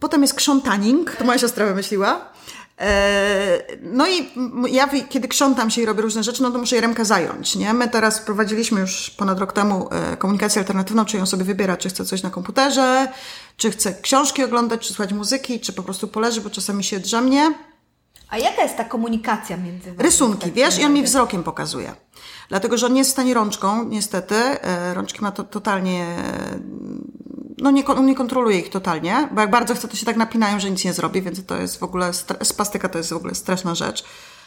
Potem 0.00 0.22
jest 0.22 0.34
krzątaning, 0.34 1.16
to 1.16 1.24
moja 1.24 1.38
siostra 1.38 1.66
wymyśliła. 1.66 2.20
E, 2.80 3.58
No 3.82 4.06
i 4.08 4.30
ja, 4.68 4.88
kiedy 5.08 5.28
krzątam 5.28 5.70
się 5.70 5.82
i 5.82 5.86
robię 5.86 6.02
różne 6.02 6.22
rzeczy, 6.22 6.42
no 6.42 6.50
to 6.50 6.58
muszę 6.58 6.76
je 6.76 6.82
rękę 6.82 7.04
zająć, 7.04 7.56
nie? 7.56 7.74
My 7.74 7.88
teraz 7.88 8.18
wprowadziliśmy 8.18 8.80
już 8.80 9.10
ponad 9.10 9.38
rok 9.38 9.52
temu 9.52 9.88
e, 9.90 10.16
komunikację 10.16 10.60
alternatywną, 10.60 11.04
czy 11.04 11.16
ją 11.16 11.26
sobie 11.26 11.44
wybiera, 11.44 11.76
czy 11.76 11.88
chce 11.88 12.04
coś 12.04 12.22
na 12.22 12.30
komputerze, 12.30 13.08
czy 13.56 13.70
chce 13.70 13.94
książki 13.94 14.44
oglądać, 14.44 14.80
czy 14.80 14.94
słuchać 14.94 15.12
muzyki, 15.12 15.60
czy 15.60 15.72
po 15.72 15.82
prostu 15.82 16.08
poleży, 16.08 16.40
bo 16.40 16.50
czasami 16.50 16.84
się 16.84 16.98
drzemnie. 17.00 17.52
A 18.30 18.38
jaka 18.38 18.62
jest 18.62 18.76
ta 18.76 18.84
komunikacja 18.84 19.56
między 19.56 19.86
wami? 19.92 20.02
Rysunki, 20.02 20.42
Tak 20.42 20.52
wiesz, 20.52 20.78
i 20.78 20.84
on 20.84 20.92
mi 20.92 21.02
wzrokiem 21.02 21.42
pokazuje. 21.42 21.92
Dlatego, 22.48 22.78
że 22.78 22.86
on 22.86 22.92
nie 22.92 22.98
jest 22.98 23.10
w 23.10 23.12
stanie 23.12 23.34
rączką, 23.34 23.84
niestety. 23.84 24.34
E, 24.34 24.94
Rączki 24.94 25.22
ma 25.22 25.32
to 25.32 25.44
totalnie, 25.44 26.06
no 27.60 27.70
nie, 27.70 27.84
nie 28.02 28.14
kontroluje 28.14 28.58
ich 28.58 28.70
totalnie, 28.70 29.28
bo 29.32 29.40
jak 29.40 29.50
bardzo 29.50 29.74
chce, 29.74 29.88
to 29.88 29.96
się 29.96 30.06
tak 30.06 30.16
napinają, 30.16 30.60
że 30.60 30.70
nic 30.70 30.84
nie 30.84 30.92
zrobi, 30.92 31.22
więc 31.22 31.46
to 31.46 31.56
jest 31.56 31.78
w 31.78 31.82
ogóle, 31.82 32.10
spastyka 32.42 32.88
to 32.88 32.98
jest 32.98 33.10
w 33.10 33.16
ogóle 33.16 33.34
straszna 33.34 33.74
rzecz, 33.74 34.04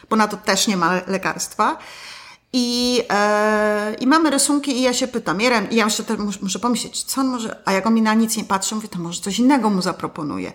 bo 0.10 0.16
na 0.16 0.28
to 0.28 0.38
też 0.38 0.68
nie 0.68 0.78
ma 0.78 0.94
le- 0.94 1.04
lekarstwa. 1.08 1.78
I, 2.54 3.02
e, 3.10 3.96
I 4.00 4.08
mamy 4.08 4.30
rysunki 4.30 4.78
i 4.78 4.82
ja 4.82 4.94
się 4.94 5.08
pytam, 5.08 5.42
Jerem, 5.42 5.70
i 5.70 5.76
ja 5.76 5.86
jeszcze 5.86 6.04
też 6.04 6.18
mus, 6.18 6.42
muszę 6.42 6.60
pomyśleć, 6.60 7.04
co 7.04 7.22
on 7.22 7.28
może, 7.28 7.60
a 7.66 7.72
jak 7.72 7.86
on 7.88 7.94
mi 7.94 8.02
na 8.02 8.14
nic 8.14 8.38
nie 8.38 8.44
patrzy, 8.44 8.76
mówię, 8.76 8.88
to 8.88 9.00
może 9.00 9.22
coś 9.22 9.40
innego 9.40 9.70
mu 9.70 9.82
zaproponuję. 9.82 10.52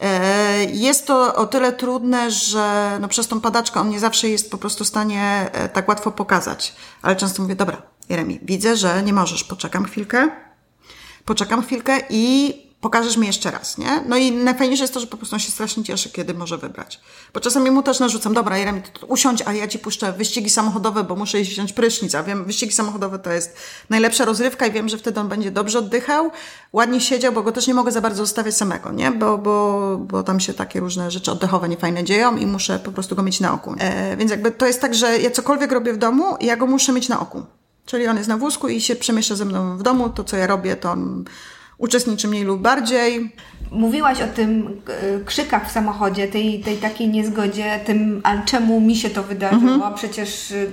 E, 0.00 0.64
jest 0.64 1.06
to 1.06 1.34
o 1.34 1.46
tyle 1.46 1.72
trudne, 1.72 2.30
że 2.30 2.98
no, 3.00 3.08
przez 3.08 3.28
tą 3.28 3.40
padaczkę 3.40 3.80
on 3.80 3.88
nie 3.88 4.00
zawsze 4.00 4.28
jest 4.28 4.50
po 4.50 4.58
prostu 4.58 4.84
w 4.84 4.88
stanie 4.88 5.50
e, 5.52 5.68
tak 5.68 5.88
łatwo 5.88 6.10
pokazać. 6.12 6.74
Ale 7.02 7.16
często 7.16 7.42
mówię, 7.42 7.56
dobra, 7.56 7.82
Jeremi, 8.08 8.40
widzę, 8.42 8.76
że 8.76 9.02
nie 9.02 9.12
możesz, 9.12 9.44
poczekam 9.44 9.84
chwilkę, 9.84 10.30
poczekam 11.28 11.62
chwilkę 11.62 12.00
i 12.10 12.54
pokażesz 12.80 13.16
mi 13.16 13.26
jeszcze 13.26 13.50
raz, 13.50 13.78
nie? 13.78 14.04
No 14.08 14.16
i 14.16 14.32
najfajniejsze 14.32 14.84
jest 14.84 14.94
to, 14.94 15.00
że 15.00 15.06
po 15.06 15.16
prostu 15.16 15.36
on 15.36 15.40
się 15.40 15.50
strasznie 15.50 15.84
cieszy, 15.84 16.10
kiedy 16.10 16.34
może 16.34 16.58
wybrać. 16.58 17.00
Bo 17.34 17.40
czasami 17.40 17.70
mu 17.70 17.82
też 17.82 18.00
narzucam, 18.00 18.34
dobra, 18.34 18.58
Jeremi, 18.58 18.82
to 19.00 19.06
usiądź, 19.06 19.42
a 19.46 19.52
ja 19.52 19.68
ci 19.68 19.78
puszczę 19.78 20.12
wyścigi 20.12 20.50
samochodowe, 20.50 21.04
bo 21.04 21.16
muszę 21.16 21.40
iść 21.40 21.50
wziąć 21.50 21.72
prysznic, 21.72 22.14
a 22.14 22.22
wiem, 22.22 22.44
wyścigi 22.44 22.72
samochodowe 22.72 23.18
to 23.18 23.32
jest 23.32 23.56
najlepsza 23.90 24.24
rozrywka 24.24 24.66
i 24.66 24.72
wiem, 24.72 24.88
że 24.88 24.98
wtedy 24.98 25.20
on 25.20 25.28
będzie 25.28 25.50
dobrze 25.50 25.78
oddychał, 25.78 26.30
ładnie 26.72 27.00
siedział, 27.00 27.32
bo 27.32 27.42
go 27.42 27.52
też 27.52 27.66
nie 27.66 27.74
mogę 27.74 27.92
za 27.92 28.00
bardzo 28.00 28.26
zostawiać 28.26 28.56
samego, 28.56 28.92
nie? 28.92 29.10
Bo, 29.10 29.38
bo, 29.38 29.96
bo 30.00 30.22
tam 30.22 30.40
się 30.40 30.54
takie 30.54 30.80
różne 30.80 31.10
rzeczy 31.10 31.32
oddechowe 31.32 31.68
niefajne 31.68 32.04
dzieją 32.04 32.36
i 32.36 32.46
muszę 32.46 32.78
po 32.78 32.92
prostu 32.92 33.16
go 33.16 33.22
mieć 33.22 33.40
na 33.40 33.52
oku. 33.52 33.74
E, 33.78 34.16
więc 34.16 34.30
jakby 34.30 34.50
to 34.50 34.66
jest 34.66 34.80
tak, 34.80 34.94
że 34.94 35.18
ja 35.18 35.30
cokolwiek 35.30 35.72
robię 35.72 35.92
w 35.92 35.98
domu, 35.98 36.36
ja 36.40 36.56
go 36.56 36.66
muszę 36.66 36.92
mieć 36.92 37.08
na 37.08 37.20
oku. 37.20 37.42
Czyli 37.88 38.06
on 38.08 38.16
jest 38.16 38.28
na 38.28 38.36
wózku 38.36 38.68
i 38.68 38.80
się 38.80 38.96
przemieszcza 38.96 39.34
ze 39.36 39.44
mną 39.44 39.78
w 39.78 39.82
domu. 39.82 40.08
To, 40.08 40.24
co 40.24 40.36
ja 40.36 40.46
robię, 40.46 40.76
to 40.76 40.90
on 40.90 41.24
uczestniczy 41.78 42.28
mniej 42.28 42.44
lub 42.44 42.60
bardziej. 42.60 43.32
Mówiłaś 43.70 44.20
o 44.22 44.26
tym 44.26 44.80
e, 44.88 45.24
krzykach 45.24 45.68
w 45.68 45.72
samochodzie, 45.72 46.28
tej, 46.28 46.60
tej 46.60 46.76
takiej 46.76 47.08
niezgodzie, 47.08 47.80
tym, 47.84 48.20
ale 48.24 48.42
czemu 48.44 48.80
mi 48.80 48.96
się 48.96 49.10
to 49.10 49.22
wydarzyło, 49.22 49.72
Mhm. 49.74 49.94
przecież 49.94 50.52
e, 50.52 50.66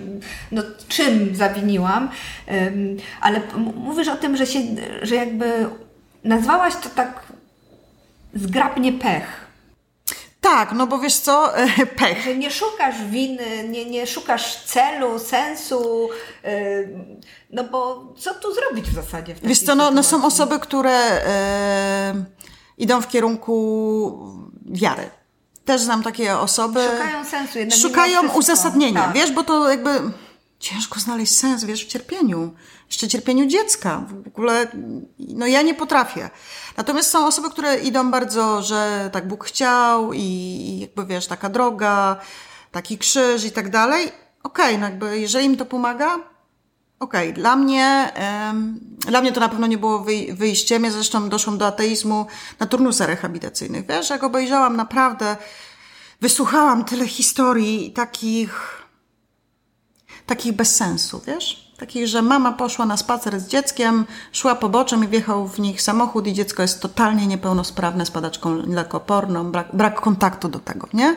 no, 0.52 0.62
czym 0.88 1.36
zawiniłam. 1.36 2.10
Ale 3.22 3.42
mówisz 3.76 4.08
o 4.08 4.16
tym, 4.16 4.38
że, 4.38 4.46
się, 4.46 4.60
że 5.02 5.16
jakby 5.16 5.66
nazwałaś 6.24 6.74
to 6.76 6.90
tak 6.90 7.24
zgrabnie 8.34 8.94
pech. 8.94 9.45
Tak, 10.46 10.72
no 10.72 10.88
bo 10.88 11.00
wiesz 11.00 11.16
co, 11.16 11.54
pech. 12.00 12.24
Że 12.24 12.36
nie 12.36 12.52
szukasz 12.52 12.96
winy, 13.10 13.68
nie, 13.70 13.86
nie 13.86 14.08
szukasz 14.08 14.56
celu, 14.56 15.20
sensu, 15.20 16.10
ym, 16.46 17.22
no 17.50 17.64
bo 17.64 18.14
co 18.18 18.34
tu 18.34 18.54
zrobić 18.54 18.86
w 18.86 18.94
zasadzie 18.94 19.36
w 19.36 19.42
Wiesz 19.42 19.60
co, 19.60 19.76
no, 19.76 19.92
no 19.92 20.04
są 20.04 20.26
osoby, 20.26 20.60
które 20.60 20.92
e, 20.92 22.14
idą 22.78 23.02
w 23.02 23.08
kierunku 23.08 24.46
wiary. 24.66 25.10
Też 25.66 25.82
znam 25.82 26.04
takie 26.04 26.38
osoby. 26.38 26.80
Szukają 26.92 27.26
sensu, 27.26 27.60
jednak 27.60 27.80
Szukają 27.80 28.30
uzasadnienia, 28.30 29.02
Tak. 29.02 29.14
wiesz, 29.14 29.32
bo 29.32 29.44
to 29.44 29.70
jakby 29.70 29.90
ciężko 30.66 31.00
znaleźć 31.00 31.38
sens, 31.38 31.64
wiesz, 31.64 31.86
w 31.86 31.88
cierpieniu. 31.88 32.54
Jeszcze 32.88 33.08
cierpieniu 33.08 33.46
dziecka. 33.46 34.04
W 34.24 34.28
ogóle, 34.28 34.68
no 35.20 35.48
ja 35.48 35.62
nie 35.62 35.74
potrafię. 35.74 36.30
Natomiast 36.78 37.10
są 37.10 37.28
osoby, 37.28 37.50
które 37.50 37.80
idą 37.80 38.12
bardzo, 38.12 38.62
że 38.62 39.10
tak 39.14 39.28
Bóg 39.28 39.46
chciał 39.46 40.14
i, 40.14 40.78
jakby 40.82 41.06
wiesz, 41.06 41.28
taka 41.28 41.50
droga, 41.50 42.20
taki 42.72 42.98
krzyż 42.98 43.44
i 43.46 43.52
tak 43.52 43.70
dalej. 43.70 44.12
Okej, 44.44 44.78
no 44.78 44.86
jakby 44.86 45.20
jeżeli 45.20 45.46
im 45.46 45.58
to 45.58 45.66
pomaga, 45.66 46.20
Okej, 47.00 47.34
dla 47.34 47.56
mnie, 47.56 48.12
em, 48.14 48.80
dla 49.00 49.22
mnie 49.22 49.32
to 49.32 49.40
na 49.40 49.50
pewno 49.50 49.68
nie 49.68 49.78
było 49.78 50.00
wyj- 50.00 50.34
wyjściem. 50.36 50.84
Ja 50.84 50.92
zresztą 50.92 51.30
doszłam 51.30 51.58
do 51.58 51.68
ateizmu 51.68 52.26
na 52.60 52.66
turnusach 52.66 53.08
rehabilitacyjnych. 53.08 53.86
Wiesz, 53.86 54.10
jak 54.10 54.24
obejrzałam 54.24 54.76
naprawdę, 54.76 55.38
wysłuchałam 56.22 56.86
tyle 56.86 57.08
historii 57.08 57.92
takich, 57.94 58.75
takich 60.26 60.54
bez 60.54 60.76
sensu, 60.76 61.22
wiesz? 61.28 61.66
Takich, 61.78 62.08
że 62.08 62.22
mama 62.22 62.52
poszła 62.52 62.86
na 62.86 62.98
spacer 62.98 63.40
z 63.40 63.48
dzieckiem, 63.48 64.06
szła 64.32 64.56
poboczem 64.56 65.04
i 65.04 65.08
wjechał 65.08 65.48
w 65.48 65.60
nich 65.60 65.82
samochód 65.82 66.28
i 66.28 66.34
dziecko 66.34 66.62
jest 66.62 66.82
totalnie 66.82 67.28
niepełnosprawne 67.28 68.06
z 68.06 68.12
padaczką 68.12 68.56
lekoporną, 68.68 69.52
brak, 69.52 69.68
brak 69.74 70.02
kontaktu 70.02 70.50
do 70.50 70.60
tego, 70.60 70.88
nie? 70.94 71.16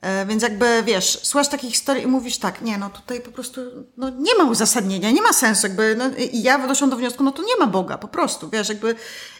E, 0.00 0.26
Więc 0.26 0.42
jakby, 0.42 0.82
wiesz, 0.86 1.20
słuchasz 1.22 1.48
takich 1.48 1.70
historii 1.70 2.04
i 2.04 2.06
mówisz 2.06 2.38
tak, 2.38 2.62
nie, 2.62 2.78
no 2.78 2.90
tutaj 2.90 3.20
po 3.20 3.30
prostu, 3.30 3.60
no 3.96 4.10
nie 4.10 4.34
ma 4.38 4.44
uzasadnienia, 4.44 5.10
nie 5.10 5.22
ma 5.22 5.32
sensu, 5.32 5.66
jakby, 5.66 5.96
no 5.98 6.04
i 6.32 6.42
ja 6.42 6.68
doszłam 6.68 6.90
do 6.90 6.96
wniosku, 6.96 7.24
no 7.24 7.32
to 7.32 7.42
nie 7.42 7.56
ma 7.58 7.66
Boga, 7.66 7.98
po 7.98 8.08
prostu, 8.08 8.50
wiesz, 8.50 8.68
jakby 8.68 8.94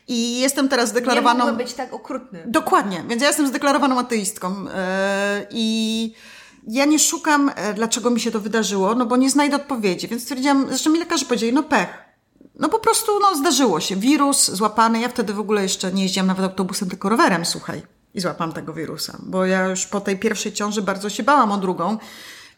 i 0.09 0.39
jestem 0.41 0.69
teraz 0.69 0.87
Nie 0.87 0.91
zdeklarowaną... 0.91 1.45
mógłby 1.47 1.65
być 1.65 1.75
tak 1.75 1.93
okrutny. 1.95 2.43
Dokładnie, 2.47 3.05
więc 3.09 3.23
ja 3.23 3.29
jestem 3.29 3.47
zdeklarowaną 3.47 3.99
ateistką 3.99 4.55
e, 4.75 5.47
i 5.51 6.15
ja 6.69 6.85
nie 6.85 6.99
szukam, 6.99 7.51
e, 7.55 7.75
dlaczego 7.75 8.11
mi 8.11 8.21
się 8.21 8.31
to 8.31 8.41
wydarzyło, 8.41 8.95
no 8.95 9.07
bo 9.07 9.17
nie 9.17 9.31
znajdę 9.31 9.57
odpowiedzi, 9.57 10.09
więc 10.09 10.23
stwierdziłam, 10.23 10.67
zresztą 10.69 10.91
mi 10.91 10.99
lekarze 10.99 11.25
powiedzieli, 11.25 11.53
no 11.53 11.63
pech. 11.63 11.89
No 12.59 12.69
po 12.69 12.79
prostu, 12.79 13.13
no 13.21 13.37
zdarzyło 13.37 13.81
się, 13.81 13.97
wirus 13.97 14.51
złapany, 14.51 15.01
ja 15.01 15.09
wtedy 15.09 15.33
w 15.33 15.41
ogóle 15.41 15.63
jeszcze 15.63 15.93
nie 15.93 16.03
jeździłam 16.03 16.27
nawet 16.27 16.45
autobusem, 16.45 16.89
tylko 16.89 17.09
rowerem, 17.09 17.45
słuchaj. 17.45 17.83
I 18.15 18.21
złapałam 18.21 18.53
tego 18.53 18.73
wirusa, 18.73 19.19
bo 19.23 19.47
ja 19.47 19.67
już 19.67 19.87
po 19.87 20.01
tej 20.01 20.19
pierwszej 20.19 20.53
ciąży 20.53 20.83
bardzo 20.83 21.11
się 21.11 21.23
bałam 21.23 21.53
o 21.53 21.57
drugą, 21.57 21.99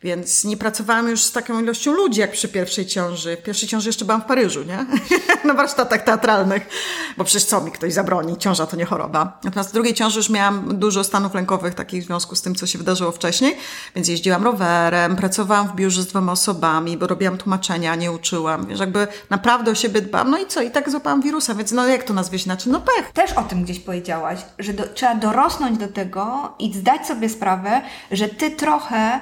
więc 0.03 0.45
nie 0.45 0.57
pracowałam 0.57 1.09
już 1.09 1.23
z 1.23 1.33
taką 1.33 1.61
ilością 1.61 1.93
ludzi 1.93 2.21
jak 2.21 2.33
przy 2.33 2.49
pierwszej 2.49 2.87
ciąży. 2.87 3.37
W 3.37 3.43
pierwszej 3.43 3.69
ciąży 3.69 3.89
jeszcze 3.89 4.05
byłam 4.05 4.23
w 4.23 4.25
Paryżu, 4.25 4.65
nie? 4.65 4.87
Na 5.49 5.55
warsztatach 5.55 6.05
teatralnych, 6.05 6.69
bo 7.17 7.25
przecież 7.25 7.45
co 7.45 7.61
mi 7.61 7.73
ktoś 7.73 7.93
zabroni, 7.93 8.37
ciąża 8.39 8.67
to 8.67 8.77
nie 8.77 8.85
choroba. 8.85 9.39
Natomiast 9.45 9.71
w 9.71 9.73
drugiej 9.73 9.95
ciąży 9.95 10.19
już 10.19 10.31
miałam 10.31 10.79
dużo 10.79 11.05
stanów 11.05 11.35
lękowych 11.35 11.75
takich 11.75 12.05
w 12.05 12.07
związku 12.07 12.37
z 12.37 12.43
tym, 12.43 12.55
co 12.55 12.67
się 12.67 12.79
wydarzyło 12.79 13.13
wcześniej, 13.13 13.57
więc 13.95 14.09
jeździłam 14.09 14.45
rowerem, 14.45 15.17
pracowałam 15.17 15.69
w 15.69 15.75
biurze 15.75 16.03
z 16.03 16.07
dwoma 16.07 16.33
osobami, 16.33 16.97
bo 16.97 17.07
robiłam 17.07 17.39
tłumaczenia, 17.39 17.95
nie 17.95 18.13
uczyłam, 18.13 18.67
wiesz, 18.67 18.81
jakby 18.81 19.07
naprawdę 19.31 19.71
o 19.71 19.75
siebie 19.75 20.01
dbam. 20.01 20.31
No 20.31 20.39
i 20.39 20.47
co? 20.47 20.63
I 20.63 20.71
tak 20.71 20.91
złapałam 20.91 21.23
wirusa, 21.23 21.55
więc 21.55 21.73
no 21.73 21.89
jak 21.89 22.03
to 22.03 22.15
nazwać 22.15 22.47
inaczej? 22.47 22.73
No 22.73 22.81
pech. 22.81 23.13
Też 23.13 23.33
o 23.33 23.43
tym 23.43 23.65
gdzieś 23.65 23.81
powiedziałaś, 23.81 24.39
że 24.59 24.73
do, 24.73 24.85
trzeba 24.95 25.15
dorosnąć 25.15 25.79
do 25.79 25.89
tego 25.89 26.55
i 26.59 26.75
zdać 26.75 27.07
sobie 27.07 27.29
sprawę, 27.29 27.83
że 28.11 28.29
ty 28.29 28.51
trochę 28.51 29.21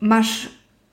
masz 0.00 0.48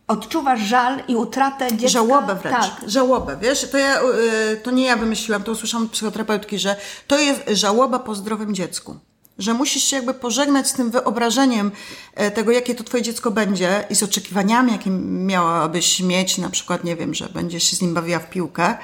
odczuwasz 0.07 0.61
żal 0.61 1.03
i 1.07 1.15
utratę 1.15 1.67
dziecka. 1.71 1.87
Żałobę 1.87 2.35
wręcz. 2.35 2.57
Tak. 2.57 2.89
Żałobę, 2.89 3.37
wiesz? 3.41 3.69
To, 3.71 3.77
ja, 3.77 4.01
y, 4.01 4.57
to 4.63 4.71
nie 4.71 4.85
ja 4.85 4.97
wymyśliłam, 4.97 5.43
to 5.43 5.51
usłyszałam 5.51 5.85
od 5.85 5.91
psychoterapeutki, 5.91 6.59
że 6.59 6.75
to 7.07 7.19
jest 7.19 7.41
żałoba 7.47 7.99
po 7.99 8.15
zdrowym 8.15 8.55
dziecku. 8.55 8.95
Że 9.37 9.53
musisz 9.53 9.83
się 9.83 9.95
jakby 9.95 10.13
pożegnać 10.13 10.67
z 10.67 10.73
tym 10.73 10.91
wyobrażeniem 10.91 11.71
e, 12.15 12.31
tego, 12.31 12.51
jakie 12.51 12.75
to 12.75 12.83
twoje 12.83 13.03
dziecko 13.03 13.31
będzie 13.31 13.83
i 13.89 13.95
z 13.95 14.03
oczekiwaniami, 14.03 14.71
jakie 14.71 14.89
miałabyś 14.89 15.99
mieć, 15.99 16.37
na 16.37 16.49
przykład, 16.49 16.83
nie 16.83 16.95
wiem, 16.95 17.13
że 17.13 17.29
będziesz 17.29 17.63
się 17.63 17.75
z 17.75 17.81
nim 17.81 17.93
bawiła 17.93 18.19
w 18.19 18.29
piłkę, 18.29 18.77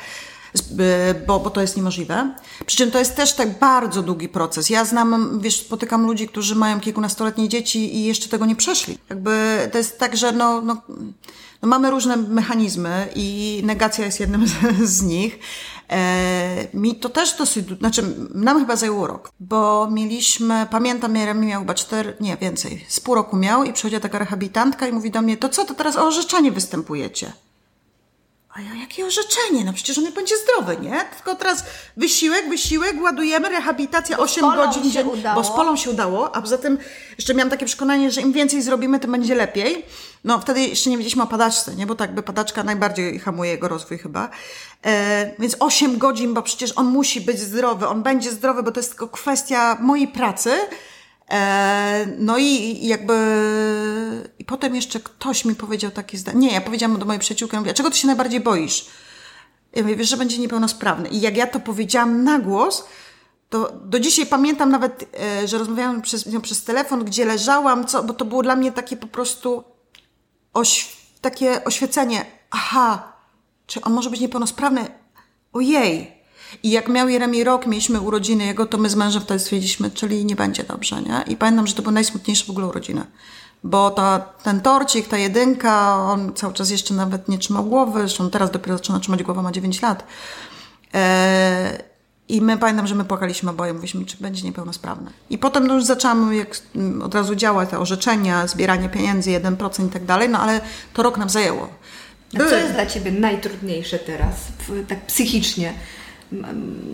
bo, 1.27 1.39
bo 1.39 1.49
to 1.49 1.61
jest 1.61 1.77
niemożliwe. 1.77 2.35
Przy 2.65 2.77
czym 2.77 2.91
to 2.91 2.99
jest 2.99 3.15
też 3.15 3.33
tak 3.33 3.59
bardzo 3.59 4.01
długi 4.01 4.29
proces. 4.29 4.69
Ja 4.69 4.85
znam, 4.85 5.39
wiesz, 5.39 5.59
spotykam 5.59 6.05
ludzi, 6.05 6.27
którzy 6.27 6.55
mają 6.55 6.79
kilkunastoletnie 6.79 7.49
dzieci 7.49 7.95
i 7.95 8.03
jeszcze 8.03 8.29
tego 8.29 8.45
nie 8.45 8.55
przeszli. 8.55 8.97
Jakby 9.09 9.57
to 9.71 9.77
jest 9.77 9.99
tak, 9.99 10.17
że 10.17 10.31
no, 10.31 10.61
no, 10.61 10.81
no 11.61 11.67
mamy 11.67 11.89
różne 11.89 12.17
mechanizmy 12.17 13.07
i 13.15 13.61
negacja 13.65 14.05
jest 14.05 14.19
jednym 14.19 14.47
z, 14.47 14.51
z 14.97 15.01
nich. 15.01 15.39
E, 15.89 16.67
mi 16.73 16.95
to 16.95 17.09
też 17.09 17.37
dosyć, 17.37 17.65
znaczy 17.79 18.03
nam 18.33 18.59
chyba 18.59 18.75
zajęło 18.75 19.07
rok, 19.07 19.31
bo 19.39 19.89
mieliśmy, 19.91 20.67
pamiętam, 20.71 21.15
Jeremi 21.15 21.47
miał 21.47 21.61
chyba 21.61 21.73
cztery, 21.73 22.17
nie 22.19 22.37
więcej, 22.37 22.85
z 22.87 22.99
pół 22.99 23.15
roku 23.15 23.37
miał 23.37 23.63
i 23.63 23.73
przychodziła 23.73 23.99
taka 23.99 24.19
rehabilitantka 24.19 24.87
i 24.87 24.91
mówi 24.91 25.11
do 25.11 25.21
mnie, 25.21 25.37
to 25.37 25.49
co, 25.49 25.65
to 25.65 25.73
teraz 25.73 25.95
o 25.95 26.07
orzeczenie 26.07 26.51
występujecie? 26.51 27.33
A 28.55 28.61
ja, 28.61 28.75
jakie 28.75 29.05
orzeczenie? 29.05 29.65
No 29.65 29.73
przecież 29.73 29.97
on 29.97 30.11
będzie 30.11 30.35
zdrowy, 30.37 30.77
nie? 30.81 31.05
Tylko 31.15 31.35
teraz 31.35 31.63
wysiłek, 31.97 32.49
wysiłek, 32.49 33.01
ładujemy, 33.01 33.49
rehabilitacja 33.49 34.17
8 34.17 34.41
Polą 34.43 34.65
godzin 34.65 34.91
się 34.91 35.05
udało. 35.05 35.41
Bo 35.41 35.47
z 35.47 35.51
polą 35.51 35.75
się 35.75 35.89
udało, 35.89 36.35
a 36.35 36.41
poza 36.41 36.57
tym 36.57 36.77
jeszcze 37.17 37.33
miałam 37.33 37.49
takie 37.49 37.65
przekonanie, 37.65 38.11
że 38.11 38.21
im 38.21 38.33
więcej 38.33 38.61
zrobimy, 38.61 38.99
tym 38.99 39.11
będzie 39.11 39.35
lepiej. 39.35 39.85
No 40.23 40.39
wtedy 40.39 40.61
jeszcze 40.61 40.89
nie 40.89 40.97
wiedzieliśmy 40.97 41.23
o 41.23 41.27
padaczce, 41.27 41.75
nie? 41.75 41.85
Bo 41.85 41.95
tak 41.95 42.15
by 42.15 42.23
padaczka 42.23 42.63
najbardziej 42.63 43.19
hamuje 43.19 43.51
jego 43.51 43.67
rozwój 43.67 43.97
chyba. 43.97 44.29
E, 44.85 45.31
więc 45.39 45.55
8 45.59 45.97
godzin, 45.97 46.33
bo 46.33 46.41
przecież 46.41 46.71
on 46.75 46.85
musi 46.85 47.21
być 47.21 47.39
zdrowy, 47.39 47.87
on 47.87 48.03
będzie 48.03 48.31
zdrowy, 48.31 48.63
bo 48.63 48.71
to 48.71 48.79
jest 48.79 48.89
tylko 48.89 49.07
kwestia 49.07 49.77
mojej 49.81 50.07
pracy. 50.07 50.51
E, 51.29 52.07
no 52.17 52.37
i 52.37 52.79
jakby... 52.87 53.13
I 54.39 54.45
potem 54.45 54.75
jeszcze 54.75 54.99
ktoś 54.99 55.45
mi 55.45 55.55
powiedział 55.55 55.91
takie 55.91 56.17
zdanie. 56.17 56.39
Nie, 56.39 56.53
ja 56.53 56.61
powiedziałam 56.61 56.99
do 56.99 57.05
mojej 57.05 57.19
przyjaciółki, 57.19 57.55
ja 57.55 57.59
mówię, 57.59 57.71
"A 57.71 57.73
czego 57.73 57.91
ty 57.91 57.97
się 57.97 58.07
najbardziej 58.07 58.39
boisz? 58.39 58.85
Ja 59.75 59.81
mówię, 59.83 59.95
wiesz, 59.95 60.09
że 60.09 60.17
będzie 60.17 60.37
niepełnosprawny. 60.37 61.09
I 61.09 61.21
jak 61.21 61.37
ja 61.37 61.47
to 61.47 61.59
powiedziałam 61.59 62.23
na 62.23 62.39
głos, 62.39 62.83
to 63.49 63.71
do 63.85 63.99
dzisiaj 63.99 64.25
pamiętam 64.25 64.71
nawet, 64.71 65.09
e, 65.19 65.47
że 65.47 65.57
rozmawiałam 65.57 66.01
przez, 66.01 66.25
nią 66.25 66.41
przez 66.41 66.63
telefon, 66.63 67.05
gdzie 67.05 67.25
leżałam, 67.25 67.85
co, 67.87 68.03
bo 68.03 68.13
to 68.13 68.25
było 68.25 68.43
dla 68.43 68.55
mnie 68.55 68.71
takie 68.71 68.97
po 68.97 69.07
prostu 69.07 69.63
oś, 70.53 70.97
takie 71.21 71.63
oświecenie. 71.65 72.25
Aha, 72.51 73.13
czy 73.67 73.81
on 73.81 73.93
może 73.93 74.09
być 74.09 74.19
niepełnosprawny? 74.19 74.85
Ojej. 75.53 76.12
I 76.63 76.71
jak 76.71 76.89
miał 76.89 77.09
Jeremi 77.09 77.43
rok, 77.43 77.67
mieliśmy 77.67 78.01
urodziny 78.01 78.45
jego, 78.45 78.65
to 78.65 78.77
my 78.77 78.89
z 78.89 78.95
mężem 78.95 79.21
wtedy 79.21 79.39
stwierdziliśmy, 79.39 79.91
czyli 79.91 80.25
nie 80.25 80.35
będzie 80.35 80.63
dobrze, 80.63 81.01
nie? 81.01 81.23
I 81.27 81.37
pamiętam, 81.37 81.67
że 81.67 81.73
to 81.73 81.81
były 81.81 81.93
najsmutniejsze 81.93 82.45
w 82.45 82.49
ogóle 82.49 82.67
urodziny. 82.67 83.05
Bo 83.63 83.91
ta, 83.91 84.19
ten 84.19 84.61
torcik, 84.61 85.07
ta 85.07 85.17
jedynka, 85.17 85.97
on 85.97 86.33
cały 86.33 86.53
czas 86.53 86.69
jeszcze 86.69 86.93
nawet 86.93 87.29
nie 87.29 87.37
trzymał 87.37 87.65
głowy, 87.65 87.99
zresztą 87.99 88.29
teraz 88.29 88.51
dopiero 88.51 88.77
zaczyna 88.77 88.99
trzymać 88.99 89.23
głowę, 89.23 89.41
ma 89.41 89.51
9 89.51 89.81
lat. 89.81 90.03
Eee, 90.93 91.77
I 92.29 92.41
my 92.41 92.57
pamiętam, 92.57 92.87
że 92.87 92.95
my 92.95 93.05
płakaliśmy 93.05 93.49
oboje, 93.49 93.73
mówiliśmy, 93.73 94.05
czy 94.05 94.17
będzie 94.17 94.43
niepełnosprawny. 94.43 95.11
I 95.29 95.37
potem 95.37 95.67
no 95.67 95.73
już 95.73 95.83
zaczęłam 95.83 96.33
jak, 96.33 96.57
mm, 96.75 97.01
od 97.01 97.15
razu 97.15 97.35
działać, 97.35 97.69
te 97.69 97.79
orzeczenia, 97.79 98.47
zbieranie 98.47 98.89
pieniędzy, 98.89 99.31
1% 99.31 99.87
i 99.87 99.89
tak 99.89 100.05
dalej, 100.05 100.29
no 100.29 100.39
ale 100.39 100.61
to 100.93 101.03
rok 101.03 101.17
nam 101.17 101.29
zajęło. 101.29 101.69
A 102.35 102.37
co 102.37 102.55
jest 102.55 102.73
dla 102.73 102.85
Ciebie 102.85 103.11
najtrudniejsze 103.11 103.99
teraz, 103.99 104.35
tak 104.87 105.05
psychicznie? 105.05 105.73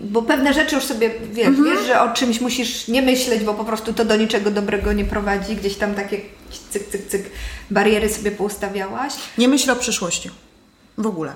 Bo 0.04 0.22
pewne 0.22 0.54
rzeczy 0.54 0.74
już 0.74 0.84
sobie 0.84 1.10
wiesz, 1.32 1.46
Mhm. 1.46 1.64
wiesz, 1.76 1.86
że 1.86 2.00
o 2.00 2.12
czymś 2.12 2.40
musisz 2.40 2.88
nie 2.88 3.02
myśleć, 3.02 3.42
bo 3.44 3.54
po 3.54 3.64
prostu 3.64 3.92
to 3.94 4.04
do 4.04 4.16
niczego 4.16 4.50
dobrego 4.50 4.92
nie 4.92 5.04
prowadzi. 5.04 5.56
Gdzieś 5.56 5.74
tam 5.76 5.94
takie 5.94 6.20
cyk, 6.70 6.88
cyk, 6.88 7.06
cyk 7.08 7.30
bariery 7.70 8.08
sobie 8.08 8.30
poustawiałaś. 8.30 9.12
Nie 9.38 9.48
myślę 9.48 9.72
o 9.72 9.76
przyszłości. 9.76 10.30
W 10.98 11.06
ogóle. 11.06 11.32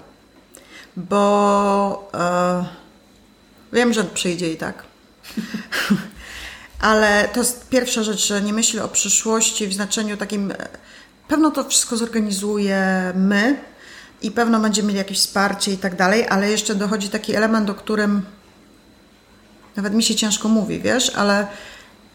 Bo 0.97 2.11
e, 2.15 2.65
wiem, 3.73 3.93
że 3.93 4.05
przyjdzie 4.05 4.53
i 4.53 4.57
tak. 4.57 4.83
Ale 6.81 7.29
to 7.33 7.41
jest 7.41 7.69
pierwsza 7.69 8.03
rzecz, 8.03 8.27
że 8.27 8.43
nie 8.43 8.53
myślę 8.53 8.85
o 8.85 8.89
przyszłości 8.89 9.67
w 9.67 9.75
znaczeniu 9.75 10.17
takim. 10.17 10.51
e, 10.51 10.57
Pewno 11.29 11.51
to 11.51 11.65
wszystko 11.65 11.97
zorganizujemy 11.97 13.57
i 14.25 14.31
pewno 14.31 14.61
będziemy 14.61 14.89
mieli 14.89 14.99
jakieś 14.99 15.19
wsparcie 15.19 15.73
i 15.73 15.79
tak 15.79 15.97
dalej, 15.97 16.27
ale 16.29 16.51
jeszcze 16.51 16.75
dochodzi 16.75 17.09
taki 17.09 17.35
element, 17.35 17.71
o 17.71 17.75
którym 17.75 18.23
nawet 19.77 19.95
mi 19.95 20.03
się 20.03 20.15
ciężko 20.15 20.49
mówi, 20.49 20.81
wiesz, 20.81 21.13
ale 21.17 21.47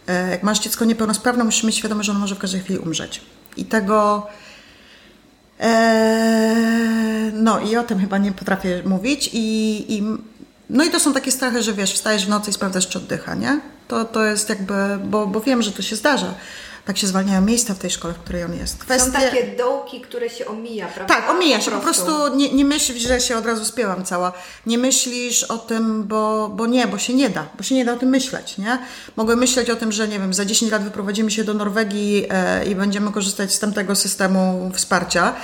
e, 0.08 0.30
jak 0.30 0.44
masz 0.44 0.60
dziecko 0.60 0.86
niepełnosprawne, 0.86 1.44
musisz 1.44 1.64
mieć 1.64 1.76
świadomość, 1.76 2.06
że 2.06 2.12
ono 2.12 2.22
może 2.22 2.36
w 2.36 2.40
każdej 2.40 2.62
chwili 2.62 2.80
umrzeć. 2.80 3.22
I 3.58 3.66
tego. 3.66 4.28
Eee, 5.60 7.32
no 7.34 7.60
i 7.60 7.78
o 7.78 7.84
tym 7.84 8.00
chyba 8.00 8.18
nie 8.18 8.32
potrafię 8.32 8.84
mówić 8.86 9.30
i, 9.34 9.86
i 9.98 10.04
no 10.70 10.84
i 10.84 10.90
to 10.90 11.00
są 11.00 11.14
takie 11.14 11.32
strachy, 11.32 11.64
że 11.64 11.74
wiesz, 11.74 11.94
wstajesz 11.94 12.26
w 12.26 12.30
nocy 12.30 12.50
i 12.50 12.54
sprawdzasz, 12.54 12.88
czy 12.88 12.98
oddycha, 12.98 13.36
nie? 13.36 13.60
To, 13.88 14.06
to 14.06 14.24
jest 14.24 14.50
jakby, 14.50 14.74
bo, 15.06 15.28
bo 15.28 15.42
wiem, 15.42 15.62
że 15.62 15.72
to 15.72 15.82
się 15.82 15.96
zdarza. 15.96 16.34
Tak 16.90 16.98
się 16.98 17.08
zwalniają 17.08 17.42
miejsca 17.42 17.74
w 17.74 17.80
tej 17.80 17.90
szkole, 17.90 18.14
w 18.14 18.18
której 18.18 18.44
on 18.44 18.54
jest. 18.56 18.78
Są 18.80 18.86
Kwestie... 18.86 19.12
takie 19.12 19.56
dołki, 19.58 20.02
które 20.02 20.30
się 20.30 20.46
omija, 20.46 20.88
prawda? 20.88 21.16
Tak, 21.16 21.30
omija 21.30 21.62
się. 21.62 21.72
Po 21.72 21.80
prostu 21.80 22.36
nie, 22.36 22.54
nie 22.54 22.66
myślisz, 22.66 23.04
że 23.04 23.22
się 23.22 23.38
od 23.38 23.46
razu 23.46 23.66
spięłam 23.66 24.06
cała. 24.06 24.34
Nie 24.66 24.78
myślisz 24.78 25.44
o 25.44 25.58
tym, 25.58 26.04
bo, 26.04 26.50
bo 26.50 26.68
nie, 26.68 26.88
bo 26.88 26.98
się 26.98 27.14
nie 27.14 27.30
da. 27.30 27.48
Bo 27.58 27.64
się 27.64 27.76
nie 27.76 27.86
da 27.86 27.94
o 27.94 27.96
tym 27.96 28.10
myśleć, 28.10 28.58
nie? 28.58 28.80
Mogę 29.16 29.36
myśleć 29.36 29.70
o 29.70 29.76
tym, 29.76 29.92
że 29.92 30.08
nie 30.08 30.20
wiem, 30.20 30.34
za 30.34 30.46
10 30.46 30.72
lat 30.72 30.84
wyprowadzimy 30.84 31.32
się 31.32 31.44
do 31.44 31.54
Norwegii 31.54 32.26
e, 32.30 32.66
i 32.66 32.76
będziemy 32.76 33.12
korzystać 33.12 33.54
z 33.54 33.60
tamtego 33.60 33.96
systemu 33.96 34.72
wsparcia. 34.74 35.36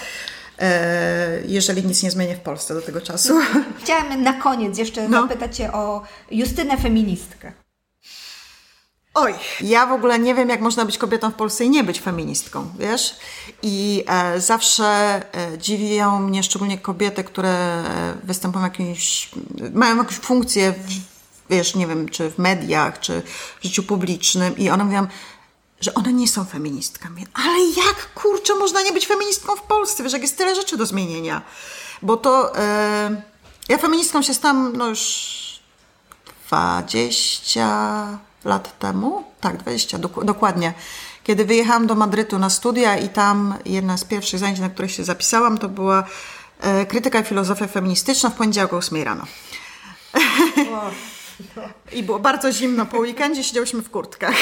E, 0.59 1.41
jeżeli 1.45 1.83
nic 1.85 2.03
nie 2.03 2.11
zmieni 2.11 2.35
w 2.35 2.39
Polsce 2.39 2.73
do 2.73 2.81
tego 2.81 3.01
czasu. 3.01 3.39
Chciałam 3.83 4.23
na 4.23 4.33
koniec 4.33 4.77
jeszcze 4.77 5.09
No. 5.09 5.21
zapytać 5.21 5.57
Cię 5.57 5.73
o 5.73 6.01
Justynę 6.31 6.77
feministkę. 6.77 7.64
Oj, 9.17 9.33
ja 9.61 9.85
w 9.85 9.91
ogóle 9.91 10.19
nie 10.19 10.35
wiem, 10.35 10.49
jak 10.49 10.61
można 10.61 10.85
być 10.85 10.97
kobietą 10.97 11.31
w 11.31 11.33
Polsce 11.33 11.65
i 11.65 11.69
nie 11.69 11.83
być 11.83 12.01
feministką, 12.01 12.71
wiesz? 12.79 13.15
I 13.61 14.03
e, 14.07 14.41
zawsze 14.41 14.85
e, 15.33 15.57
dziwią 15.57 16.19
mnie 16.19 16.43
szczególnie 16.43 16.77
kobiety, 16.77 17.23
które 17.23 17.49
e, 17.49 18.15
występują 18.23 18.63
jakieś, 18.63 19.29
mają 19.73 19.97
jakąś 19.97 20.15
funkcję, 20.15 20.71
w, 20.71 20.89
wiesz, 21.49 21.75
nie 21.75 21.87
wiem, 21.87 22.09
czy 22.09 22.31
w 22.31 22.37
mediach, 22.37 22.99
czy 22.99 23.21
w 23.59 23.63
życiu 23.63 23.83
publicznym 23.83 24.57
i 24.57 24.69
one 24.69 24.83
mówią, 24.83 25.07
że 25.81 25.93
one 25.93 26.13
nie 26.13 26.27
są 26.27 26.45
feministkami. 26.45 27.27
Ale 27.33 27.59
jak, 27.59 28.13
kurczę, 28.13 28.55
można 28.55 28.81
nie 28.81 28.91
być 28.91 29.07
feministką 29.07 29.55
w 29.55 29.61
Polsce? 29.61 30.03
Wiesz, 30.03 30.13
jak 30.13 30.21
jest 30.21 30.37
tyle 30.37 30.55
rzeczy 30.55 30.77
do 30.77 30.85
zmienienia. 30.85 31.41
Bo 32.01 32.17
to, 32.17 32.57
e, 32.57 33.21
ja 33.69 33.77
feministką 33.77 34.21
się 34.21 34.33
stałam, 34.33 34.77
no 34.77 34.87
już 34.87 35.35
20 36.47 38.19
lat 38.45 38.79
temu, 38.79 39.23
tak, 39.41 39.57
20 39.57 39.97
dok- 39.99 40.25
dokładnie, 40.25 40.73
kiedy 41.23 41.45
wyjechałam 41.45 41.87
do 41.87 41.95
Madrytu 41.95 42.39
na 42.39 42.49
studia 42.49 42.97
i 42.97 43.09
tam 43.09 43.53
jedna 43.65 43.97
z 43.97 44.03
pierwszych 44.03 44.39
zajęć, 44.39 44.59
na 44.59 44.69
które 44.69 44.89
się 44.89 45.03
zapisałam, 45.03 45.57
to 45.57 45.69
była 45.69 46.03
e, 46.61 46.85
krytyka 46.85 47.19
i 47.19 47.23
filozofia 47.23 47.67
feministyczna 47.67 48.29
w 48.29 48.33
poniedziałek 48.35 48.73
o 48.73 48.77
8 48.77 49.03
rano. 49.03 49.23
I 51.91 52.03
było 52.03 52.19
bardzo 52.19 52.51
zimno 52.51 52.85
po 52.85 52.97
weekendzie, 52.97 53.43
siedziałyśmy 53.43 53.81
w 53.81 53.89
kurtkach. 53.89 54.35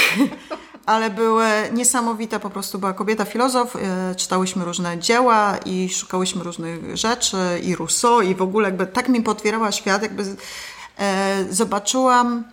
Ale 0.85 1.09
były 1.09 1.45
niesamowite, 1.73 2.39
po 2.39 2.49
prostu 2.49 2.79
była 2.79 2.93
kobieta 2.93 3.25
filozof, 3.25 3.75
e, 3.75 4.15
czytałyśmy 4.15 4.65
różne 4.65 4.97
dzieła 4.99 5.57
i 5.65 5.89
szukałyśmy 5.89 6.43
różnych 6.43 6.97
rzeczy 6.97 7.37
i 7.63 7.75
Rousseau 7.75 8.21
i 8.21 8.35
w 8.35 8.41
ogóle 8.41 8.67
jakby 8.67 8.87
tak 8.87 9.09
mi 9.09 9.21
potwierała 9.21 9.71
świat, 9.71 10.01
jakby 10.01 10.23
e, 10.99 11.45
zobaczyłam 11.49 12.43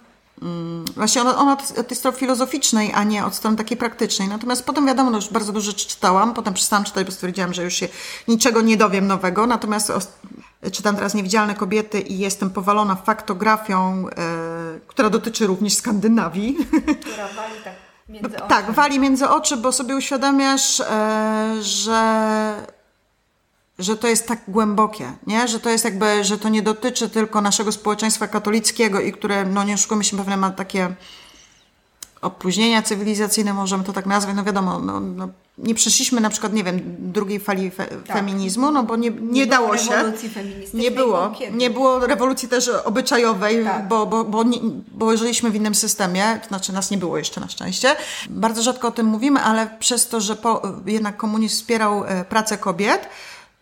Właśnie 0.97 1.23
ona, 1.23 1.39
ona 1.39 1.53
od, 1.53 1.87
tej 1.89 1.97
strony 1.97 2.17
filozoficznej, 2.17 2.93
a 2.95 3.05
nie 3.05 3.25
od 3.25 3.35
strony 3.35 3.57
takiej 3.57 3.77
praktycznej. 3.77 4.29
Natomiast 4.29 4.67
potem 4.67 4.87
wiadomo, 4.87 5.11
no 5.11 5.17
już 5.17 5.29
bardzo 5.29 5.53
dużo 5.53 5.73
czytałam, 5.73 6.35
potem 6.35 6.55
przestałam 6.55 6.85
czytać, 6.85 7.07
bo 7.07 7.13
stwierdziłam, 7.13 7.55
że 7.55 7.65
już 7.65 7.75
się 7.75 7.89
niczego 8.29 8.61
nie 8.61 8.77
dowiem 8.77 9.07
nowego. 9.07 9.47
Natomiast 9.47 9.93
czytam 10.73 10.97
teraz 10.97 11.15
Niewidzialne 11.15 11.55
kobiety 11.55 12.01
i 12.01 12.19
jestem 12.19 12.51
powalona 12.51 12.95
faktografią, 12.95 14.09
e, 14.09 14.81
która 14.87 15.11
dotyczy 15.11 15.47
również 15.47 15.75
Skandynawii. 15.75 16.57
Która 17.01 17.29
wali 17.29 17.55
tak 17.65 17.75
między 18.09 18.37
tak, 18.49 18.71
wali 18.71 18.99
między 18.99 19.29
oczy, 19.29 19.57
bo 19.57 19.73
sobie 19.73 19.97
uświadamiasz, 19.97 20.81
e, 20.81 21.57
że 21.61 22.80
że 23.81 23.97
to 23.97 24.09
jest 24.09 24.27
tak 24.29 24.39
głębokie, 24.49 25.13
nie? 25.27 25.49
że 25.49 25.61
to 25.61 25.71
jest 25.71 25.85
jakby, 25.85 26.25
że 26.25 26.39
to 26.39 26.49
nie 26.49 26.63
dotyczy 26.63 27.09
tylko 27.09 27.41
naszego 27.41 27.73
społeczeństwa 27.73 28.29
katolickiego 28.29 29.01
i 29.01 29.13
które, 29.13 29.45
no 29.45 29.65
nie 29.65 29.75
oszukujmy 29.75 30.05
się, 30.05 30.17
pewnie 30.17 30.37
ma 30.37 30.51
takie 30.51 30.95
opóźnienia 32.23 32.83
cywilizacyjne, 32.83 33.53
możemy 33.55 33.85
to 33.85 33.93
tak 33.93 34.07
nazwać, 34.07 34.37
no 34.37 34.45
wiadomo, 34.45 34.79
no, 34.79 35.01
no, 35.01 35.29
nie 35.59 35.75
przeszliśmy 35.75 36.21
na 36.21 36.31
przykład, 36.31 36.53
nie 36.53 36.65
wiem, 36.65 36.81
drugiej 36.99 37.41
fali 37.41 37.71
fe, 37.71 37.87
feminizmu, 38.07 38.71
no 38.71 38.83
bo 38.83 38.97
nie, 38.97 39.11
nie, 39.11 39.21
Nie 39.21 39.47
dało 39.47 39.77
się. 39.77 39.91
rewolucji 39.91 40.29
feministycznej, 40.29 40.83
Nie 40.83 40.91
było. 40.91 41.33
Nie 41.53 41.71
było 41.71 42.07
rewolucji 42.07 42.49
też 42.49 42.69
obyczajowej, 42.69 43.65
Tak. 43.65 43.89
bo, 43.89 44.07
bo, 44.07 44.25
bo, 44.25 44.43
nie, 44.43 44.59
bo 44.93 45.17
żyliśmy 45.17 45.51
w 45.51 45.55
innym 45.55 45.75
systemie, 45.75 46.39
to 46.43 46.49
znaczy 46.49 46.73
nas 46.73 46.91
nie 46.91 46.99
było 46.99 47.19
jeszcze 47.19 47.41
na 47.41 47.49
szczęście. 47.49 47.97
Bardzo 48.31 48.63
rzadko 48.63 48.89
o 48.89 48.91
tym 48.91 49.07
mówimy, 49.07 49.41
ale 49.41 49.71
przez 49.79 50.09
to, 50.09 50.21
że 50.21 50.37
po, 50.37 50.63
jednak 50.87 51.17
komunizm 51.17 51.55
wspierał 51.57 52.05
e, 52.05 52.25
pracę 52.25 52.59
kobiet, 52.59 53.09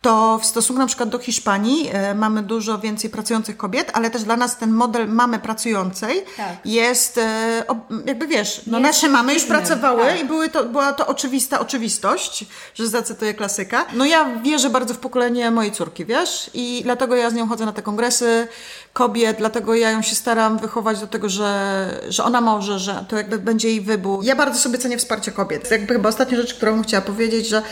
to 0.01 0.39
w 0.43 0.47
stosunku 0.47 0.81
na 0.83 0.87
przykład 0.87 1.09
do 1.09 1.19
Hiszpanii 1.19 1.91
e, 1.93 2.15
mamy 2.15 2.43
dużo 2.43 2.79
więcej 2.79 3.11
pracujących 3.11 3.57
kobiet, 3.57 3.91
ale 3.95 4.11
też 4.11 4.23
dla 4.23 4.37
nas 4.37 4.57
ten 4.59 4.73
model 4.73 5.09
mamy 5.09 5.39
pracującej 5.39 6.25
Tak. 6.37 6.57
jest, 6.65 7.19
e, 7.19 7.65
ob, 7.69 7.79
jakby 8.07 8.27
wiesz, 8.27 8.61
no 8.67 8.79
Jest 8.79 8.89
nasze 8.89 9.09
mamy 9.09 9.35
już 9.35 9.45
pracowały 9.45 10.03
tak. 10.07 10.21
i 10.21 10.25
były 10.25 10.49
to, 10.49 10.65
była 10.65 10.93
to 10.93 11.07
oczywista 11.07 11.61
oczywistość, 11.61 12.45
że 12.75 12.89
zacytuję 12.89 13.35
klasyka. 13.35 13.87
No 13.93 14.05
ja 14.05 14.25
wierzę 14.43 14.71
bardzo 14.71 14.95
w 14.95 14.99
pokolenie 14.99 15.51
mojej 15.51 15.73
córki, 15.73 16.05
wiesz? 16.05 16.51
I 16.55 16.81
dlatego 16.85 17.17
ja 17.17 17.31
z 17.31 17.35
nią 17.35 17.49
chodzę 17.49 17.67
na 17.67 17.73
te 17.73 17.83
kongresy 17.83 18.49
kobiet, 18.93 19.39
dlatego 19.39 19.75
ja 19.75 19.91
ją 19.91 20.03
się 20.03 20.15
staram 20.15 20.59
wychować 20.59 21.01
do 21.01 21.07
tego, 21.07 21.29
że, 21.29 22.01
że 22.09 22.25
ona 22.25 22.41
może, 22.41 22.79
że 22.79 23.05
to 23.09 23.17
jakby 23.17 23.39
będzie 23.39 23.69
jej 23.69 23.81
wybór. 23.81 24.25
Ja 24.25 24.37
bardzo 24.37 24.61
sobie 24.61 24.79
cenię 24.79 24.99
wsparcie 24.99 25.33
kobiet. 25.33 25.71
Jakby 25.71 25.95
chyba 25.95 26.09
ostatnia 26.09 26.37
rzecz, 26.37 26.55
którą 26.55 26.83
chciała 26.83 27.01
powiedzieć, 27.01 27.49
że 27.49 27.63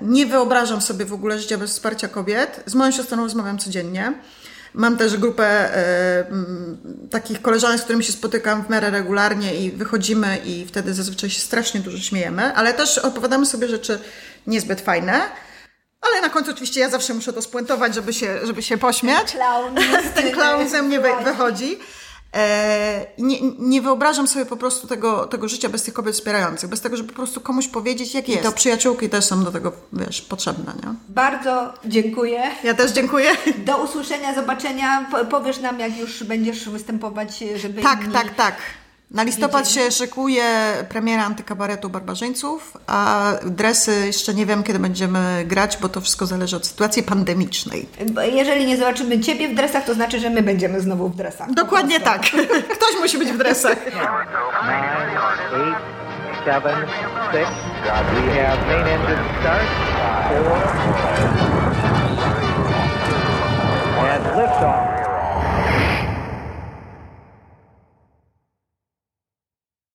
nie 0.00 0.26
wyobrażam 0.26 0.80
sobie 0.80 1.04
w 1.04 1.12
ogóle 1.12 1.38
życia 1.38 1.58
bez 1.58 1.70
wsparcia 1.70 2.08
kobiet. 2.08 2.62
Z 2.66 2.74
moją 2.74 2.92
siostrą 2.92 3.16
rozmawiam 3.16 3.58
codziennie. 3.58 4.12
Mam 4.74 4.96
też 4.96 5.16
grupę 5.16 5.76
e, 5.76 6.24
takich 7.10 7.42
koleżanek, 7.42 7.80
z 7.80 7.82
którymi 7.82 8.04
się 8.04 8.12
spotykam 8.12 8.64
w 8.64 8.70
miarę 8.70 8.90
regularnie 8.90 9.54
i 9.54 9.70
wychodzimy 9.70 10.38
i 10.44 10.66
wtedy 10.66 10.94
zazwyczaj 10.94 11.30
się 11.30 11.40
strasznie 11.40 11.80
dużo 11.80 11.98
śmiejemy, 11.98 12.54
ale 12.54 12.74
też 12.74 12.98
opowiadamy 12.98 13.46
sobie 13.46 13.68
rzeczy 13.68 13.98
niezbyt 14.46 14.80
fajne. 14.80 15.20
Ale 16.00 16.20
na 16.20 16.28
końcu 16.28 16.50
oczywiście 16.50 16.80
ja 16.80 16.90
zawsze 16.90 17.14
muszę 17.14 17.32
to 17.32 17.42
spuentować, 17.42 17.94
żeby 17.94 18.12
się, 18.12 18.46
żeby 18.46 18.62
się 18.62 18.78
pośmiać. 18.78 19.32
Klaun. 19.32 19.74
Ten 20.14 20.32
klaun 20.32 20.68
ze 20.68 20.82
mnie 20.82 21.00
wy, 21.00 21.08
wychodzi. 21.24 21.78
E, 22.34 23.06
nie, 23.18 23.36
nie 23.58 23.82
wyobrażam 23.82 24.28
sobie 24.28 24.46
po 24.46 24.56
prostu 24.56 24.86
tego, 24.86 25.26
tego 25.26 25.48
życia 25.48 25.68
bez 25.68 25.82
tych 25.82 25.94
kobiet 25.94 26.14
wspierających, 26.14 26.70
bez 26.70 26.80
tego, 26.80 26.96
żeby 26.96 27.08
po 27.08 27.14
prostu 27.16 27.40
komuś 27.40 27.68
powiedzieć, 27.68 28.14
jak 28.14 28.28
jest. 28.28 28.42
To 28.42 28.52
przyjaciółki 28.52 29.08
też 29.08 29.24
są 29.24 29.44
do 29.44 29.52
tego, 29.52 29.72
wiesz, 29.92 30.22
potrzebne, 30.22 30.72
nie? 30.82 30.94
Bardzo 31.08 31.72
dziękuję. 31.84 32.42
Ja 32.64 32.74
też 32.74 32.90
dziękuję. 32.92 33.30
Do 33.66 33.84
usłyszenia, 33.84 34.34
zobaczenia. 34.34 35.06
Po- 35.10 35.24
Powiesz 35.24 35.60
nam, 35.60 35.80
jak 35.80 35.96
już 35.98 36.24
będziesz 36.24 36.68
występować, 36.68 37.38
żeby 37.56 37.82
Tak, 37.82 38.02
inni... 38.02 38.12
tak, 38.12 38.34
tak. 38.34 38.54
Na 39.12 39.22
listopad 39.22 39.68
się 39.68 39.90
szykuje 39.90 40.44
premiera 40.88 41.24
antykabaretu 41.24 41.88
Barbarzyńców, 41.90 42.76
a 42.86 43.32
dresy 43.44 44.06
jeszcze 44.06 44.34
nie 44.34 44.46
wiem, 44.46 44.62
kiedy 44.62 44.78
będziemy 44.78 45.44
grać, 45.46 45.76
bo 45.80 45.88
to 45.88 46.00
wszystko 46.00 46.26
zależy 46.26 46.56
od 46.56 46.66
sytuacji 46.66 47.02
pandemicznej. 47.02 47.88
Bo 48.10 48.22
Jeżeli 48.22 48.66
nie 48.66 48.76
zobaczymy 48.76 49.20
Ciebie 49.20 49.48
w 49.48 49.54
dresach, 49.54 49.84
to 49.84 49.94
znaczy, 49.94 50.20
że 50.20 50.30
my 50.30 50.42
będziemy 50.42 50.80
znowu 50.80 51.08
w 51.08 51.16
dresach. 51.16 51.54
Dokładnie 51.54 52.00
tak. 52.00 52.22
Ktoś 52.76 53.00
musi 53.00 53.18
być 53.18 53.28
w 53.28 53.38
dresach. 53.38 53.76
Nine, 53.86 54.02
eight, 55.66 55.78
seven, 56.44 56.76
six. 57.32 57.50
We 57.84 58.42
have 58.42 58.66
main 58.66 58.86
engine 58.86 59.24
start. 59.40 59.66
Four. 60.28 60.62
And 64.12 64.24
liftoff. 64.36 64.91